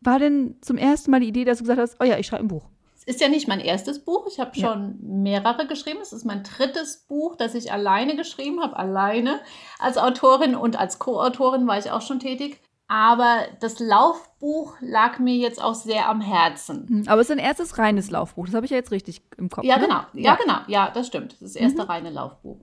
war 0.00 0.18
denn 0.18 0.56
zum 0.60 0.76
ersten 0.76 1.10
Mal 1.10 1.20
die 1.20 1.28
Idee, 1.28 1.44
dass 1.44 1.58
du 1.58 1.64
gesagt 1.64 1.80
hast, 1.80 1.96
oh 2.00 2.04
ja, 2.04 2.18
ich 2.18 2.26
schreibe 2.26 2.44
ein 2.44 2.48
Buch? 2.48 2.64
ist 3.06 3.20
ja 3.20 3.28
nicht 3.28 3.46
mein 3.46 3.60
erstes 3.60 4.04
Buch. 4.04 4.26
Ich 4.26 4.40
habe 4.40 4.54
schon 4.58 4.62
ja. 4.62 4.94
mehrere 5.00 5.68
geschrieben. 5.68 6.00
Es 6.02 6.12
ist 6.12 6.24
mein 6.24 6.42
drittes 6.42 7.06
Buch, 7.08 7.36
das 7.36 7.54
ich 7.54 7.72
alleine 7.72 8.16
geschrieben 8.16 8.60
habe. 8.60 8.76
Alleine 8.76 9.40
als 9.78 9.96
Autorin 9.96 10.56
und 10.56 10.76
als 10.76 10.98
Co-Autorin 10.98 11.68
war 11.68 11.78
ich 11.78 11.90
auch 11.92 12.02
schon 12.02 12.18
tätig. 12.18 12.60
Aber 12.88 13.46
das 13.60 13.78
Laufbuch 13.78 14.76
lag 14.80 15.18
mir 15.20 15.36
jetzt 15.36 15.62
auch 15.62 15.74
sehr 15.74 16.08
am 16.08 16.20
Herzen. 16.20 16.86
Hm, 16.88 17.02
aber 17.06 17.20
es 17.20 17.28
ist 17.30 17.32
ein 17.32 17.44
erstes 17.44 17.78
reines 17.78 18.10
Laufbuch. 18.10 18.46
Das 18.46 18.54
habe 18.54 18.66
ich 18.66 18.70
ja 18.70 18.76
jetzt 18.76 18.90
richtig 18.90 19.22
im 19.38 19.50
Kopf. 19.50 19.64
Ja, 19.64 19.76
ne? 19.76 19.84
genau. 19.84 20.00
Ja, 20.12 20.22
ja, 20.32 20.34
genau. 20.34 20.58
Ja, 20.66 20.90
das 20.90 21.06
stimmt. 21.06 21.32
Das 21.34 21.42
ist 21.42 21.54
das 21.54 21.62
erste 21.62 21.82
mhm. 21.82 21.88
reine 21.88 22.10
Laufbuch. 22.10 22.58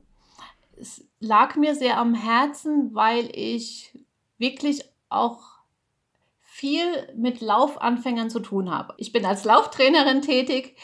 Es 0.76 1.06
lag 1.20 1.56
mir 1.56 1.76
sehr 1.76 1.98
am 1.98 2.16
Herzen, 2.16 2.94
weil 2.94 3.30
ich 3.34 3.98
wirklich 4.44 4.84
auch 5.08 5.40
viel 6.42 6.86
mit 7.16 7.40
Laufanfängern 7.40 8.30
zu 8.30 8.42
tun 8.42 8.70
habe. 8.70 8.94
Ich 8.98 9.14
bin 9.14 9.26
als 9.26 9.46
Lauftrainerin 9.46 10.22
tätig, 10.22 10.78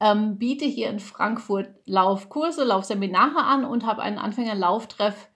ähm, 0.00 0.38
biete 0.38 0.64
hier 0.64 0.88
in 0.88 0.98
Frankfurt 0.98 1.68
Laufkurse, 1.84 2.64
Laufseminare 2.64 3.44
an 3.44 3.66
und 3.66 3.84
habe 3.84 4.00
einen 4.00 4.18
Anfängerlauftreff 4.18 5.28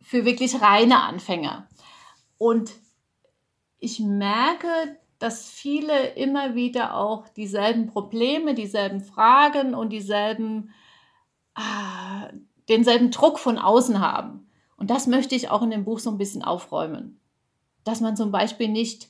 für 0.00 0.24
wirklich 0.24 0.62
reine 0.62 1.02
Anfänger. 1.02 1.68
Und 2.38 2.70
ich 3.80 3.98
merke, 3.98 4.68
dass 5.18 5.50
viele 5.50 6.10
immer 6.10 6.54
wieder 6.54 6.94
auch 6.94 7.28
dieselben 7.28 7.88
Probleme, 7.88 8.54
dieselben 8.54 9.00
Fragen 9.00 9.74
und 9.74 9.90
dieselben, 9.90 10.72
ah, 11.54 12.28
denselben 12.68 13.10
Druck 13.10 13.40
von 13.40 13.58
außen 13.58 14.00
haben. 14.00 14.47
Und 14.78 14.90
das 14.90 15.06
möchte 15.06 15.34
ich 15.34 15.50
auch 15.50 15.62
in 15.62 15.70
dem 15.70 15.84
Buch 15.84 15.98
so 15.98 16.10
ein 16.10 16.18
bisschen 16.18 16.42
aufräumen. 16.42 17.20
Dass 17.84 18.00
man 18.00 18.16
zum 18.16 18.30
Beispiel 18.30 18.68
nicht 18.68 19.08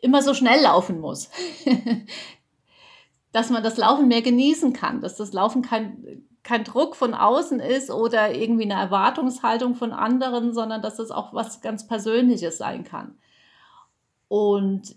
immer 0.00 0.22
so 0.22 0.32
schnell 0.32 0.62
laufen 0.62 1.00
muss. 1.00 1.28
dass 3.32 3.50
man 3.50 3.62
das 3.62 3.76
Laufen 3.76 4.08
mehr 4.08 4.22
genießen 4.22 4.72
kann, 4.72 5.00
dass 5.02 5.16
das 5.16 5.32
Laufen 5.32 5.62
kein, 5.62 6.26
kein 6.42 6.64
Druck 6.64 6.96
von 6.96 7.12
außen 7.12 7.60
ist 7.60 7.90
oder 7.90 8.34
irgendwie 8.34 8.64
eine 8.64 8.80
Erwartungshaltung 8.80 9.74
von 9.74 9.92
anderen, 9.92 10.54
sondern 10.54 10.80
dass 10.80 10.96
das 10.96 11.10
auch 11.10 11.34
was 11.34 11.60
ganz 11.60 11.86
Persönliches 11.86 12.56
sein 12.56 12.84
kann. 12.84 13.18
Und 14.28 14.96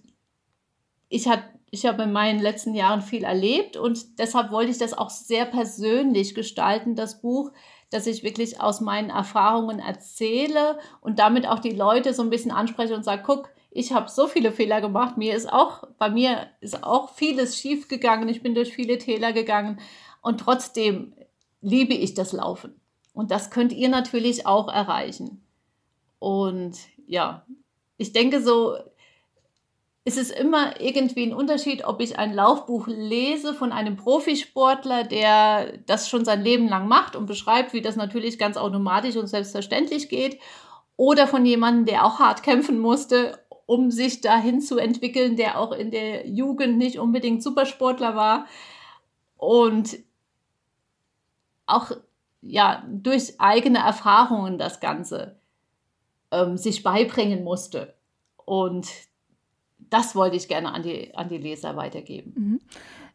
ich, 1.09 1.27
hat, 1.27 1.43
ich 1.71 1.85
habe 1.85 2.03
in 2.03 2.13
meinen 2.13 2.39
letzten 2.39 2.73
Jahren 2.73 3.01
viel 3.01 3.23
erlebt 3.23 3.75
und 3.75 4.19
deshalb 4.19 4.51
wollte 4.51 4.71
ich 4.71 4.77
das 4.77 4.93
auch 4.93 5.09
sehr 5.09 5.45
persönlich 5.45 6.35
gestalten, 6.35 6.95
das 6.95 7.21
Buch, 7.21 7.51
dass 7.91 8.07
ich 8.07 8.23
wirklich 8.23 8.59
aus 8.59 8.81
meinen 8.81 9.09
Erfahrungen 9.09 9.79
erzähle 9.79 10.79
und 11.01 11.19
damit 11.19 11.47
auch 11.47 11.59
die 11.59 11.71
Leute 11.71 12.13
so 12.13 12.23
ein 12.23 12.29
bisschen 12.29 12.51
anspreche 12.51 12.95
und 12.95 13.03
sage, 13.03 13.23
guck, 13.25 13.49
ich 13.69 13.93
habe 13.93 14.09
so 14.09 14.27
viele 14.27 14.51
Fehler 14.51 14.81
gemacht. 14.81 15.17
Mir 15.17 15.35
ist 15.35 15.51
auch, 15.51 15.87
bei 15.97 16.09
mir 16.09 16.47
ist 16.59 16.83
auch 16.83 17.13
vieles 17.13 17.57
schief 17.57 17.87
gegangen. 17.87 18.27
Ich 18.27 18.41
bin 18.41 18.55
durch 18.55 18.73
viele 18.73 18.97
Täler 18.97 19.33
gegangen 19.33 19.79
und 20.21 20.39
trotzdem 20.39 21.13
liebe 21.61 21.93
ich 21.93 22.13
das 22.13 22.33
Laufen. 22.33 22.81
Und 23.13 23.31
das 23.31 23.49
könnt 23.49 23.73
ihr 23.73 23.89
natürlich 23.89 24.45
auch 24.45 24.67
erreichen. 24.67 25.45
Und 26.19 26.77
ja, 27.07 27.45
ich 27.97 28.13
denke 28.13 28.41
so, 28.41 28.77
es 30.03 30.17
ist 30.17 30.31
immer 30.31 30.81
irgendwie 30.81 31.23
ein 31.23 31.33
Unterschied, 31.33 31.85
ob 31.85 32.01
ich 32.01 32.17
ein 32.17 32.33
Laufbuch 32.33 32.87
lese 32.87 33.53
von 33.53 33.71
einem 33.71 33.97
Profisportler, 33.97 35.03
der 35.03 35.77
das 35.85 36.09
schon 36.09 36.25
sein 36.25 36.41
Leben 36.41 36.67
lang 36.67 36.87
macht 36.87 37.15
und 37.15 37.27
beschreibt, 37.27 37.73
wie 37.73 37.81
das 37.81 37.95
natürlich 37.95 38.39
ganz 38.39 38.57
automatisch 38.57 39.15
und 39.15 39.27
selbstverständlich 39.27 40.09
geht, 40.09 40.39
oder 40.97 41.27
von 41.27 41.45
jemandem, 41.45 41.85
der 41.85 42.05
auch 42.05 42.19
hart 42.19 42.43
kämpfen 42.43 42.79
musste 42.79 43.39
um 43.71 43.89
sich 43.89 44.19
dahin 44.19 44.59
zu 44.59 44.77
entwickeln, 44.77 45.37
der 45.37 45.57
auch 45.57 45.71
in 45.71 45.91
der 45.91 46.27
Jugend 46.27 46.77
nicht 46.77 46.99
unbedingt 46.99 47.41
Supersportler 47.41 48.17
war 48.17 48.45
und 49.37 49.97
auch 51.67 51.91
ja 52.41 52.83
durch 52.91 53.39
eigene 53.39 53.79
Erfahrungen 53.79 54.57
das 54.57 54.81
Ganze 54.81 55.39
ähm, 56.31 56.57
sich 56.57 56.83
beibringen 56.83 57.45
musste. 57.45 57.95
Und 58.43 58.89
das 59.91 60.15
wollte 60.15 60.37
ich 60.37 60.47
gerne 60.47 60.73
an 60.73 60.81
die, 60.81 61.13
an 61.13 61.29
die 61.29 61.37
Leser 61.37 61.75
weitergeben. 61.75 62.33
Mhm. 62.35 62.59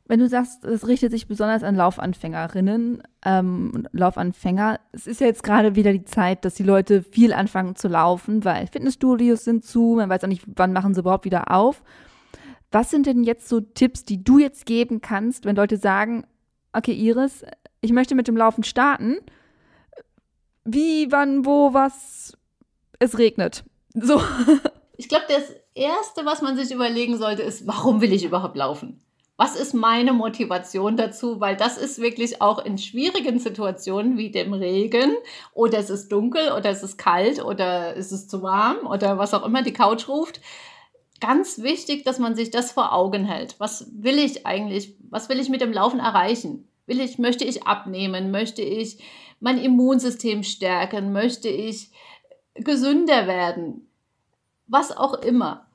wenn 0.08 0.20
du 0.20 0.28
sagst, 0.28 0.64
es 0.64 0.86
richtet 0.86 1.10
sich 1.10 1.26
besonders 1.26 1.64
an 1.64 1.74
Laufanfängerinnen, 1.74 3.02
ähm, 3.24 3.88
Laufanfänger, 3.90 4.78
es 4.92 5.08
ist 5.08 5.20
ja 5.20 5.26
jetzt 5.26 5.42
gerade 5.42 5.74
wieder 5.74 5.92
die 5.92 6.04
Zeit, 6.04 6.44
dass 6.44 6.54
die 6.54 6.62
Leute 6.62 7.02
viel 7.02 7.32
anfangen 7.32 7.74
zu 7.74 7.88
laufen, 7.88 8.44
weil 8.44 8.68
Fitnessstudios 8.68 9.42
sind 9.42 9.64
zu, 9.64 9.94
man 9.96 10.08
weiß 10.08 10.22
auch 10.22 10.28
nicht, 10.28 10.44
wann 10.54 10.72
machen 10.72 10.94
sie 10.94 11.00
überhaupt 11.00 11.24
wieder 11.24 11.50
auf. 11.50 11.82
Was 12.70 12.90
sind 12.90 13.06
denn 13.06 13.24
jetzt 13.24 13.48
so 13.48 13.60
Tipps, 13.60 14.04
die 14.04 14.22
du 14.22 14.38
jetzt 14.38 14.66
geben 14.66 15.00
kannst, 15.00 15.44
wenn 15.44 15.56
Leute 15.56 15.78
sagen, 15.78 16.24
okay, 16.72 16.92
Iris, 16.92 17.44
ich 17.80 17.92
möchte 17.92 18.14
mit 18.14 18.28
dem 18.28 18.36
Laufen 18.36 18.64
starten. 18.64 19.16
Wie, 20.64 21.10
wann, 21.10 21.46
wo, 21.46 21.72
was? 21.72 22.36
Es 22.98 23.18
regnet. 23.18 23.64
So. 23.94 24.20
Ich 24.96 25.08
glaube, 25.08 25.26
das 25.28 25.54
Erste, 25.74 26.24
was 26.24 26.42
man 26.42 26.56
sich 26.56 26.72
überlegen 26.72 27.18
sollte, 27.18 27.42
ist, 27.42 27.66
warum 27.66 28.00
will 28.00 28.12
ich 28.12 28.24
überhaupt 28.24 28.56
laufen? 28.56 29.02
Was 29.38 29.54
ist 29.54 29.74
meine 29.74 30.14
Motivation 30.14 30.96
dazu? 30.96 31.40
Weil 31.40 31.56
das 31.56 31.76
ist 31.76 32.00
wirklich 32.00 32.40
auch 32.40 32.64
in 32.64 32.78
schwierigen 32.78 33.38
Situationen 33.38 34.16
wie 34.16 34.30
dem 34.30 34.54
Regen 34.54 35.14
oder 35.52 35.78
es 35.78 35.90
ist 35.90 36.10
dunkel 36.10 36.52
oder 36.52 36.70
es 36.70 36.82
ist 36.82 36.96
kalt 36.96 37.44
oder 37.44 37.94
es 37.96 38.12
ist 38.12 38.30
zu 38.30 38.42
warm 38.42 38.86
oder 38.86 39.18
was 39.18 39.34
auch 39.34 39.44
immer 39.44 39.62
die 39.62 39.74
Couch 39.74 40.08
ruft. 40.08 40.40
Ganz 41.20 41.62
wichtig, 41.62 42.04
dass 42.04 42.18
man 42.18 42.34
sich 42.34 42.50
das 42.50 42.72
vor 42.72 42.94
Augen 42.94 43.24
hält. 43.24 43.56
Was 43.58 43.90
will 43.92 44.18
ich 44.18 44.46
eigentlich? 44.46 44.96
Was 45.10 45.28
will 45.28 45.38
ich 45.38 45.50
mit 45.50 45.60
dem 45.60 45.72
Laufen 45.72 46.00
erreichen? 46.00 46.66
Will 46.86 47.00
ich, 47.00 47.18
möchte 47.18 47.44
ich 47.44 47.66
abnehmen? 47.66 48.30
Möchte 48.30 48.62
ich 48.62 48.98
mein 49.40 49.58
Immunsystem 49.58 50.44
stärken? 50.44 51.12
Möchte 51.12 51.48
ich 51.48 51.90
gesünder 52.54 53.26
werden? 53.26 53.86
Was 54.66 54.96
auch 54.96 55.14
immer. 55.14 55.66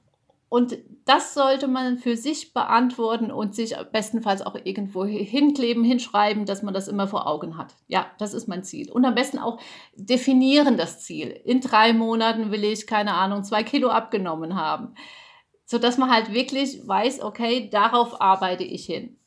Und 0.54 0.78
das 1.06 1.34
sollte 1.34 1.70
man 1.70 1.98
für 1.98 2.18
sich 2.18 2.54
beantworten 2.54 3.32
und 3.32 3.56
sich 3.56 3.74
bestenfalls 3.94 4.42
auch 4.42 4.56
irgendwo 4.62 5.06
hinkleben, 5.06 5.84
hinschreiben, 5.84 6.46
dass 6.46 6.62
man 6.62 6.74
das 6.74 6.90
immer 6.90 7.08
vor 7.08 7.26
Augen 7.26 7.58
hat. 7.58 7.74
Ja, 7.88 8.08
das 8.20 8.34
ist 8.34 8.50
mein 8.50 8.66
Ziel. 8.66 8.92
Und 8.92 9.06
am 9.06 9.16
besten 9.16 9.40
auch 9.40 9.62
definieren 9.96 10.76
das 10.76 11.00
Ziel. 11.00 11.30
In 11.46 11.62
drei 11.62 11.94
Monaten 11.94 12.52
will 12.52 12.66
ich, 12.66 12.86
keine 12.86 13.14
Ahnung, 13.14 13.46
zwei 13.46 13.64
Kilo 13.64 13.88
abgenommen 13.88 14.56
haben. 14.56 14.94
Sodass 15.64 15.98
man 15.98 16.12
halt 16.12 16.34
wirklich 16.34 16.86
weiß, 16.86 17.22
okay, 17.22 17.70
darauf 17.70 18.20
arbeite 18.20 18.66
ich 18.66 18.86
hin. 18.86 19.18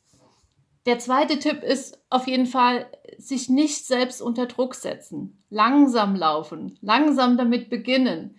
Der 0.85 0.99
zweite 0.99 1.39
Tipp 1.39 1.63
ist 1.63 1.99
auf 2.11 2.27
jeden 2.27 2.45
Fall, 2.45 2.85
sich 3.17 3.49
nicht 3.49 3.87
selbst 3.87 4.21
unter 4.21 4.45
Druck 4.45 4.75
setzen. 4.75 5.43
Langsam 5.49 6.15
laufen, 6.15 6.77
langsam 6.81 7.37
damit 7.37 7.71
beginnen. 7.71 8.35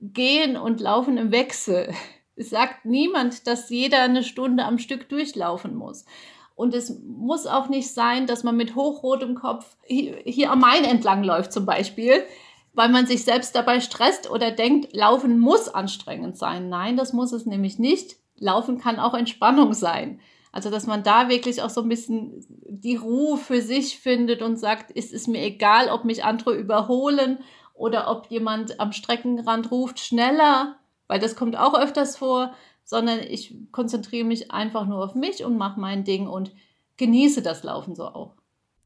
Gehen 0.00 0.56
und 0.56 0.80
laufen 0.80 1.18
im 1.18 1.30
Wechsel. 1.30 1.92
Es 2.36 2.50
sagt 2.50 2.86
niemand, 2.86 3.46
dass 3.46 3.68
jeder 3.68 4.02
eine 4.02 4.24
Stunde 4.24 4.64
am 4.64 4.78
Stück 4.78 5.08
durchlaufen 5.08 5.74
muss. 5.74 6.06
Und 6.54 6.74
es 6.74 7.00
muss 7.06 7.46
auch 7.46 7.68
nicht 7.68 7.92
sein, 7.92 8.26
dass 8.26 8.44
man 8.44 8.56
mit 8.56 8.74
hochrotem 8.74 9.34
Kopf 9.34 9.76
hier 9.86 10.50
am 10.50 10.60
Main 10.60 10.84
entlang 10.84 11.22
läuft 11.22 11.52
zum 11.52 11.66
Beispiel, 11.66 12.22
weil 12.72 12.88
man 12.88 13.06
sich 13.06 13.24
selbst 13.24 13.54
dabei 13.54 13.80
stresst 13.80 14.30
oder 14.30 14.50
denkt, 14.50 14.94
Laufen 14.94 15.38
muss 15.38 15.68
anstrengend 15.68 16.36
sein. 16.36 16.68
Nein, 16.68 16.96
das 16.96 17.12
muss 17.12 17.32
es 17.32 17.46
nämlich 17.46 17.78
nicht. 17.78 18.16
Laufen 18.36 18.78
kann 18.78 18.98
auch 18.98 19.14
Entspannung 19.14 19.74
sein. 19.74 20.20
Also, 20.52 20.70
dass 20.70 20.86
man 20.86 21.02
da 21.02 21.28
wirklich 21.28 21.62
auch 21.62 21.70
so 21.70 21.82
ein 21.82 21.88
bisschen 21.88 22.44
die 22.68 22.96
Ruhe 22.96 23.36
für 23.36 23.62
sich 23.62 23.98
findet 23.98 24.42
und 24.42 24.58
sagt, 24.58 24.92
es 24.94 25.12
ist 25.12 25.28
mir 25.28 25.42
egal, 25.42 25.88
ob 25.88 26.04
mich 26.04 26.24
andere 26.24 26.54
überholen 26.56 27.38
oder 27.80 28.10
ob 28.10 28.26
jemand 28.26 28.78
am 28.78 28.92
Streckenrand 28.92 29.70
ruft, 29.70 30.00
schneller, 30.00 30.76
weil 31.08 31.18
das 31.18 31.34
kommt 31.34 31.56
auch 31.56 31.74
öfters 31.74 32.18
vor, 32.18 32.52
sondern 32.84 33.20
ich 33.20 33.56
konzentriere 33.72 34.26
mich 34.26 34.50
einfach 34.50 34.86
nur 34.86 35.02
auf 35.02 35.14
mich 35.14 35.44
und 35.44 35.56
mache 35.56 35.80
mein 35.80 36.04
Ding 36.04 36.28
und 36.28 36.52
genieße 36.98 37.40
das 37.40 37.62
Laufen 37.62 37.94
so 37.94 38.04
auch. 38.04 38.34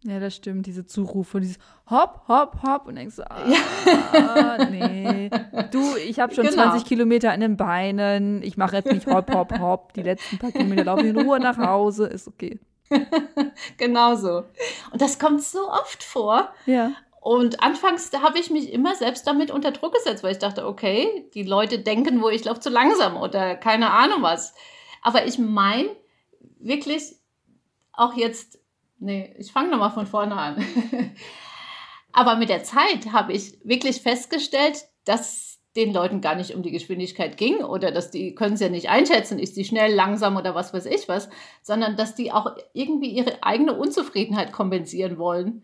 Ja, 0.04 0.20
das 0.20 0.36
stimmt, 0.36 0.66
diese 0.66 0.86
Zurufe, 0.86 1.40
dieses 1.40 1.58
Hopp, 1.90 2.28
Hopp, 2.28 2.62
Hopp 2.62 2.86
und 2.86 2.94
denkst 2.94 3.18
ah, 3.18 3.42
ja. 3.48 4.64
nee. 4.70 5.28
Du, 5.72 5.96
ich 5.96 6.20
habe 6.20 6.32
schon 6.32 6.44
genau. 6.44 6.62
20 6.62 6.84
Kilometer 6.84 7.34
in 7.34 7.40
den 7.40 7.56
Beinen, 7.56 8.42
ich 8.42 8.56
mache 8.56 8.76
jetzt 8.76 8.92
nicht 8.92 9.06
Hopp, 9.06 9.34
Hopp, 9.34 9.58
Hopp, 9.58 9.92
die 9.94 10.02
letzten 10.02 10.38
paar 10.38 10.52
Kilometer 10.52 10.84
laufe 10.84 11.02
ich 11.02 11.08
in 11.08 11.18
Ruhe 11.18 11.40
nach 11.40 11.58
Hause, 11.58 12.06
ist 12.06 12.28
okay. 12.28 12.60
genau 13.76 14.14
so. 14.14 14.44
Und 14.92 15.00
das 15.00 15.18
kommt 15.18 15.42
so 15.42 15.70
oft 15.70 16.02
vor. 16.04 16.50
Ja. 16.66 16.92
Und 17.24 17.62
anfangs 17.62 18.12
habe 18.12 18.38
ich 18.38 18.50
mich 18.50 18.70
immer 18.70 18.94
selbst 18.96 19.26
damit 19.26 19.50
unter 19.50 19.70
Druck 19.70 19.94
gesetzt, 19.94 20.22
weil 20.22 20.32
ich 20.32 20.40
dachte, 20.40 20.66
okay, 20.66 21.26
die 21.32 21.42
Leute 21.42 21.78
denken, 21.78 22.20
wo 22.20 22.28
ich 22.28 22.44
laufe 22.44 22.60
zu 22.60 22.68
langsam 22.68 23.16
oder 23.16 23.56
keine 23.56 23.92
Ahnung 23.92 24.20
was. 24.20 24.54
Aber 25.00 25.24
ich 25.24 25.38
meine 25.38 25.88
wirklich 26.60 27.16
auch 27.94 28.12
jetzt, 28.12 28.58
nee, 28.98 29.34
ich 29.38 29.52
fange 29.52 29.70
nochmal 29.70 29.92
von 29.92 30.06
vorne 30.06 30.36
an. 30.36 30.62
Aber 32.12 32.36
mit 32.36 32.50
der 32.50 32.62
Zeit 32.62 33.10
habe 33.12 33.32
ich 33.32 33.58
wirklich 33.64 34.02
festgestellt, 34.02 34.84
dass 35.06 35.60
den 35.76 35.94
Leuten 35.94 36.20
gar 36.20 36.34
nicht 36.34 36.54
um 36.54 36.62
die 36.62 36.72
Geschwindigkeit 36.72 37.38
ging 37.38 37.64
oder 37.64 37.90
dass 37.90 38.10
die 38.10 38.34
können 38.34 38.56
es 38.56 38.60
ja 38.60 38.68
nicht 38.68 38.90
einschätzen, 38.90 39.38
ist 39.38 39.56
die 39.56 39.64
schnell, 39.64 39.94
langsam 39.94 40.36
oder 40.36 40.54
was 40.54 40.74
weiß 40.74 40.84
ich 40.84 41.08
was, 41.08 41.30
sondern 41.62 41.96
dass 41.96 42.14
die 42.14 42.32
auch 42.32 42.54
irgendwie 42.74 43.08
ihre 43.08 43.42
eigene 43.42 43.72
Unzufriedenheit 43.72 44.52
kompensieren 44.52 45.16
wollen 45.16 45.62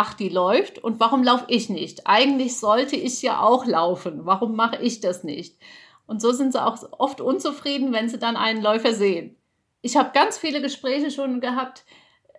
ach, 0.00 0.14
die 0.14 0.30
läuft 0.30 0.78
und 0.78 0.98
warum 0.98 1.22
laufe 1.22 1.44
ich 1.48 1.68
nicht? 1.68 2.06
Eigentlich 2.06 2.58
sollte 2.58 2.96
ich 2.96 3.20
ja 3.20 3.42
auch 3.42 3.66
laufen. 3.66 4.24
Warum 4.24 4.56
mache 4.56 4.80
ich 4.80 5.00
das 5.00 5.24
nicht? 5.24 5.58
Und 6.06 6.22
so 6.22 6.32
sind 6.32 6.52
sie 6.52 6.64
auch 6.64 6.78
oft 6.98 7.20
unzufrieden, 7.20 7.92
wenn 7.92 8.08
sie 8.08 8.18
dann 8.18 8.36
einen 8.36 8.62
Läufer 8.62 8.94
sehen. 8.94 9.36
Ich 9.82 9.98
habe 9.98 10.12
ganz 10.14 10.38
viele 10.38 10.62
Gespräche 10.62 11.10
schon 11.10 11.42
gehabt, 11.42 11.84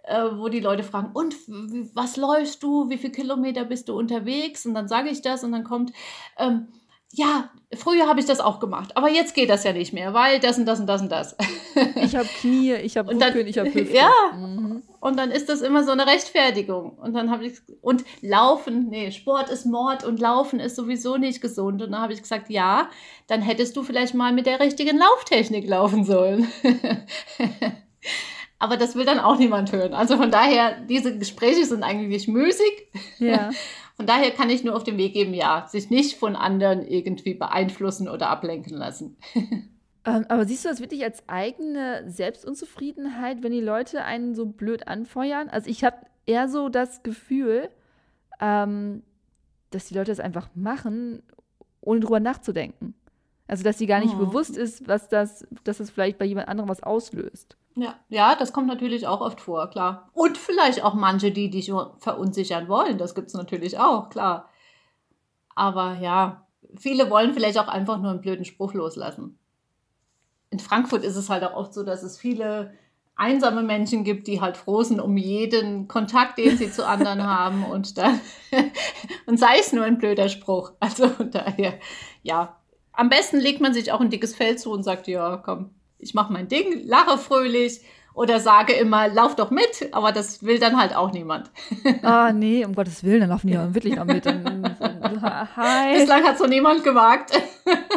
äh, 0.05 0.23
wo 0.33 0.49
die 0.49 0.59
Leute 0.59 0.81
fragen, 0.81 1.11
und 1.13 1.35
was 1.93 2.17
läufst 2.17 2.63
du? 2.63 2.89
Wie 2.89 2.97
viele 2.97 3.13
Kilometer 3.13 3.63
bist 3.63 3.89
du 3.89 3.95
unterwegs? 3.95 4.65
Und 4.65 4.73
dann 4.73 4.87
sage 4.87 5.09
ich 5.09 5.21
das 5.21 5.43
und 5.43 5.51
dann 5.51 5.63
kommt, 5.63 5.93
ähm, 6.39 6.67
ja, 7.13 7.49
früher 7.73 8.07
habe 8.07 8.19
ich 8.19 8.25
das 8.25 8.39
auch 8.39 8.59
gemacht, 8.59 8.95
aber 8.95 9.09
jetzt 9.09 9.33
geht 9.33 9.49
das 9.49 9.63
ja 9.63 9.73
nicht 9.73 9.91
mehr, 9.93 10.13
weil 10.13 10.39
das 10.39 10.57
und 10.57 10.65
das 10.65 10.79
und 10.79 10.87
das 10.87 11.01
und 11.01 11.11
das. 11.11 11.35
Ich 11.95 12.15
habe 12.15 12.27
Knie, 12.27 12.73
ich 12.73 12.97
habe 12.97 13.13
Rücken, 13.13 13.47
ich 13.47 13.57
habe 13.57 13.73
Hüfte. 13.73 13.93
Ja, 13.95 14.11
mhm. 14.35 14.83
und 14.99 15.17
dann 15.17 15.31
ist 15.31 15.47
das 15.49 15.61
immer 15.61 15.83
so 15.83 15.91
eine 15.91 16.05
Rechtfertigung. 16.05 16.91
Und 16.97 17.13
dann 17.13 17.31
habe 17.31 17.45
ich, 17.45 17.59
und 17.81 18.03
Laufen, 18.21 18.89
nee, 18.89 19.11
Sport 19.11 19.49
ist 19.49 19.65
Mord 19.65 20.03
und 20.03 20.19
Laufen 20.19 20.59
ist 20.59 20.75
sowieso 20.75 21.17
nicht 21.17 21.41
gesund. 21.41 21.81
Und 21.81 21.91
dann 21.91 22.01
habe 22.01 22.13
ich 22.13 22.21
gesagt, 22.21 22.49
ja, 22.49 22.89
dann 23.27 23.41
hättest 23.41 23.77
du 23.77 23.83
vielleicht 23.83 24.13
mal 24.13 24.33
mit 24.33 24.45
der 24.45 24.59
richtigen 24.59 24.97
Lauftechnik 24.97 25.67
laufen 25.67 26.03
sollen. 26.03 26.51
aber 28.59 28.77
das 28.77 28.95
will 28.95 29.05
dann 29.05 29.19
auch 29.19 29.37
niemand 29.37 29.71
hören. 29.71 29.93
Also 29.93 30.17
von 30.17 30.29
daher, 30.29 30.81
diese 30.81 31.17
Gespräche 31.17 31.65
sind 31.65 31.83
eigentlich 31.83 32.27
müßig. 32.27 32.89
Ja. 33.17 33.49
Von 33.95 34.05
daher 34.05 34.31
kann 34.31 34.49
ich 34.49 34.63
nur 34.63 34.75
auf 34.75 34.83
den 34.83 34.97
Weg 34.97 35.13
geben, 35.13 35.33
ja, 35.33 35.67
sich 35.67 35.89
nicht 35.89 36.17
von 36.17 36.35
anderen 36.35 36.85
irgendwie 36.87 37.33
beeinflussen 37.33 38.09
oder 38.09 38.29
ablenken 38.29 38.77
lassen. 38.77 39.17
Ähm, 40.03 40.25
aber 40.29 40.45
siehst 40.45 40.65
du 40.65 40.69
das 40.69 40.79
wirklich 40.79 41.03
als 41.03 41.21
eigene 41.29 42.09
Selbstunzufriedenheit, 42.09 43.43
wenn 43.43 43.51
die 43.51 43.61
Leute 43.61 44.03
einen 44.03 44.33
so 44.33 44.47
blöd 44.47 44.87
anfeuern? 44.87 45.47
Also 45.47 45.69
ich 45.69 45.83
habe 45.83 45.97
eher 46.25 46.49
so 46.49 46.69
das 46.69 47.03
Gefühl, 47.03 47.69
ähm, 48.39 49.03
dass 49.69 49.85
die 49.85 49.93
Leute 49.93 50.11
das 50.11 50.19
einfach 50.19 50.49
machen, 50.55 51.21
ohne 51.81 51.99
drüber 51.99 52.19
nachzudenken. 52.19 52.95
Also 53.47 53.63
dass 53.63 53.77
sie 53.77 53.85
gar 53.85 53.99
nicht 53.99 54.15
oh. 54.15 54.25
bewusst 54.25 54.57
ist, 54.57 54.87
was 54.87 55.07
das, 55.07 55.45
dass 55.63 55.79
es 55.79 55.91
vielleicht 55.91 56.17
bei 56.17 56.25
jemand 56.25 56.47
anderem 56.47 56.69
was 56.69 56.81
auslöst. 56.81 57.57
Ja, 57.75 57.95
ja, 58.09 58.35
das 58.35 58.51
kommt 58.51 58.67
natürlich 58.67 59.07
auch 59.07 59.21
oft 59.21 59.39
vor, 59.39 59.69
klar. 59.69 60.09
Und 60.13 60.37
vielleicht 60.37 60.83
auch 60.83 60.93
manche, 60.93 61.31
die 61.31 61.49
dich 61.49 61.71
verunsichern 61.99 62.67
wollen. 62.67 62.97
Das 62.97 63.15
gibt 63.15 63.27
es 63.29 63.33
natürlich 63.33 63.79
auch, 63.79 64.09
klar. 64.09 64.49
Aber 65.55 65.97
ja, 66.01 66.47
viele 66.75 67.09
wollen 67.09 67.33
vielleicht 67.33 67.57
auch 67.57 67.67
einfach 67.67 67.99
nur 67.99 68.11
einen 68.11 68.21
blöden 68.21 68.45
Spruch 68.45 68.73
loslassen. 68.73 69.37
In 70.49 70.59
Frankfurt 70.59 71.03
ist 71.03 71.15
es 71.15 71.29
halt 71.29 71.43
auch 71.43 71.55
oft 71.55 71.73
so, 71.73 71.83
dass 71.83 72.03
es 72.03 72.17
viele 72.17 72.73
einsame 73.15 73.61
Menschen 73.61 74.03
gibt, 74.03 74.27
die 74.27 74.41
halt 74.41 74.57
froh 74.57 74.83
sind 74.83 74.99
um 74.99 75.15
jeden 75.15 75.87
Kontakt, 75.87 76.37
den 76.37 76.57
sie 76.57 76.71
zu 76.71 76.85
anderen 76.85 77.23
haben 77.27 77.65
und 77.65 77.97
dann 77.97 78.19
und 79.27 79.37
sei 79.37 79.59
es 79.59 79.71
nur 79.71 79.85
ein 79.85 79.97
blöder 79.97 80.27
Spruch. 80.27 80.73
Also 80.79 81.07
daher, 81.07 81.79
ja, 82.23 82.57
am 82.91 83.09
besten 83.09 83.39
legt 83.39 83.61
man 83.61 83.73
sich 83.73 83.91
auch 83.91 84.01
ein 84.01 84.09
dickes 84.09 84.35
Fell 84.35 84.57
zu 84.57 84.71
und 84.71 84.83
sagt, 84.83 85.07
ja, 85.07 85.37
komm, 85.37 85.69
ich 86.01 86.13
mache 86.13 86.33
mein 86.33 86.47
Ding, 86.47 86.85
lache 86.85 87.17
fröhlich 87.17 87.81
oder 88.13 88.39
sage 88.39 88.73
immer, 88.73 89.07
lauf 89.07 89.35
doch 89.35 89.51
mit, 89.51 89.89
aber 89.93 90.11
das 90.11 90.43
will 90.43 90.59
dann 90.59 90.77
halt 90.77 90.95
auch 90.95 91.11
niemand. 91.11 91.49
Ah, 92.03 92.31
nee, 92.33 92.65
um 92.65 92.73
Gottes 92.73 93.03
Willen, 93.03 93.21
dann 93.21 93.29
laufen 93.29 93.47
die 93.47 93.53
ja 93.53 93.73
wirklich 93.73 93.95
noch 93.95 94.05
mit. 94.05 94.25
Hi. 95.55 95.93
Bislang 95.93 96.23
hat 96.23 96.37
so 96.37 96.45
niemand 96.45 96.83
gewagt. 96.83 97.31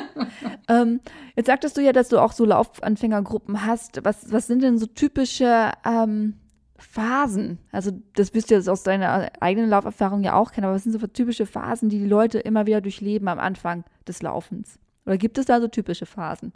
ähm, 0.68 1.00
jetzt 1.36 1.46
sagtest 1.46 1.76
du 1.76 1.80
ja, 1.80 1.92
dass 1.92 2.08
du 2.08 2.18
auch 2.18 2.32
so 2.32 2.44
Laufanfängergruppen 2.44 3.64
hast. 3.64 4.04
Was, 4.04 4.30
was 4.32 4.46
sind 4.46 4.62
denn 4.62 4.78
so 4.78 4.86
typische 4.86 5.72
ähm, 5.84 6.34
Phasen? 6.76 7.58
Also, 7.72 7.92
das 8.14 8.34
wirst 8.34 8.50
du 8.50 8.54
jetzt 8.54 8.68
aus 8.68 8.82
deiner 8.82 9.30
eigenen 9.40 9.70
Lauferfahrung 9.70 10.22
ja 10.22 10.34
auch 10.34 10.52
kennen, 10.52 10.66
aber 10.66 10.74
was 10.74 10.84
sind 10.84 10.92
so 10.92 11.06
typische 11.06 11.46
Phasen, 11.46 11.88
die 11.88 11.98
die 11.98 12.08
Leute 12.08 12.38
immer 12.38 12.66
wieder 12.66 12.80
durchleben 12.80 13.28
am 13.28 13.38
Anfang 13.38 13.84
des 14.06 14.22
Laufens? 14.22 14.78
Oder 15.06 15.16
gibt 15.16 15.38
es 15.38 15.46
da 15.46 15.60
so 15.60 15.68
typische 15.68 16.06
Phasen? 16.06 16.52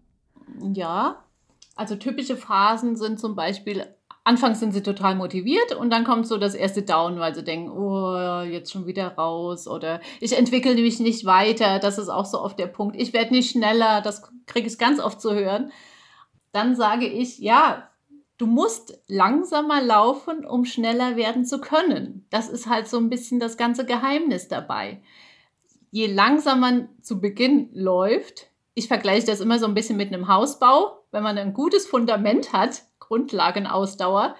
Ja, 0.74 1.24
Also 1.78 1.94
typische 1.94 2.36
Phasen 2.36 2.96
sind 2.96 3.20
zum 3.20 3.36
Beispiel, 3.36 3.86
anfangs 4.24 4.58
sind 4.58 4.72
sie 4.72 4.82
total 4.82 5.14
motiviert 5.14 5.72
und 5.76 5.90
dann 5.90 6.02
kommt 6.02 6.26
so 6.26 6.36
das 6.36 6.56
erste 6.56 6.82
Down, 6.82 7.20
weil 7.20 7.36
sie 7.36 7.44
denken, 7.44 7.70
oh, 7.70 8.42
jetzt 8.42 8.72
schon 8.72 8.86
wieder 8.86 9.14
raus 9.14 9.68
oder 9.68 10.00
ich 10.20 10.36
entwickle 10.36 10.74
mich 10.74 10.98
nicht 10.98 11.24
weiter. 11.24 11.78
Das 11.78 11.98
ist 11.98 12.08
auch 12.08 12.24
so 12.24 12.42
oft 12.42 12.58
der 12.58 12.66
Punkt. 12.66 12.96
Ich 12.96 13.12
werde 13.12 13.32
nicht 13.32 13.52
schneller, 13.52 14.00
das 14.00 14.28
kriege 14.46 14.66
ich 14.66 14.76
ganz 14.76 14.98
oft 14.98 15.20
zu 15.20 15.32
hören. 15.32 15.70
Dann 16.50 16.74
sage 16.74 17.06
ich, 17.06 17.38
ja, 17.38 17.88
du 18.38 18.48
musst 18.48 19.00
langsamer 19.06 19.80
laufen, 19.80 20.44
um 20.44 20.64
schneller 20.64 21.14
werden 21.14 21.44
zu 21.44 21.60
können. 21.60 22.26
Das 22.30 22.48
ist 22.48 22.68
halt 22.68 22.88
so 22.88 22.96
ein 22.98 23.08
bisschen 23.08 23.38
das 23.38 23.56
ganze 23.56 23.86
Geheimnis 23.86 24.48
dabei. 24.48 25.00
Je 25.92 26.08
langsamer 26.08 26.72
man 26.72 26.88
zu 27.02 27.20
Beginn 27.20 27.70
läuft, 27.72 28.48
ich 28.74 28.88
vergleiche 28.88 29.26
das 29.26 29.38
immer 29.38 29.60
so 29.60 29.66
ein 29.66 29.74
bisschen 29.74 29.96
mit 29.96 30.12
einem 30.12 30.26
Hausbau, 30.26 30.97
wenn 31.10 31.22
man 31.22 31.38
ein 31.38 31.54
gutes 31.54 31.86
Fundament 31.86 32.52
hat, 32.52 32.82
Grundlagenausdauer, 32.98 34.36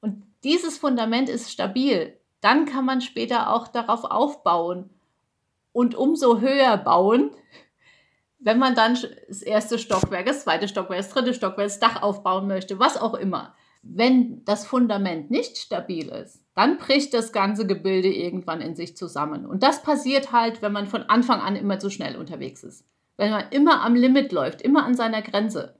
und 0.00 0.22
dieses 0.44 0.78
Fundament 0.78 1.28
ist 1.28 1.50
stabil, 1.50 2.16
dann 2.40 2.64
kann 2.64 2.84
man 2.84 3.00
später 3.00 3.52
auch 3.52 3.68
darauf 3.68 4.04
aufbauen 4.04 4.90
und 5.72 5.94
umso 5.94 6.40
höher 6.40 6.76
bauen, 6.76 7.30
wenn 8.38 8.58
man 8.58 8.74
dann 8.74 8.98
das 9.28 9.42
erste 9.42 9.78
Stockwerk, 9.78 10.26
das 10.26 10.44
zweite 10.44 10.66
Stockwerk, 10.66 11.00
das 11.00 11.10
dritte 11.10 11.34
Stockwerk, 11.34 11.68
das 11.68 11.80
Dach 11.80 12.02
aufbauen 12.02 12.46
möchte, 12.46 12.78
was 12.78 12.96
auch 12.96 13.14
immer. 13.14 13.54
Wenn 13.82 14.44
das 14.44 14.66
Fundament 14.66 15.30
nicht 15.30 15.58
stabil 15.58 16.08
ist, 16.08 16.42
dann 16.54 16.78
bricht 16.78 17.14
das 17.14 17.32
ganze 17.32 17.66
Gebilde 17.66 18.08
irgendwann 18.08 18.60
in 18.60 18.74
sich 18.74 18.96
zusammen. 18.96 19.46
Und 19.46 19.62
das 19.62 19.82
passiert 19.82 20.32
halt, 20.32 20.62
wenn 20.62 20.72
man 20.72 20.86
von 20.86 21.02
Anfang 21.04 21.40
an 21.40 21.56
immer 21.56 21.78
zu 21.78 21.90
schnell 21.90 22.16
unterwegs 22.16 22.62
ist. 22.62 22.86
Wenn 23.16 23.30
man 23.30 23.50
immer 23.50 23.82
am 23.82 23.94
Limit 23.94 24.32
läuft, 24.32 24.62
immer 24.62 24.84
an 24.84 24.94
seiner 24.94 25.22
Grenze. 25.22 25.79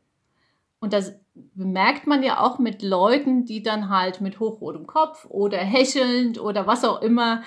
Und 0.80 0.94
das 0.94 1.12
bemerkt 1.34 2.06
man 2.06 2.22
ja 2.22 2.40
auch 2.40 2.58
mit 2.58 2.82
Leuten, 2.82 3.44
die 3.44 3.62
dann 3.62 3.90
halt 3.90 4.22
mit 4.22 4.40
hochrotem 4.40 4.86
Kopf 4.86 5.26
oder 5.26 5.58
hechelnd 5.58 6.40
oder 6.40 6.66
was 6.66 6.84
auch 6.84 7.02
immer 7.02 7.42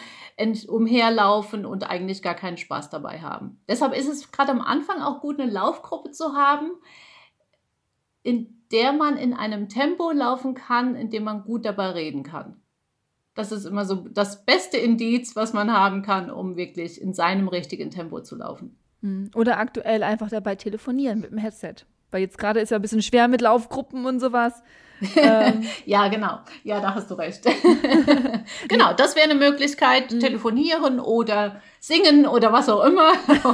umherlaufen 0.67 1.65
und 1.65 1.89
eigentlich 1.89 2.21
gar 2.21 2.35
keinen 2.35 2.57
Spaß 2.57 2.89
dabei 2.89 3.21
haben. 3.21 3.59
Deshalb 3.67 3.95
ist 3.95 4.07
es 4.07 4.31
gerade 4.31 4.51
am 4.51 4.61
Anfang 4.61 5.01
auch 5.01 5.19
gut, 5.19 5.39
eine 5.39 5.51
Laufgruppe 5.51 6.11
zu 6.11 6.33
haben, 6.33 6.71
in 8.23 8.63
der 8.71 8.93
man 8.93 9.17
in 9.17 9.33
einem 9.33 9.69
Tempo 9.69 10.11
laufen 10.11 10.53
kann, 10.55 10.95
in 10.95 11.09
dem 11.09 11.23
man 11.23 11.43
gut 11.43 11.65
dabei 11.65 11.91
reden 11.91 12.23
kann. 12.23 12.61
Das 13.35 13.51
ist 13.51 13.65
immer 13.65 13.85
so 13.85 14.07
das 14.09 14.45
beste 14.45 14.77
Indiz, 14.77 15.35
was 15.35 15.53
man 15.53 15.71
haben 15.71 16.03
kann, 16.03 16.29
um 16.29 16.55
wirklich 16.55 17.01
in 17.01 17.13
seinem 17.13 17.47
richtigen 17.47 17.89
Tempo 17.89 18.21
zu 18.21 18.35
laufen. 18.35 18.77
Hm. 19.01 19.31
Oder 19.35 19.57
aktuell 19.57 20.03
einfach 20.03 20.29
dabei 20.29 20.55
telefonieren 20.55 21.19
mit 21.19 21.31
dem 21.31 21.39
Headset. 21.39 21.85
Weil 22.13 22.21
jetzt 22.21 22.37
gerade 22.37 22.59
ist 22.59 22.69
ja 22.69 22.77
ein 22.77 22.81
bisschen 22.81 23.01
schwer 23.01 23.27
mit 23.27 23.41
Laufgruppen 23.41 24.05
und 24.05 24.19
sowas. 24.19 24.61
Ähm. 25.15 25.63
ja, 25.85 26.07
genau. 26.07 26.39
Ja, 26.63 26.79
da 26.79 26.93
hast 26.95 27.09
du 27.09 27.15
recht. 27.15 27.43
genau, 28.67 28.93
das 28.93 29.15
wäre 29.15 29.29
eine 29.29 29.39
Möglichkeit, 29.39 30.11
mhm. 30.11 30.19
telefonieren 30.19 30.99
oder 30.99 31.61
singen 31.79 32.27
oder 32.27 32.53
was 32.53 32.69
auch 32.69 32.83
immer. 32.85 33.13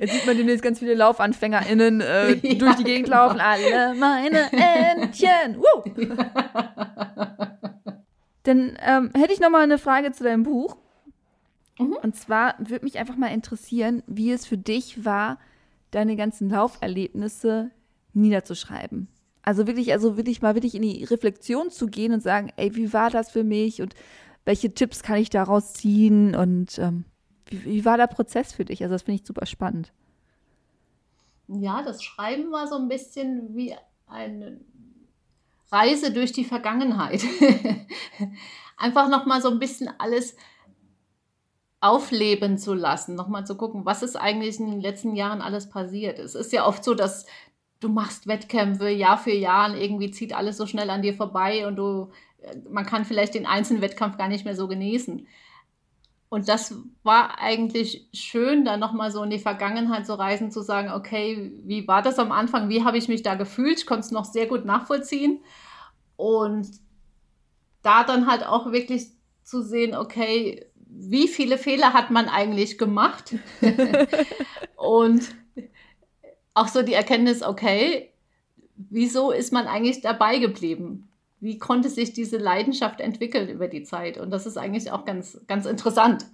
Jetzt 0.00 0.12
sieht 0.12 0.26
man 0.26 0.36
demnächst 0.36 0.62
ganz 0.62 0.78
viele 0.78 0.94
LaufanfängerInnen 0.94 2.00
äh, 2.00 2.34
ja, 2.34 2.54
durch 2.54 2.76
die 2.76 2.84
Gegend 2.84 3.06
genau. 3.06 3.26
laufen. 3.26 3.40
Alle 3.40 3.94
meine 3.94 4.50
Entchen. 4.52 5.56
Woo! 5.56 5.82
Dann 8.44 8.78
ähm, 8.80 9.10
hätte 9.16 9.32
ich 9.32 9.40
noch 9.40 9.50
mal 9.50 9.62
eine 9.62 9.78
Frage 9.78 10.12
zu 10.12 10.22
deinem 10.24 10.44
Buch. 10.44 10.76
Mhm. 11.78 11.96
Und 12.02 12.16
zwar 12.16 12.54
würde 12.58 12.84
mich 12.84 12.98
einfach 12.98 13.16
mal 13.16 13.28
interessieren, 13.28 14.02
wie 14.06 14.30
es 14.32 14.46
für 14.46 14.58
dich 14.58 15.04
war, 15.04 15.38
deine 15.92 16.16
ganzen 16.16 16.50
Lauferlebnisse 16.50 17.70
niederzuschreiben. 18.12 19.08
Also 19.42 19.66
wirklich, 19.66 19.92
also 19.92 20.16
wirklich 20.16 20.42
mal 20.42 20.54
wirklich 20.54 20.74
in 20.74 20.82
die 20.82 21.04
Reflexion 21.04 21.70
zu 21.70 21.86
gehen 21.86 22.12
und 22.12 22.22
sagen, 22.22 22.52
ey, 22.56 22.74
wie 22.74 22.92
war 22.92 23.10
das 23.10 23.30
für 23.30 23.44
mich 23.44 23.82
und 23.82 23.94
welche 24.44 24.72
Tipps 24.74 25.02
kann 25.02 25.18
ich 25.18 25.30
daraus 25.30 25.72
ziehen 25.74 26.34
und 26.34 26.78
ähm, 26.78 27.04
wie, 27.46 27.64
wie, 27.64 27.84
war 27.84 27.96
der 27.96 28.06
Prozess 28.06 28.52
für 28.52 28.64
dich? 28.64 28.82
Also 28.82 28.94
das 28.94 29.02
finde 29.02 29.20
ich 29.20 29.26
super 29.26 29.46
spannend. 29.46 29.92
Ja, 31.48 31.82
das 31.82 32.02
Schreiben 32.02 32.50
war 32.50 32.66
so 32.66 32.76
ein 32.76 32.88
bisschen 32.88 33.54
wie 33.54 33.74
eine 34.06 34.60
Reise 35.70 36.12
durch 36.12 36.32
die 36.32 36.44
Vergangenheit. 36.44 37.22
Einfach 38.76 39.08
noch 39.08 39.26
mal 39.26 39.42
so 39.42 39.50
ein 39.50 39.58
bisschen 39.58 39.90
alles 39.98 40.36
aufleben 41.82 42.58
zu 42.58 42.74
lassen, 42.74 43.16
nochmal 43.16 43.44
zu 43.44 43.56
gucken, 43.56 43.84
was 43.84 44.02
ist 44.02 44.16
eigentlich 44.16 44.60
in 44.60 44.70
den 44.70 44.80
letzten 44.80 45.16
Jahren 45.16 45.42
alles 45.42 45.68
passiert. 45.68 46.20
Es 46.20 46.36
ist 46.36 46.52
ja 46.52 46.64
oft 46.64 46.84
so, 46.84 46.94
dass 46.94 47.26
du 47.80 47.88
machst 47.88 48.28
Wettkämpfe 48.28 48.88
Jahr 48.88 49.18
für 49.18 49.32
Jahr 49.32 49.68
und 49.68 49.76
irgendwie 49.76 50.12
zieht 50.12 50.32
alles 50.32 50.56
so 50.56 50.66
schnell 50.66 50.90
an 50.90 51.02
dir 51.02 51.12
vorbei 51.12 51.66
und 51.66 51.74
du, 51.74 52.10
äh, 52.40 52.56
man 52.70 52.86
kann 52.86 53.04
vielleicht 53.04 53.34
den 53.34 53.46
einzelnen 53.46 53.82
Wettkampf 53.82 54.16
gar 54.16 54.28
nicht 54.28 54.44
mehr 54.44 54.54
so 54.54 54.68
genießen. 54.68 55.26
Und 56.28 56.48
das 56.48 56.76
war 57.02 57.40
eigentlich 57.40 58.08
schön, 58.14 58.64
da 58.64 58.76
nochmal 58.76 59.10
so 59.10 59.22
in 59.24 59.30
die 59.30 59.40
Vergangenheit 59.40 60.06
zu 60.06 60.16
reisen, 60.16 60.52
zu 60.52 60.62
sagen, 60.62 60.90
okay, 60.92 61.52
wie 61.64 61.86
war 61.88 62.00
das 62.00 62.18
am 62.18 62.32
Anfang? 62.32 62.68
Wie 62.68 62.84
habe 62.84 62.96
ich 62.96 63.08
mich 63.08 63.22
da 63.22 63.34
gefühlt? 63.34 63.80
Ich 63.80 63.86
konnte 63.86 64.06
es 64.06 64.12
noch 64.12 64.24
sehr 64.24 64.46
gut 64.46 64.64
nachvollziehen. 64.64 65.42
Und 66.16 66.68
da 67.82 68.04
dann 68.04 68.28
halt 68.28 68.46
auch 68.46 68.70
wirklich 68.70 69.08
zu 69.42 69.62
sehen, 69.62 69.94
okay, 69.94 70.64
wie 70.94 71.28
viele 71.28 71.58
Fehler 71.58 71.92
hat 71.92 72.10
man 72.10 72.28
eigentlich 72.28 72.78
gemacht? 72.78 73.34
und 74.76 75.22
auch 76.54 76.68
so 76.68 76.82
die 76.82 76.94
Erkenntnis, 76.94 77.42
okay, 77.42 78.10
wieso 78.76 79.30
ist 79.30 79.52
man 79.52 79.66
eigentlich 79.66 80.00
dabei 80.00 80.38
geblieben? 80.38 81.08
Wie 81.40 81.58
konnte 81.58 81.88
sich 81.88 82.12
diese 82.12 82.36
Leidenschaft 82.36 83.00
entwickeln 83.00 83.48
über 83.48 83.68
die 83.68 83.82
Zeit? 83.82 84.18
Und 84.18 84.30
das 84.30 84.46
ist 84.46 84.56
eigentlich 84.56 84.92
auch 84.92 85.04
ganz, 85.04 85.40
ganz 85.48 85.66
interessant, 85.66 86.26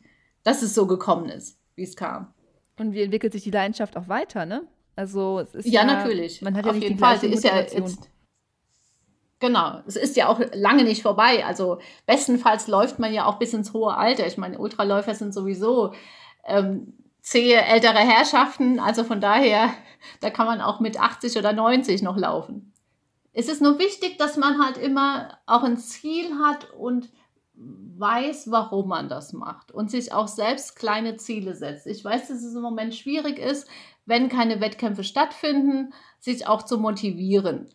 dass 0.42 0.62
es 0.62 0.74
so 0.74 0.86
gekommen 0.86 1.28
ist, 1.28 1.58
wie 1.76 1.84
es 1.84 1.96
kam. 1.96 2.32
Und 2.78 2.92
wie 2.92 3.02
entwickelt 3.02 3.32
sich 3.32 3.42
die 3.42 3.50
Leidenschaft 3.50 3.96
auch 3.96 4.08
weiter, 4.08 4.44
ne? 4.44 4.66
Also 4.96 5.38
es 5.40 5.54
ist 5.54 5.66
ja, 5.66 5.82
ja 5.82 5.86
natürlich. 5.86 6.42
Man 6.42 6.56
hat 6.56 6.66
ja 6.66 6.72
Auf 6.72 6.78
jeden 6.78 6.98
Fall. 6.98 7.18
Sie 7.18 7.28
ist 7.28 7.44
ja 7.44 7.56
jetzt, 7.56 8.10
Genau, 9.40 9.80
es 9.86 9.96
ist 9.96 10.16
ja 10.16 10.28
auch 10.28 10.40
lange 10.52 10.84
nicht 10.84 11.02
vorbei. 11.02 11.44
Also 11.46 11.78
bestenfalls 12.06 12.66
läuft 12.66 12.98
man 12.98 13.12
ja 13.12 13.26
auch 13.26 13.38
bis 13.38 13.54
ins 13.54 13.72
hohe 13.72 13.96
Alter. 13.96 14.26
Ich 14.26 14.36
meine, 14.36 14.58
Ultraläufer 14.58 15.14
sind 15.14 15.32
sowieso 15.32 15.92
ähm, 16.44 16.94
zähe 17.20 17.60
ältere 17.60 17.98
Herrschaften. 17.98 18.80
Also 18.80 19.04
von 19.04 19.20
daher, 19.20 19.70
da 20.20 20.30
kann 20.30 20.46
man 20.46 20.60
auch 20.60 20.80
mit 20.80 21.00
80 21.00 21.36
oder 21.38 21.52
90 21.52 22.02
noch 22.02 22.16
laufen. 22.16 22.72
Es 23.32 23.48
ist 23.48 23.62
nur 23.62 23.78
wichtig, 23.78 24.18
dass 24.18 24.36
man 24.36 24.60
halt 24.60 24.78
immer 24.78 25.38
auch 25.46 25.62
ein 25.62 25.76
Ziel 25.76 26.38
hat 26.42 26.72
und 26.72 27.08
weiß, 27.54 28.50
warum 28.50 28.88
man 28.88 29.08
das 29.08 29.32
macht 29.32 29.72
und 29.72 29.90
sich 29.90 30.12
auch 30.12 30.28
selbst 30.28 30.76
kleine 30.76 31.16
Ziele 31.16 31.54
setzt. 31.54 31.86
Ich 31.86 32.04
weiß, 32.04 32.28
dass 32.28 32.42
es 32.42 32.54
im 32.54 32.62
Moment 32.62 32.94
schwierig 32.94 33.38
ist, 33.38 33.68
wenn 34.06 34.28
keine 34.28 34.60
Wettkämpfe 34.60 35.04
stattfinden, 35.04 35.92
sich 36.18 36.46
auch 36.46 36.62
zu 36.62 36.78
motivieren. 36.78 37.68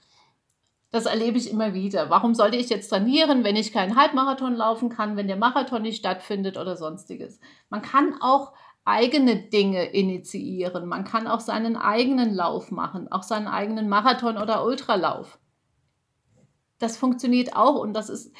Das 0.94 1.08
erlebe 1.08 1.40
ich 1.40 1.50
immer 1.50 1.74
wieder. 1.74 2.12
Warum 2.12 2.36
sollte 2.36 2.56
ich 2.56 2.70
jetzt 2.70 2.90
trainieren, 2.90 3.44
wenn 3.44 3.56
ich 3.56 3.74
keinen 3.74 3.96
Halbmarathon 3.96 4.54
laufen 4.54 4.90
kann, 4.90 5.18
wenn 5.18 5.28
der 5.28 5.38
Marathon 5.38 5.82
nicht 5.82 5.98
stattfindet 5.98 6.56
oder 6.56 6.78
sonstiges? 6.78 7.40
Man 7.72 7.82
kann 7.82 8.22
auch 8.22 8.54
eigene 8.86 9.38
Dinge 9.38 9.86
initiieren. 9.86 10.86
Man 10.86 11.04
kann 11.04 11.26
auch 11.26 11.40
seinen 11.40 11.78
eigenen 11.78 12.36
Lauf 12.36 12.70
machen, 12.70 13.12
auch 13.12 13.24
seinen 13.24 13.48
eigenen 13.48 13.90
Marathon 13.90 14.38
oder 14.38 14.64
Ultralauf. 14.64 15.40
Das 16.78 16.96
funktioniert 16.96 17.56
auch 17.56 17.80
und 17.80 17.94
das 17.94 18.10
ist 18.10 18.32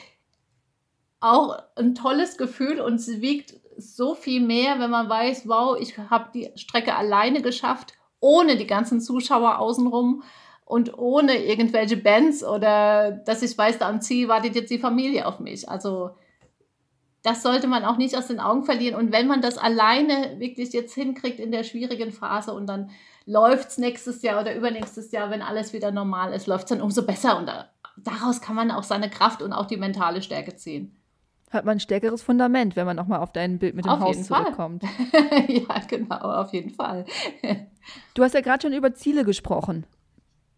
auch 1.22 1.58
ein 1.76 1.96
tolles 1.96 2.38
Gefühl 2.38 2.82
und 2.82 2.96
es 2.96 3.20
wiegt 3.20 3.56
so 3.78 4.14
viel 4.14 4.42
mehr, 4.42 4.78
wenn 4.78 4.92
man 4.92 5.10
weiß, 5.10 5.48
wow, 5.48 5.76
ich 5.80 5.98
habe 5.98 6.30
die 6.32 6.52
Strecke 6.56 6.96
alleine 6.96 7.42
geschafft, 7.42 7.94
ohne 8.20 8.58
die 8.58 8.68
ganzen 8.68 9.02
Zuschauer 9.02 9.58
außenrum 9.58 10.22
und 10.66 10.98
ohne 10.98 11.44
irgendwelche 11.44 11.98
Bands 11.98 12.44
oder 12.44 13.12
dass 13.12 13.42
ich 13.42 13.58
weiß, 13.58 13.80
da 13.80 13.90
am 13.90 14.02
Ziel 14.02 14.28
wartet 14.28 14.56
jetzt 14.56 14.72
die 14.72 14.80
Familie 14.80 15.28
auf 15.28 15.40
mich. 15.40 15.70
Also 15.70 16.12
das 17.24 17.42
sollte 17.42 17.68
man 17.68 17.86
auch 17.86 17.98
nicht 17.98 18.18
aus 18.18 18.28
den 18.28 18.40
Augen 18.40 18.64
verlieren. 18.64 18.96
Und 18.96 19.12
wenn 19.14 19.28
man 19.28 19.42
das 19.42 19.58
alleine 19.58 20.40
wirklich 20.40 20.74
jetzt 20.74 20.94
hinkriegt 20.94 21.40
in 21.40 21.52
der 21.52 21.64
schwierigen 21.64 22.12
Phase 22.12 22.54
und 22.54 22.68
dann 22.68 22.92
läuft 23.26 23.70
es 23.70 23.78
nächstes 23.78 24.22
Jahr 24.22 24.42
oder 24.42 24.54
übernächstes 24.54 25.12
Jahr, 25.12 25.30
wenn 25.30 25.42
alles 25.42 25.72
wieder 25.72 25.92
normal 25.92 26.34
ist, 26.34 26.48
läuft 26.48 26.66
es 26.66 26.70
dann 26.70 26.82
umso 26.82 27.06
besser. 27.06 27.38
Und 27.38 27.50
daraus 27.98 28.42
kann 28.42 28.56
man 28.56 28.72
auch 28.72 28.84
seine 28.84 29.10
Kraft 29.10 29.42
und 29.42 29.54
auch 29.54 29.66
die 29.66 29.78
mentale 29.78 30.22
Stärke 30.22 30.56
ziehen. 30.56 30.98
Hat 31.50 31.66
man 31.66 31.78
ein 31.78 31.80
stärkeres 31.80 32.24
Fundament, 32.24 32.76
wenn 32.76 32.86
man 32.86 32.98
nochmal 32.98 33.20
auf 33.20 33.32
dein 33.32 33.60
Bild 33.60 33.76
mit 33.76 33.86
dem 33.86 33.92
auf 33.92 34.00
Haus 34.00 34.24
zurückkommt. 34.24 34.84
ja, 35.48 35.80
genau, 35.88 36.16
auf 36.16 36.52
jeden 36.52 36.72
Fall. 36.72 37.06
du 38.16 38.24
hast 38.24 38.34
ja 38.34 38.42
gerade 38.42 38.64
schon 38.64 38.74
über 38.74 38.96
Ziele 38.96 39.24
gesprochen. 39.24 39.86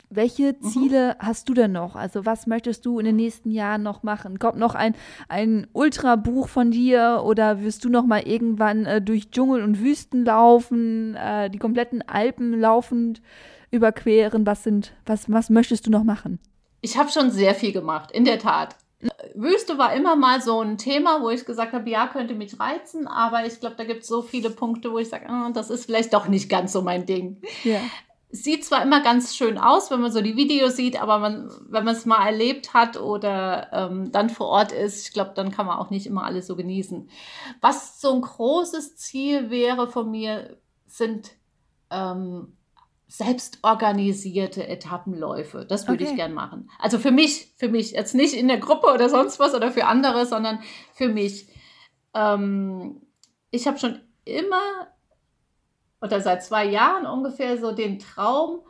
Welche 0.09 0.55
mhm. 0.59 0.67
Ziele 0.67 1.15
mhm. 1.19 1.25
hast 1.25 1.49
du 1.49 1.53
denn 1.53 1.71
noch? 1.71 1.95
Also 1.95 2.25
was 2.25 2.47
möchtest 2.47 2.85
du 2.85 2.99
in 2.99 3.05
den 3.05 3.15
nächsten 3.15 3.51
Jahren 3.51 3.83
noch 3.83 4.03
machen? 4.03 4.39
Kommt 4.39 4.57
noch 4.57 4.75
ein, 4.75 4.95
ein 5.27 5.67
Ultrabuch 5.73 6.47
von 6.47 6.71
dir 6.71 7.21
oder 7.25 7.61
wirst 7.61 7.83
du 7.85 7.89
noch 7.89 8.05
mal 8.05 8.21
irgendwann 8.21 8.85
äh, 8.85 9.01
durch 9.01 9.31
Dschungel 9.31 9.63
und 9.63 9.79
Wüsten 9.79 10.25
laufen, 10.25 11.15
äh, 11.15 11.49
die 11.49 11.59
kompletten 11.59 12.01
Alpen 12.07 12.59
laufend 12.59 13.21
überqueren? 13.71 14.45
Was 14.45 14.63
sind, 14.63 14.93
was, 15.05 15.31
was 15.31 15.49
möchtest 15.49 15.87
du 15.87 15.91
noch 15.91 16.03
machen? 16.03 16.39
Ich 16.81 16.97
habe 16.97 17.09
schon 17.09 17.31
sehr 17.31 17.55
viel 17.55 17.71
gemacht, 17.71 18.11
in 18.11 18.25
der 18.25 18.39
Tat. 18.39 18.75
Wüste 19.35 19.77
war 19.77 19.93
immer 19.93 20.15
mal 20.15 20.41
so 20.41 20.61
ein 20.61 20.77
Thema, 20.77 21.21
wo 21.21 21.29
ich 21.29 21.45
gesagt 21.45 21.73
habe, 21.73 21.89
ja, 21.89 22.07
könnte 22.07 22.33
mich 22.33 22.59
reizen, 22.59 23.07
aber 23.07 23.45
ich 23.45 23.59
glaube, 23.59 23.75
da 23.75 23.83
gibt 23.83 24.01
es 24.01 24.07
so 24.07 24.21
viele 24.21 24.49
Punkte, 24.49 24.91
wo 24.91 24.97
ich 24.97 25.09
sage, 25.09 25.25
oh, 25.29 25.51
das 25.51 25.69
ist 25.69 25.85
vielleicht 25.85 26.13
doch 26.13 26.27
nicht 26.27 26.49
ganz 26.49 26.71
so 26.71 26.81
mein 26.81 27.05
Ding. 27.05 27.37
Ja 27.63 27.81
sieht 28.29 28.65
zwar 28.65 28.83
immer 28.83 29.01
ganz 29.01 29.35
schön 29.35 29.57
aus, 29.57 29.91
wenn 29.91 30.01
man 30.01 30.11
so 30.11 30.21
die 30.21 30.35
Videos 30.35 30.75
sieht, 30.75 31.01
aber 31.01 31.19
man, 31.19 31.49
wenn 31.69 31.85
man 31.85 31.95
es 31.95 32.05
mal 32.05 32.25
erlebt 32.25 32.73
hat 32.73 32.97
oder 32.97 33.69
ähm, 33.71 34.11
dann 34.11 34.29
vor 34.29 34.47
Ort 34.47 34.71
ist, 34.71 35.07
ich 35.07 35.13
glaube, 35.13 35.31
dann 35.35 35.51
kann 35.51 35.65
man 35.65 35.77
auch 35.77 35.89
nicht 35.89 36.07
immer 36.07 36.25
alles 36.25 36.47
so 36.47 36.55
genießen. 36.55 37.09
Was 37.61 38.01
so 38.01 38.13
ein 38.13 38.21
großes 38.21 38.97
Ziel 38.97 39.49
wäre 39.49 39.87
von 39.89 40.11
mir, 40.11 40.57
sind 40.87 41.31
ähm, 41.91 42.57
selbstorganisierte 43.07 44.67
Etappenläufe. 44.67 45.65
Das 45.65 45.87
würde 45.87 46.03
okay. 46.03 46.11
ich 46.11 46.17
gern 46.17 46.33
machen. 46.33 46.69
Also 46.79 46.99
für 46.99 47.11
mich, 47.11 47.53
für 47.57 47.69
mich, 47.69 47.91
jetzt 47.91 48.15
nicht 48.15 48.33
in 48.33 48.47
der 48.47 48.57
Gruppe 48.57 48.87
oder 48.87 49.09
sonst 49.09 49.39
was 49.39 49.53
oder 49.53 49.71
für 49.71 49.85
andere, 49.85 50.25
sondern 50.25 50.59
für 50.93 51.07
mich. 51.07 51.47
Ähm, 52.13 53.01
ich 53.51 53.67
habe 53.67 53.77
schon 53.77 54.01
immer 54.25 54.87
oder 56.05 56.21
seit 56.21 56.43
zwei 56.43 56.65
Jahren 56.65 57.05
ungefähr 57.05 57.57
so 57.57 57.71
den 57.71 57.99
Traum 57.99 58.61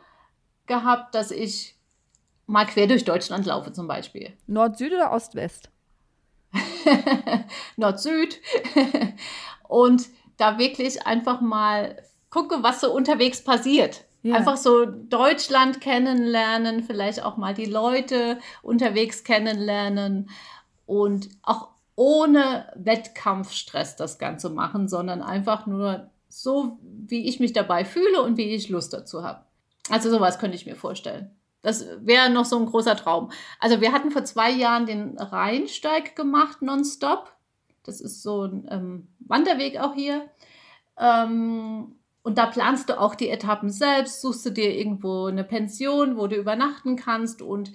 gehabt, 0.66 1.14
dass 1.14 1.30
ich 1.30 1.76
mal 2.46 2.64
quer 2.66 2.86
durch 2.86 3.04
Deutschland 3.04 3.46
laufe 3.46 3.72
zum 3.72 3.86
Beispiel. 3.86 4.32
Nord-Süd 4.46 4.92
oder 4.92 5.12
Ost-West? 5.12 5.70
Nord-Süd. 7.76 8.40
Und 9.68 10.08
da 10.36 10.58
wirklich 10.58 11.06
einfach 11.06 11.40
mal 11.40 12.02
gucke, 12.30 12.62
was 12.62 12.80
so 12.80 12.92
unterwegs 12.92 13.42
passiert. 13.42 14.04
Ja. 14.22 14.36
Einfach 14.36 14.56
so 14.56 14.86
Deutschland 14.86 15.80
kennenlernen, 15.80 16.82
vielleicht 16.82 17.22
auch 17.22 17.36
mal 17.36 17.54
die 17.54 17.66
Leute 17.66 18.38
unterwegs 18.62 19.22
kennenlernen 19.22 20.30
und 20.84 21.28
auch 21.42 21.68
ohne 21.94 22.72
Wettkampfstress 22.74 23.94
das 23.94 24.18
Ganze 24.18 24.50
machen, 24.50 24.88
sondern 24.88 25.22
einfach 25.22 25.66
nur 25.66 26.10
so, 26.28 26.78
wie 26.82 27.28
ich 27.28 27.40
mich 27.40 27.52
dabei 27.52 27.84
fühle 27.84 28.22
und 28.22 28.36
wie 28.36 28.54
ich 28.54 28.68
Lust 28.68 28.92
dazu 28.92 29.22
habe. 29.22 29.44
Also 29.90 30.10
sowas 30.10 30.38
könnte 30.38 30.56
ich 30.56 30.66
mir 30.66 30.76
vorstellen. 30.76 31.30
Das 31.62 31.84
wäre 32.00 32.30
noch 32.30 32.44
so 32.44 32.58
ein 32.58 32.66
großer 32.66 32.96
Traum. 32.96 33.30
Also 33.58 33.80
wir 33.80 33.92
hatten 33.92 34.10
vor 34.10 34.24
zwei 34.24 34.50
Jahren 34.50 34.86
den 34.86 35.18
Rheinsteig 35.18 36.14
gemacht, 36.14 36.62
nonstop. 36.62 37.32
Das 37.82 38.00
ist 38.00 38.22
so 38.22 38.44
ein 38.44 38.68
ähm, 38.70 39.08
Wanderweg 39.20 39.78
auch 39.78 39.94
hier. 39.94 40.28
Ähm, 40.98 41.96
und 42.22 42.38
da 42.38 42.46
planst 42.46 42.88
du 42.88 43.00
auch 43.00 43.14
die 43.14 43.28
Etappen 43.28 43.70
selbst, 43.70 44.20
suchst 44.20 44.46
du 44.46 44.50
dir 44.50 44.76
irgendwo 44.76 45.26
eine 45.26 45.44
Pension, 45.44 46.16
wo 46.16 46.26
du 46.26 46.36
übernachten 46.36 46.96
kannst 46.96 47.42
und 47.42 47.72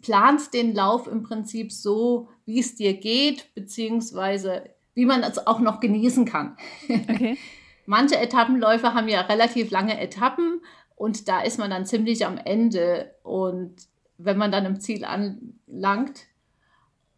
planst 0.00 0.54
den 0.54 0.74
Lauf 0.74 1.06
im 1.06 1.22
Prinzip 1.22 1.72
so, 1.72 2.28
wie 2.44 2.60
es 2.60 2.74
dir 2.74 2.94
geht, 2.94 3.54
beziehungsweise 3.54 4.64
wie 4.94 5.06
man 5.06 5.22
es 5.22 5.46
auch 5.46 5.60
noch 5.60 5.80
genießen 5.80 6.24
kann. 6.24 6.56
Okay. 6.88 7.38
Manche 7.88 8.18
Etappenläufe 8.18 8.92
haben 8.92 9.08
ja 9.08 9.22
relativ 9.22 9.70
lange 9.70 9.98
Etappen 9.98 10.60
und 10.94 11.26
da 11.26 11.40
ist 11.40 11.58
man 11.58 11.70
dann 11.70 11.86
ziemlich 11.86 12.26
am 12.26 12.36
Ende. 12.36 13.14
Und 13.22 13.76
wenn 14.18 14.36
man 14.36 14.52
dann 14.52 14.66
im 14.66 14.78
Ziel 14.78 15.06
anlangt 15.06 16.26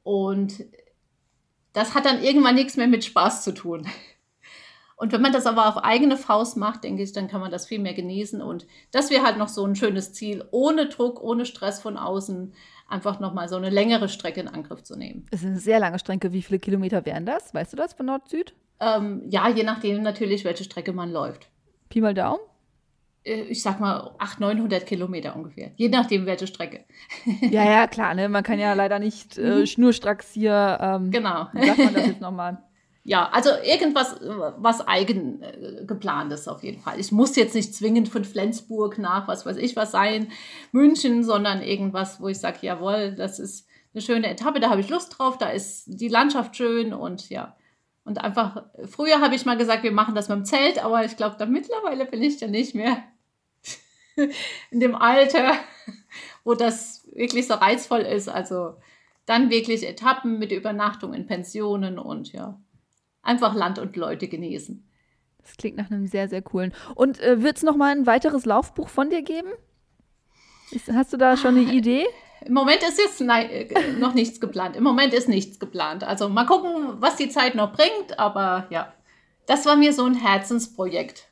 und 0.04 0.64
das 1.72 1.96
hat 1.96 2.06
dann 2.06 2.22
irgendwann 2.22 2.54
nichts 2.54 2.76
mehr 2.76 2.86
mit 2.86 3.04
Spaß 3.04 3.42
zu 3.42 3.52
tun. 3.52 3.84
Und 4.94 5.10
wenn 5.10 5.22
man 5.22 5.32
das 5.32 5.46
aber 5.46 5.66
auf 5.66 5.78
eigene 5.78 6.16
Faust 6.16 6.56
macht, 6.56 6.84
denke 6.84 7.02
ich, 7.02 7.10
dann 7.10 7.26
kann 7.26 7.40
man 7.40 7.50
das 7.50 7.66
viel 7.66 7.80
mehr 7.80 7.94
genießen. 7.94 8.40
Und 8.40 8.68
das 8.92 9.10
wäre 9.10 9.24
halt 9.24 9.38
noch 9.38 9.48
so 9.48 9.64
ein 9.64 9.74
schönes 9.74 10.12
Ziel, 10.12 10.44
ohne 10.52 10.88
Druck, 10.88 11.20
ohne 11.20 11.46
Stress 11.46 11.82
von 11.82 11.96
außen, 11.96 12.54
einfach 12.88 13.18
nochmal 13.18 13.48
so 13.48 13.56
eine 13.56 13.70
längere 13.70 14.08
Strecke 14.08 14.38
in 14.38 14.46
Angriff 14.46 14.84
zu 14.84 14.94
nehmen. 14.94 15.26
Das 15.32 15.40
ist 15.40 15.46
eine 15.46 15.58
sehr 15.58 15.80
lange 15.80 15.98
Strecke. 15.98 16.32
Wie 16.32 16.42
viele 16.42 16.60
Kilometer 16.60 17.04
wären 17.06 17.26
das? 17.26 17.52
Weißt 17.54 17.72
du 17.72 17.76
das 17.76 17.94
von 17.94 18.06
Nord-Süd? 18.06 18.54
Ähm, 18.80 19.22
ja, 19.28 19.48
je 19.48 19.62
nachdem 19.62 20.02
natürlich, 20.02 20.44
welche 20.44 20.64
Strecke 20.64 20.92
man 20.92 21.12
läuft. 21.12 21.48
Pi 21.88 22.00
mal 22.00 22.14
Daumen? 22.14 22.40
Äh, 23.24 23.42
ich 23.42 23.62
sag 23.62 23.80
mal 23.80 24.14
800, 24.18 24.56
900 24.56 24.86
Kilometer 24.86 25.36
ungefähr. 25.36 25.72
Je 25.76 25.88
nachdem, 25.88 26.26
welche 26.26 26.46
Strecke. 26.46 26.84
ja, 27.50 27.64
ja, 27.64 27.86
klar. 27.86 28.14
Ne? 28.14 28.28
Man 28.28 28.42
kann 28.42 28.58
ja 28.58 28.72
leider 28.72 28.98
nicht 28.98 29.38
äh, 29.38 29.60
mhm. 29.60 29.66
schnurstracks 29.66 30.32
hier. 30.32 30.78
Ähm, 30.80 31.10
genau. 31.10 31.48
Wie 31.52 31.66
sagt 31.66 31.78
man 31.78 31.94
das 31.94 32.06
jetzt 32.06 32.20
nochmal? 32.20 32.62
Ja, 33.02 33.30
also 33.30 33.50
irgendwas, 33.64 34.16
was 34.58 34.86
eigen 34.86 35.42
äh, 35.42 35.84
geplantes 35.86 36.48
auf 36.48 36.62
jeden 36.62 36.80
Fall. 36.82 37.00
Ich 37.00 37.12
muss 37.12 37.34
jetzt 37.34 37.54
nicht 37.54 37.74
zwingend 37.74 38.08
von 38.08 38.24
Flensburg 38.24 38.98
nach, 38.98 39.26
was 39.26 39.46
weiß 39.46 39.56
ich 39.56 39.74
was 39.74 39.90
sein, 39.90 40.28
München, 40.70 41.24
sondern 41.24 41.62
irgendwas, 41.62 42.20
wo 42.20 42.28
ich 42.28 42.38
sage, 42.38 42.58
jawohl, 42.60 43.14
das 43.16 43.38
ist 43.38 43.66
eine 43.94 44.02
schöne 44.02 44.28
Etappe, 44.28 44.60
da 44.60 44.68
habe 44.68 44.82
ich 44.82 44.90
Lust 44.90 45.18
drauf, 45.18 45.38
da 45.38 45.48
ist 45.48 45.84
die 45.86 46.08
Landschaft 46.08 46.56
schön 46.56 46.92
und 46.92 47.30
ja, 47.30 47.56
und 48.04 48.18
einfach, 48.18 48.64
früher 48.86 49.20
habe 49.20 49.34
ich 49.34 49.44
mal 49.44 49.56
gesagt, 49.56 49.82
wir 49.82 49.92
machen 49.92 50.14
das 50.14 50.28
mit 50.28 50.38
dem 50.38 50.44
Zelt, 50.44 50.82
aber 50.82 51.04
ich 51.04 51.16
glaube, 51.16 51.36
da 51.38 51.46
mittlerweile 51.46 52.06
bin 52.06 52.22
ich 52.22 52.40
ja 52.40 52.48
nicht 52.48 52.74
mehr 52.74 53.02
in 54.70 54.80
dem 54.80 54.94
Alter, 54.94 55.52
wo 56.44 56.54
das 56.54 57.06
wirklich 57.12 57.46
so 57.46 57.54
reizvoll 57.54 58.00
ist. 58.00 58.28
Also 58.28 58.74
dann 59.26 59.50
wirklich 59.50 59.86
Etappen 59.86 60.38
mit 60.38 60.50
Übernachtung 60.50 61.14
in 61.14 61.26
Pensionen 61.26 61.98
und 61.98 62.32
ja, 62.32 62.58
einfach 63.22 63.54
Land 63.54 63.78
und 63.78 63.96
Leute 63.96 64.28
genießen. 64.28 64.86
Das 65.38 65.56
klingt 65.56 65.76
nach 65.76 65.90
einem 65.90 66.06
sehr, 66.06 66.28
sehr 66.28 66.42
coolen. 66.42 66.72
Und 66.94 67.20
äh, 67.20 67.42
wird 67.42 67.58
es 67.58 67.62
noch 67.62 67.76
mal 67.76 67.92
ein 67.92 68.06
weiteres 68.06 68.44
Laufbuch 68.44 68.88
von 68.88 69.10
dir 69.10 69.22
geben? 69.22 69.50
Ist, 70.70 70.90
hast 70.92 71.12
du 71.12 71.16
da 71.16 71.36
schon 71.36 71.56
eine 71.56 71.72
Idee? 71.72 72.06
Im 72.44 72.54
Moment 72.54 72.82
ist 72.82 72.98
jetzt 72.98 73.20
nein, 73.20 73.50
äh, 73.50 73.92
noch 73.98 74.14
nichts 74.14 74.40
geplant. 74.40 74.76
Im 74.76 74.84
Moment 74.84 75.12
ist 75.12 75.28
nichts 75.28 75.58
geplant. 75.58 76.04
Also 76.04 76.28
mal 76.28 76.46
gucken, 76.46 76.94
was 77.00 77.16
die 77.16 77.28
Zeit 77.28 77.54
noch 77.54 77.72
bringt. 77.72 78.18
Aber 78.18 78.66
ja, 78.70 78.92
das 79.46 79.66
war 79.66 79.76
mir 79.76 79.92
so 79.92 80.04
ein 80.04 80.14
Herzensprojekt, 80.14 81.28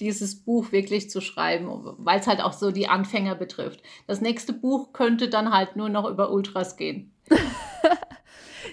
dieses 0.00 0.44
Buch 0.44 0.72
wirklich 0.72 1.10
zu 1.10 1.20
schreiben, 1.20 1.68
weil 1.98 2.20
es 2.20 2.26
halt 2.26 2.40
auch 2.40 2.52
so 2.52 2.70
die 2.70 2.88
Anfänger 2.88 3.34
betrifft. 3.34 3.82
Das 4.06 4.20
nächste 4.20 4.52
Buch 4.52 4.92
könnte 4.92 5.28
dann 5.28 5.52
halt 5.52 5.76
nur 5.76 5.88
noch 5.88 6.08
über 6.08 6.30
Ultras 6.30 6.76
gehen. 6.76 7.12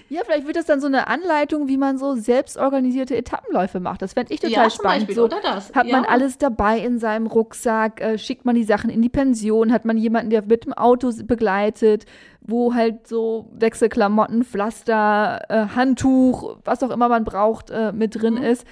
Ja, 0.08 0.20
vielleicht 0.24 0.46
wird 0.46 0.56
das 0.56 0.66
dann 0.66 0.80
so 0.80 0.86
eine 0.86 1.08
Anleitung, 1.08 1.66
wie 1.66 1.76
man 1.76 1.98
so 1.98 2.14
selbstorganisierte 2.14 3.16
Etappenläufe 3.16 3.80
macht. 3.80 4.02
Das 4.02 4.12
fände 4.12 4.32
ich 4.32 4.40
total 4.40 4.64
ja, 4.64 4.70
spannend. 4.70 5.08
Beispiel, 5.08 5.14
so, 5.16 5.28
Hat 5.74 5.86
ja. 5.86 5.96
man 5.96 6.04
alles 6.04 6.38
dabei 6.38 6.78
in 6.78 6.98
seinem 6.98 7.26
Rucksack, 7.26 8.00
äh, 8.00 8.18
schickt 8.18 8.44
man 8.44 8.54
die 8.54 8.62
Sachen 8.62 8.88
in 8.88 9.02
die 9.02 9.08
Pension, 9.08 9.72
hat 9.72 9.84
man 9.84 9.96
jemanden, 9.96 10.30
der 10.30 10.44
mit 10.44 10.64
dem 10.64 10.72
Auto 10.74 11.10
begleitet, 11.24 12.04
wo 12.40 12.74
halt 12.74 13.08
so 13.08 13.50
Wechselklamotten, 13.52 14.44
Pflaster, 14.44 15.42
äh, 15.48 15.66
Handtuch, 15.74 16.58
was 16.64 16.84
auch 16.84 16.90
immer 16.90 17.08
man 17.08 17.24
braucht, 17.24 17.70
äh, 17.70 17.90
mit 17.92 18.20
drin 18.20 18.34
mhm. 18.34 18.44
ist. 18.44 18.64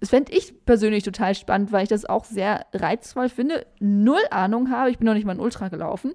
Das 0.00 0.10
fände 0.10 0.32
ich 0.32 0.64
persönlich 0.64 1.04
total 1.04 1.36
spannend, 1.36 1.70
weil 1.70 1.84
ich 1.84 1.88
das 1.88 2.04
auch 2.04 2.24
sehr 2.24 2.66
reizvoll 2.74 3.28
finde. 3.28 3.64
Null 3.78 4.22
Ahnung 4.30 4.70
habe, 4.70 4.90
ich 4.90 4.98
bin 4.98 5.06
noch 5.06 5.14
nicht 5.14 5.26
mal 5.26 5.34
ein 5.34 5.40
Ultra 5.40 5.68
gelaufen 5.68 6.14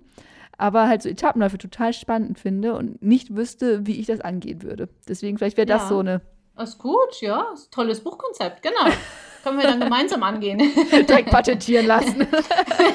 aber 0.57 0.87
halt 0.87 1.01
so 1.01 1.09
Etappenläufe 1.09 1.57
total 1.57 1.93
spannend 1.93 2.39
finde 2.39 2.75
und 2.75 3.01
nicht 3.01 3.35
wüsste, 3.35 3.85
wie 3.85 3.99
ich 3.99 4.07
das 4.07 4.21
angehen 4.21 4.63
würde. 4.63 4.89
Deswegen, 5.07 5.37
vielleicht 5.37 5.57
wäre 5.57 5.65
das 5.65 5.83
ja. 5.83 5.87
so 5.89 5.99
eine. 5.99 6.21
Das 6.55 6.69
ist 6.69 6.79
gut, 6.79 7.21
ja. 7.21 7.47
Ist 7.53 7.71
tolles 7.71 8.01
Buchkonzept, 8.01 8.61
genau. 8.61 8.93
Können 9.43 9.59
wir 9.59 9.65
dann 9.65 9.79
gemeinsam 9.79 10.23
angehen. 10.23 10.57
Direkt 10.91 11.29
patentieren 11.29 11.85
lassen. 11.85 12.21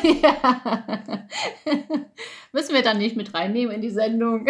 ja. 0.03 0.57
Müssen 2.53 2.75
wir 2.75 2.83
dann 2.83 2.99
nicht 2.99 3.15
mit 3.15 3.33
reinnehmen 3.35 3.73
in 3.73 3.81
die 3.81 3.91
Sendung. 3.91 4.49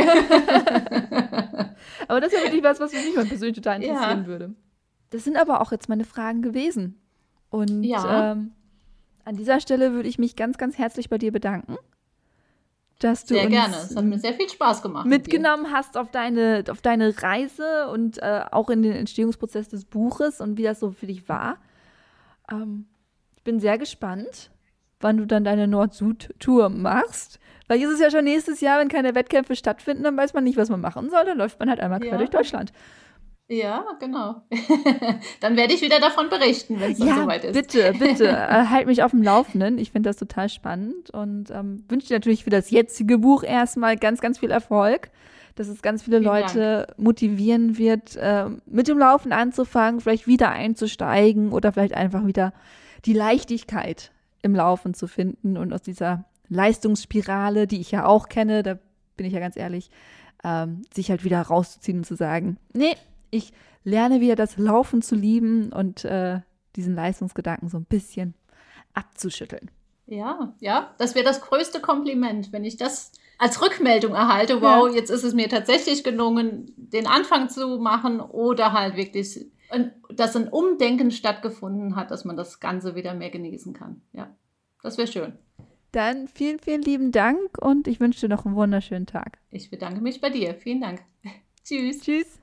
aber 2.08 2.20
das 2.20 2.32
ist 2.32 2.38
ja 2.38 2.44
wirklich 2.44 2.62
was, 2.62 2.80
was 2.80 2.92
mich 2.92 3.14
mal 3.14 3.26
persönlich 3.26 3.56
total 3.56 3.82
interessieren 3.82 4.22
ja. 4.22 4.26
würde. 4.26 4.54
Das 5.10 5.24
sind 5.24 5.36
aber 5.36 5.60
auch 5.60 5.72
jetzt 5.72 5.90
meine 5.90 6.04
Fragen 6.04 6.40
gewesen. 6.40 7.02
Und 7.50 7.84
ja. 7.84 8.32
ähm, 8.32 8.52
an 9.26 9.36
dieser 9.36 9.60
Stelle 9.60 9.92
würde 9.92 10.08
ich 10.08 10.18
mich 10.18 10.36
ganz, 10.36 10.56
ganz 10.56 10.78
herzlich 10.78 11.10
bei 11.10 11.18
dir 11.18 11.32
bedanken 11.32 11.76
dass 13.00 13.24
du 13.24 13.34
sehr 13.34 13.48
gerne. 13.48 13.76
Es 13.76 13.96
hat 13.96 14.04
mir 14.04 14.18
sehr 14.18 14.34
viel 14.34 14.48
Spaß 14.48 14.82
gemacht. 14.82 15.06
Mitgenommen 15.06 15.72
hast 15.72 15.96
auf 15.96 16.10
deine, 16.10 16.64
auf 16.70 16.82
deine 16.82 17.22
Reise 17.22 17.88
und 17.88 18.18
äh, 18.22 18.44
auch 18.50 18.70
in 18.70 18.82
den 18.82 18.92
Entstehungsprozess 18.92 19.68
des 19.68 19.84
Buches 19.84 20.40
und 20.40 20.58
wie 20.58 20.62
das 20.62 20.80
so 20.80 20.90
für 20.92 21.06
dich 21.06 21.28
war. 21.28 21.56
Ähm, 22.50 22.86
ich 23.36 23.42
bin 23.42 23.58
sehr 23.58 23.78
gespannt, 23.78 24.50
wann 25.00 25.16
du 25.16 25.26
dann 25.26 25.44
deine 25.44 25.66
Nord-Süd-Tour 25.66 26.68
machst. 26.68 27.40
Weil 27.68 27.80
ist 27.80 27.90
es 27.90 28.00
ja 28.00 28.10
schon 28.10 28.24
nächstes 28.24 28.60
Jahr, 28.60 28.80
wenn 28.80 28.88
keine 28.88 29.14
Wettkämpfe 29.14 29.56
stattfinden, 29.56 30.02
dann 30.02 30.16
weiß 30.16 30.34
man 30.34 30.44
nicht, 30.44 30.58
was 30.58 30.68
man 30.68 30.80
machen 30.80 31.08
soll. 31.08 31.24
Dann 31.24 31.38
läuft 31.38 31.58
man 31.58 31.70
halt 31.70 31.80
einmal 31.80 32.00
quer 32.00 32.12
ja. 32.12 32.18
durch 32.18 32.30
Deutschland. 32.30 32.72
Ja, 33.50 33.84
genau. 33.98 34.42
Dann 35.40 35.56
werde 35.56 35.74
ich 35.74 35.82
wieder 35.82 35.98
davon 35.98 36.28
berichten, 36.28 36.78
wenn 36.78 36.92
es 36.92 37.00
ja, 37.00 37.16
soweit 37.16 37.44
ist. 37.44 37.54
Bitte, 37.54 37.92
bitte, 37.98 38.28
äh, 38.28 38.66
halt 38.70 38.86
mich 38.86 39.02
auf 39.02 39.10
dem 39.10 39.24
Laufenden. 39.24 39.76
Ich 39.78 39.90
finde 39.90 40.08
das 40.08 40.16
total 40.16 40.48
spannend 40.48 41.10
und 41.10 41.50
ähm, 41.50 41.84
wünsche 41.88 42.06
dir 42.06 42.14
natürlich 42.14 42.44
für 42.44 42.50
das 42.50 42.70
jetzige 42.70 43.18
Buch 43.18 43.42
erstmal 43.42 43.96
ganz, 43.96 44.20
ganz 44.20 44.38
viel 44.38 44.52
Erfolg, 44.52 45.10
dass 45.56 45.66
es 45.66 45.82
ganz 45.82 46.04
viele 46.04 46.20
Vielen 46.20 46.32
Leute 46.32 46.86
Dank. 46.86 46.98
motivieren 46.98 47.76
wird, 47.76 48.14
äh, 48.14 48.46
mit 48.66 48.86
dem 48.86 48.98
Laufen 48.98 49.32
anzufangen, 49.32 50.00
vielleicht 50.00 50.28
wieder 50.28 50.50
einzusteigen 50.50 51.50
oder 51.50 51.72
vielleicht 51.72 51.94
einfach 51.94 52.24
wieder 52.26 52.52
die 53.04 53.14
Leichtigkeit 53.14 54.12
im 54.42 54.54
Laufen 54.54 54.94
zu 54.94 55.08
finden 55.08 55.56
und 55.56 55.72
aus 55.72 55.82
dieser 55.82 56.24
Leistungsspirale, 56.48 57.66
die 57.66 57.80
ich 57.80 57.90
ja 57.90 58.06
auch 58.06 58.28
kenne, 58.28 58.62
da 58.62 58.78
bin 59.16 59.26
ich 59.26 59.32
ja 59.32 59.40
ganz 59.40 59.56
ehrlich, 59.56 59.90
ähm, 60.44 60.82
sich 60.94 61.10
halt 61.10 61.24
wieder 61.24 61.42
rauszuziehen 61.42 61.98
und 61.98 62.04
zu 62.04 62.14
sagen, 62.14 62.56
nee, 62.72 62.94
ich 63.30 63.52
lerne 63.84 64.20
wieder 64.20 64.36
das 64.36 64.58
Laufen 64.58 65.02
zu 65.02 65.14
lieben 65.14 65.72
und 65.72 66.04
äh, 66.04 66.40
diesen 66.76 66.94
Leistungsgedanken 66.94 67.68
so 67.68 67.78
ein 67.78 67.84
bisschen 67.84 68.34
abzuschütteln. 68.94 69.70
Ja, 70.06 70.54
ja, 70.58 70.94
das 70.98 71.14
wäre 71.14 71.24
das 71.24 71.40
größte 71.40 71.80
Kompliment, 71.80 72.52
wenn 72.52 72.64
ich 72.64 72.76
das 72.76 73.12
als 73.38 73.62
Rückmeldung 73.62 74.14
erhalte. 74.14 74.60
Wow, 74.60 74.88
ja. 74.88 74.94
jetzt 74.96 75.10
ist 75.10 75.24
es 75.24 75.34
mir 75.34 75.48
tatsächlich 75.48 76.04
gelungen, 76.04 76.72
den 76.76 77.06
Anfang 77.06 77.48
zu 77.48 77.78
machen 77.78 78.20
oder 78.20 78.72
halt 78.72 78.96
wirklich, 78.96 79.46
dass 80.12 80.36
ein 80.36 80.48
Umdenken 80.48 81.10
stattgefunden 81.10 81.96
hat, 81.96 82.10
dass 82.10 82.24
man 82.24 82.36
das 82.36 82.60
Ganze 82.60 82.96
wieder 82.96 83.14
mehr 83.14 83.30
genießen 83.30 83.72
kann. 83.72 84.02
Ja, 84.12 84.34
das 84.82 84.98
wäre 84.98 85.06
schön. 85.06 85.38
Dann 85.92 86.28
vielen, 86.28 86.58
vielen 86.58 86.82
lieben 86.82 87.12
Dank 87.12 87.58
und 87.60 87.88
ich 87.88 87.98
wünsche 87.98 88.20
dir 88.20 88.28
noch 88.28 88.46
einen 88.46 88.54
wunderschönen 88.54 89.06
Tag. 89.06 89.38
Ich 89.50 89.70
bedanke 89.70 90.00
mich 90.00 90.20
bei 90.20 90.30
dir. 90.30 90.54
Vielen 90.54 90.80
Dank. 90.80 91.02
Tschüss. 91.64 92.00
Tschüss. 92.00 92.38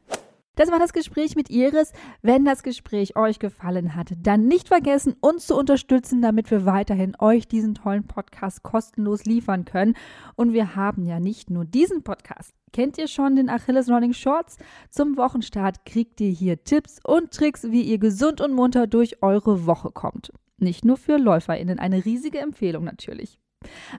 Das 0.58 0.72
war 0.72 0.80
das 0.80 0.92
Gespräch 0.92 1.36
mit 1.36 1.52
Iris. 1.52 1.94
Wenn 2.24 2.44
das 2.44 2.64
Gespräch 2.64 3.16
euch 3.16 3.38
gefallen 3.38 3.94
hat, 3.94 4.14
dann 4.24 4.48
nicht 4.48 4.70
vergessen, 4.70 5.16
uns 5.22 5.46
zu 5.46 5.56
unterstützen, 5.56 6.20
damit 6.20 6.50
wir 6.50 6.66
weiterhin 6.66 7.16
euch 7.20 7.48
diesen 7.48 7.76
tollen 7.76 8.08
Podcast 8.08 8.64
kostenlos 8.64 9.26
liefern 9.26 9.66
können. 9.66 9.94
Und 10.36 10.54
wir 10.54 10.76
haben 10.76 11.04
ja 11.04 11.20
nicht 11.20 11.52
nur 11.52 11.64
diesen 11.64 12.02
Podcast. 12.02 12.56
Kennt 12.74 12.98
ihr 12.98 13.08
schon 13.08 13.36
den 13.36 13.52
Achilles 13.52 13.88
Running 13.88 14.14
Shorts? 14.14 14.58
Zum 14.90 15.16
Wochenstart 15.16 15.86
kriegt 15.86 16.20
ihr 16.22 16.32
hier 16.32 16.64
Tipps 16.64 17.00
und 17.04 17.32
Tricks, 17.32 17.70
wie 17.70 17.84
ihr 17.84 18.00
gesund 18.00 18.42
und 18.42 18.54
munter 18.54 18.88
durch 18.88 19.22
eure 19.22 19.68
Woche 19.68 19.92
kommt. 19.92 20.34
Nicht 20.58 20.86
nur 20.86 20.98
für 20.98 21.18
LäuferInnen, 21.18 21.78
eine 21.78 22.04
riesige 22.04 22.40
Empfehlung 22.40 22.84
natürlich. 22.84 23.38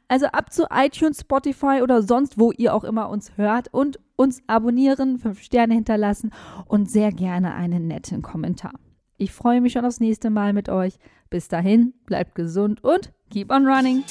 Also 0.06 0.26
ab 0.26 0.52
zu 0.52 0.66
iTunes, 0.70 1.20
Spotify 1.20 1.80
oder 1.82 2.02
sonst, 2.02 2.38
wo 2.38 2.52
ihr 2.52 2.74
auch 2.74 2.84
immer 2.84 3.08
uns 3.10 3.36
hört 3.36 3.72
und 3.72 3.98
uns 4.16 4.42
abonnieren, 4.46 5.18
fünf 5.18 5.42
Sterne 5.42 5.74
hinterlassen 5.74 6.32
und 6.66 6.90
sehr 6.90 7.12
gerne 7.12 7.54
einen 7.54 7.86
netten 7.86 8.22
Kommentar. 8.22 8.72
Ich 9.16 9.32
freue 9.32 9.60
mich 9.60 9.72
schon 9.72 9.84
aufs 9.84 10.00
nächste 10.00 10.30
Mal 10.30 10.52
mit 10.52 10.68
euch. 10.68 10.98
Bis 11.30 11.48
dahin, 11.48 11.92
bleibt 12.06 12.34
gesund 12.34 12.82
und 12.82 13.12
keep 13.30 13.52
on 13.52 13.66
running. 13.66 14.04